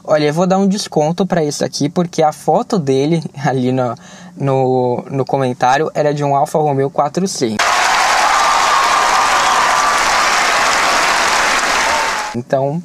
Olha, 0.03 0.25
eu 0.25 0.33
vou 0.33 0.47
dar 0.47 0.57
um 0.57 0.67
desconto 0.67 1.27
para 1.27 1.43
isso 1.43 1.63
aqui, 1.63 1.87
porque 1.87 2.23
a 2.23 2.31
foto 2.31 2.79
dele 2.79 3.23
ali 3.45 3.71
no, 3.71 3.95
no, 4.35 5.03
no 5.09 5.25
comentário 5.25 5.91
era 5.93 6.13
de 6.13 6.23
um 6.23 6.35
Alfa 6.35 6.57
Romeo 6.59 6.89
4C. 6.89 7.57
Então, 12.35 12.81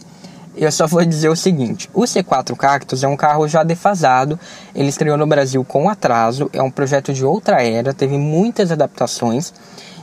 eu 0.56 0.72
só 0.72 0.86
vou 0.86 1.04
dizer 1.04 1.28
o 1.28 1.36
seguinte: 1.36 1.88
o 1.92 2.02
C4 2.02 2.56
Cactus 2.56 3.04
é 3.04 3.08
um 3.08 3.16
carro 3.16 3.46
já 3.46 3.62
defasado, 3.62 4.38
ele 4.74 4.88
estreou 4.88 5.16
no 5.16 5.26
Brasil 5.26 5.62
com 5.64 5.88
atraso, 5.88 6.48
é 6.52 6.62
um 6.62 6.70
projeto 6.70 7.12
de 7.12 7.24
outra 7.24 7.62
era, 7.62 7.92
teve 7.92 8.16
muitas 8.16 8.72
adaptações. 8.72 9.52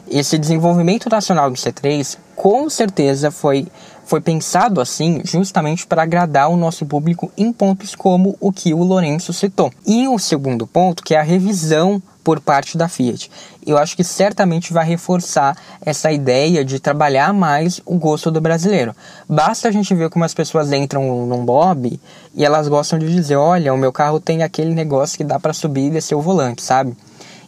Esse 0.09 0.37
desenvolvimento 0.37 1.09
nacional 1.09 1.49
do 1.49 1.55
C3 1.55 2.17
com 2.35 2.69
certeza 2.69 3.31
foi 3.31 3.67
foi 4.05 4.21
pensado 4.21 4.81
assim 4.81 5.21
justamente 5.23 5.87
para 5.87 6.03
agradar 6.03 6.49
o 6.49 6.57
nosso 6.57 6.85
público 6.85 7.31
em 7.37 7.51
pontos 7.51 7.95
como 7.95 8.37
o 8.39 8.51
que 8.51 8.73
o 8.73 8.83
Lourenço 8.83 9.33
citou. 9.33 9.71
E 9.85 10.07
o 10.07 10.19
segundo 10.19 10.67
ponto, 10.67 11.03
que 11.03 11.15
é 11.15 11.19
a 11.19 11.23
revisão 11.23 12.01
por 12.23 12.39
parte 12.39 12.77
da 12.77 12.87
Fiat. 12.87 13.29
Eu 13.65 13.77
acho 13.77 13.95
que 13.95 14.03
certamente 14.03 14.71
vai 14.71 14.85
reforçar 14.85 15.57
essa 15.85 16.11
ideia 16.11 16.63
de 16.63 16.79
trabalhar 16.79 17.33
mais 17.33 17.81
o 17.85 17.95
gosto 17.95 18.31
do 18.31 18.39
brasileiro. 18.39 18.95
Basta 19.27 19.67
a 19.67 19.71
gente 19.71 19.93
ver 19.93 20.09
como 20.09 20.23
as 20.23 20.33
pessoas 20.33 20.71
entram 20.71 21.25
num 21.25 21.43
Bob 21.43 21.99
e 22.33 22.45
elas 22.45 22.67
gostam 22.67 22.97
de 22.97 23.11
dizer: 23.11 23.35
olha, 23.35 23.73
o 23.73 23.77
meu 23.77 23.91
carro 23.91 24.19
tem 24.19 24.41
aquele 24.41 24.73
negócio 24.73 25.17
que 25.17 25.23
dá 25.23 25.39
para 25.39 25.53
subir 25.53 25.87
e 25.87 25.91
descer 25.91 26.15
o 26.15 26.21
volante, 26.21 26.61
sabe? 26.61 26.95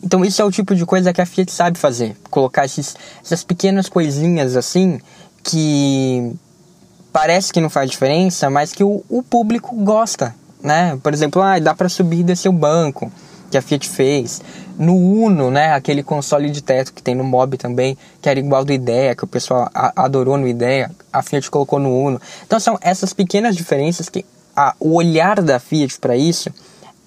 Então 0.04 0.24
isso 0.24 0.42
é 0.42 0.46
o 0.46 0.52
tipo 0.52 0.76
de 0.76 0.86
coisa 0.86 1.14
que 1.14 1.22
a 1.22 1.26
Fiat 1.26 1.52
sabe 1.52 1.80
fazer, 1.80 2.16
colocar 2.30 2.66
esses, 2.66 2.96
essas 3.24 3.44
pequenas 3.44 3.88
coisinhas 3.88 4.56
assim 4.56 5.00
que 5.42 6.36
parece 7.16 7.54
que 7.54 7.62
não 7.62 7.70
faz 7.70 7.90
diferença, 7.90 8.50
mas 8.50 8.74
que 8.74 8.84
o, 8.84 9.02
o 9.08 9.24
público 9.24 9.74
gosta, 9.74 10.36
né? 10.62 11.00
Por 11.02 11.14
exemplo, 11.14 11.42
ah, 11.42 11.58
dá 11.60 11.74
para 11.74 11.88
subir 11.88 12.20
e 12.20 12.24
descer 12.24 12.50
o 12.50 12.52
banco, 12.52 13.10
que 13.50 13.58
a 13.58 13.62
Fiat 13.62 13.88
fez. 13.88 14.42
No 14.78 14.98
Uno, 14.98 15.50
né, 15.50 15.72
aquele 15.72 16.04
console 16.04 16.50
de 16.50 16.62
teto 16.62 16.92
que 16.92 17.02
tem 17.02 17.16
no 17.16 17.24
Mob 17.24 17.56
também, 17.56 17.98
que 18.22 18.28
era 18.28 18.38
igual 18.38 18.66
do 18.66 18.74
Ideia, 18.74 19.16
que 19.16 19.24
o 19.24 19.28
pessoal 19.28 19.70
adorou 19.96 20.36
no 20.36 20.46
Ideia, 20.46 20.92
a 21.14 21.24
Fiat 21.24 21.50
colocou 21.50 21.80
no 21.80 21.98
Uno. 21.98 22.20
Então 22.46 22.60
são 22.60 22.78
essas 22.82 23.14
pequenas 23.14 23.56
diferenças 23.56 24.10
que 24.10 24.26
a, 24.54 24.76
o 24.78 24.96
olhar 24.96 25.42
da 25.42 25.58
Fiat 25.58 25.98
para 26.02 26.18
isso 26.18 26.52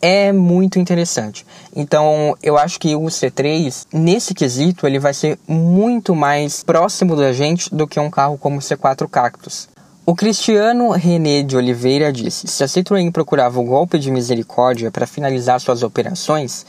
é 0.01 0.33
muito 0.33 0.79
interessante. 0.79 1.45
Então, 1.77 2.35
eu 2.43 2.57
acho 2.57 2.81
que 2.81 2.97
o 2.97 3.03
C3, 3.03 3.85
nesse 3.93 4.33
quesito, 4.33 4.87
ele 4.87 4.99
vai 4.99 5.13
ser 5.13 5.39
muito 5.47 6.15
mais 6.15 6.63
próximo 6.63 7.15
da 7.15 7.31
gente 7.31 7.75
do 7.75 7.87
que 7.87 8.01
um 8.01 8.09
carro 8.09 8.39
como 8.39 8.57
o 8.57 8.61
C4 8.61 9.07
Cactus. 9.07 9.69
O 10.11 10.15
Cristiano 10.15 10.91
René 10.93 11.43
de 11.43 11.55
Oliveira 11.55 12.11
disse: 12.11 12.47
Se 12.47 12.65
a 12.65 12.67
Citroën 12.67 13.13
procurava 13.13 13.61
o 13.61 13.63
golpe 13.63 13.99
de 13.99 14.11
misericórdia 14.11 14.91
para 14.91 15.07
finalizar 15.07 15.61
suas 15.61 15.83
operações, 15.83 16.65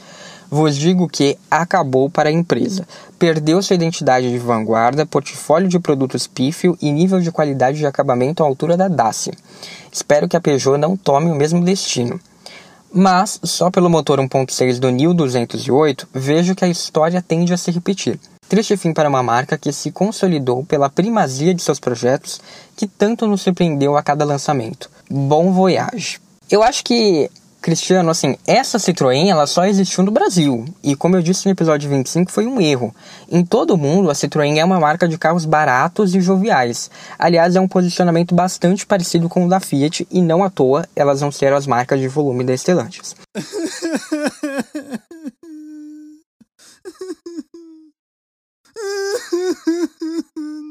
vos 0.50 0.76
digo 0.76 1.08
que 1.08 1.38
acabou 1.50 2.10
para 2.10 2.28
a 2.28 2.32
empresa. 2.32 2.86
Perdeu 3.18 3.62
sua 3.62 3.76
identidade 3.76 4.30
de 4.30 4.36
vanguarda, 4.36 5.06
portfólio 5.06 5.70
de 5.70 5.80
produtos 5.80 6.26
pífio 6.26 6.76
e 6.82 6.92
nível 6.92 7.18
de 7.18 7.32
qualidade 7.32 7.78
de 7.78 7.86
acabamento 7.86 8.42
à 8.42 8.46
altura 8.46 8.76
da 8.76 8.88
Dacia. 8.88 9.32
Espero 9.90 10.28
que 10.28 10.36
a 10.36 10.40
Peugeot 10.42 10.76
não 10.76 10.94
tome 10.94 11.30
o 11.30 11.34
mesmo 11.34 11.64
destino. 11.64 12.20
Mas, 12.92 13.40
só 13.42 13.70
pelo 13.70 13.88
motor 13.88 14.18
1.6 14.18 14.78
do 14.78 14.90
Nil 14.90 15.14
208, 15.14 16.08
vejo 16.12 16.54
que 16.54 16.66
a 16.66 16.68
história 16.68 17.24
tende 17.26 17.54
a 17.54 17.56
se 17.56 17.70
repetir. 17.70 18.20
Triste 18.50 18.76
fim 18.76 18.92
para 18.92 19.08
uma 19.08 19.22
marca 19.22 19.56
que 19.56 19.72
se 19.72 19.92
consolidou 19.92 20.64
pela 20.64 20.90
primazia 20.90 21.54
de 21.54 21.62
seus 21.62 21.78
projetos 21.78 22.40
que 22.76 22.88
tanto 22.88 23.24
nos 23.24 23.42
surpreendeu 23.42 23.96
a 23.96 24.02
cada 24.02 24.24
lançamento. 24.24 24.90
Bom 25.08 25.52
voyage. 25.52 26.20
Eu 26.50 26.60
acho 26.60 26.82
que 26.82 27.30
Cristiano, 27.62 28.10
assim, 28.10 28.36
essa 28.44 28.76
Citroën 28.76 29.28
ela 29.28 29.46
só 29.46 29.64
existiu 29.66 30.02
no 30.02 30.10
Brasil. 30.10 30.64
E 30.82 30.96
como 30.96 31.14
eu 31.14 31.22
disse 31.22 31.46
no 31.46 31.52
episódio 31.52 31.88
25, 31.88 32.32
foi 32.32 32.44
um 32.44 32.60
erro. 32.60 32.92
Em 33.30 33.44
todo 33.44 33.74
o 33.74 33.78
mundo, 33.78 34.10
a 34.10 34.14
Citroën 34.14 34.58
é 34.58 34.64
uma 34.64 34.80
marca 34.80 35.06
de 35.06 35.16
carros 35.16 35.44
baratos 35.44 36.12
e 36.16 36.20
joviais. 36.20 36.90
Aliás, 37.16 37.54
é 37.54 37.60
um 37.60 37.68
posicionamento 37.68 38.34
bastante 38.34 38.84
parecido 38.84 39.28
com 39.28 39.46
o 39.46 39.48
da 39.48 39.60
Fiat 39.60 40.08
e 40.10 40.20
não 40.20 40.42
à 40.42 40.50
toa 40.50 40.88
elas 40.96 41.20
vão 41.20 41.30
ser 41.30 41.52
as 41.52 41.68
marcas 41.68 42.00
de 42.00 42.08
volume 42.08 42.42
da 42.42 42.56
Stellantis. 42.56 43.14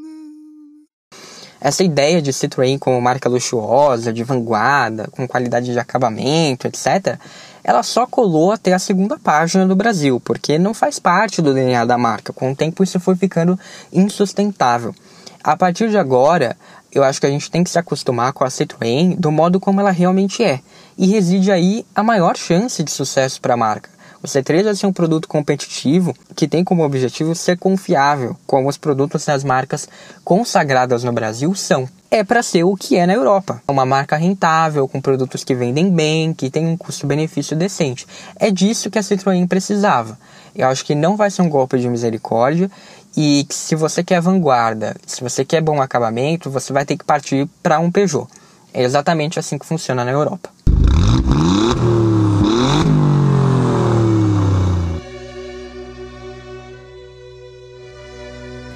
Essa 1.61 1.83
ideia 1.83 2.21
de 2.21 2.31
Citroën 2.31 2.79
como 2.79 3.01
marca 3.01 3.27
luxuosa, 3.27 4.13
de 4.13 4.23
vanguarda, 4.23 5.09
com 5.11 5.27
qualidade 5.27 5.73
de 5.73 5.79
acabamento, 5.79 6.67
etc., 6.67 7.19
ela 7.61 7.83
só 7.83 8.07
colou 8.07 8.53
até 8.53 8.71
a 8.73 8.79
segunda 8.79 9.19
página 9.19 9.67
do 9.67 9.75
Brasil, 9.75 10.21
porque 10.21 10.57
não 10.57 10.73
faz 10.73 10.97
parte 10.99 11.41
do 11.41 11.53
DNA 11.53 11.83
da 11.83 11.97
marca. 11.97 12.31
Com 12.31 12.51
o 12.51 12.55
tempo 12.55 12.81
isso 12.81 12.99
foi 12.99 13.15
ficando 13.17 13.59
insustentável. 13.91 14.95
A 15.43 15.57
partir 15.57 15.89
de 15.89 15.97
agora, 15.97 16.55
eu 16.91 17.03
acho 17.03 17.19
que 17.19 17.27
a 17.27 17.29
gente 17.29 17.51
tem 17.51 17.63
que 17.63 17.69
se 17.69 17.77
acostumar 17.77 18.31
com 18.31 18.45
a 18.45 18.47
Citroën 18.47 19.15
do 19.17 19.31
modo 19.31 19.59
como 19.59 19.81
ela 19.81 19.91
realmente 19.91 20.43
é. 20.43 20.61
E 20.97 21.07
reside 21.07 21.51
aí 21.51 21.85
a 21.93 22.01
maior 22.01 22.37
chance 22.37 22.81
de 22.81 22.91
sucesso 22.91 23.41
para 23.41 23.53
a 23.53 23.57
marca. 23.57 23.89
O 24.21 24.27
C3 24.27 24.63
vai 24.63 24.75
ser 24.75 24.85
um 24.85 24.91
produto 24.91 25.29
competitivo 25.29 26.13
que 26.35 26.47
tem 26.47 26.61
como 26.61 26.83
objetivo 26.83 27.33
ser 27.33 27.57
confiável, 27.57 28.35
como 28.45 28.67
os 28.67 28.77
produtos 28.77 29.25
das 29.25 29.45
marcas 29.45 29.87
consagradas 30.25 31.05
no 31.05 31.13
Brasil 31.13 31.55
são. 31.55 31.87
É 32.11 32.21
para 32.21 32.43
ser 32.43 32.63
o 32.63 32.75
que 32.75 32.97
é 32.97 33.05
na 33.05 33.13
Europa. 33.13 33.61
Uma 33.67 33.85
marca 33.85 34.17
rentável, 34.17 34.87
com 34.87 34.99
produtos 34.99 35.43
que 35.43 35.55
vendem 35.55 35.89
bem, 35.89 36.33
que 36.33 36.49
tem 36.49 36.67
um 36.67 36.75
custo-benefício 36.75 37.55
decente. 37.55 38.05
É 38.35 38.51
disso 38.51 38.89
que 38.89 38.99
a 38.99 39.01
Citroën 39.01 39.47
precisava. 39.47 40.17
Eu 40.53 40.67
acho 40.67 40.83
que 40.83 40.95
não 40.95 41.15
vai 41.15 41.31
ser 41.31 41.41
um 41.41 41.49
golpe 41.49 41.79
de 41.79 41.87
misericórdia 41.87 42.69
e 43.15 43.45
que 43.47 43.55
se 43.55 43.75
você 43.75 44.03
quer 44.03 44.19
vanguarda, 44.19 44.97
se 45.05 45.21
você 45.21 45.45
quer 45.45 45.61
bom 45.61 45.81
acabamento, 45.81 46.49
você 46.49 46.73
vai 46.73 46.83
ter 46.83 46.97
que 46.97 47.05
partir 47.05 47.47
para 47.63 47.79
um 47.79 47.89
Peugeot. 47.89 48.27
É 48.73 48.83
exatamente 48.83 49.39
assim 49.39 49.57
que 49.57 49.65
funciona 49.65 50.03
na 50.03 50.11
Europa. 50.11 50.49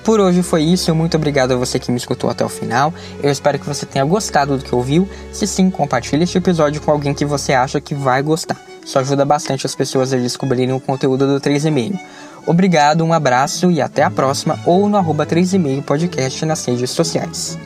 Por 0.04 0.20
hoje 0.20 0.43
foi 0.43 0.64
isso, 0.64 0.93
muito 0.93 1.16
obrigado 1.16 1.54
a 1.54 1.56
você 1.56 1.80
que 1.80 1.89
me 1.89 1.97
escutou 1.97 2.30
até 2.30 2.43
o 2.43 2.49
final. 2.49 2.93
Eu 3.22 3.32
espero 3.32 3.58
que 3.58 3.66
você 3.66 3.86
tenha 3.86 4.04
gostado 4.04 4.58
do 4.58 4.64
que 4.64 4.76
ouviu. 4.76 5.08
Se 5.32 5.47
sim, 5.47 5.70
compartilhe 5.70 6.24
este 6.24 6.38
episódio 6.38 6.82
com 6.82 6.91
alguém 6.91 7.14
que 7.14 7.24
você 7.24 7.54
acha 7.54 7.80
que 7.80 7.95
vai 7.95 8.22
gostar. 8.22 8.58
Isso 8.86 8.99
ajuda 8.99 9.24
bastante 9.24 9.66
as 9.66 9.74
pessoas 9.74 10.12
a 10.12 10.18
descobrirem 10.18 10.76
o 10.76 10.80
conteúdo 10.80 11.26
do 11.26 11.39
3,5. 11.39 11.97
Obrigado, 12.45 13.06
um 13.06 13.14
abraço 13.14 13.72
e 13.72 13.82
até 13.82 14.04
a 14.04 14.12
próxima 14.12 14.60
ou 14.66 14.89
no 14.89 14.97
arroba 14.97 15.26
3,5 15.26 15.82
podcast 15.84 16.45
nas 16.45 16.66
redes 16.66 16.91
sociais. 16.91 17.58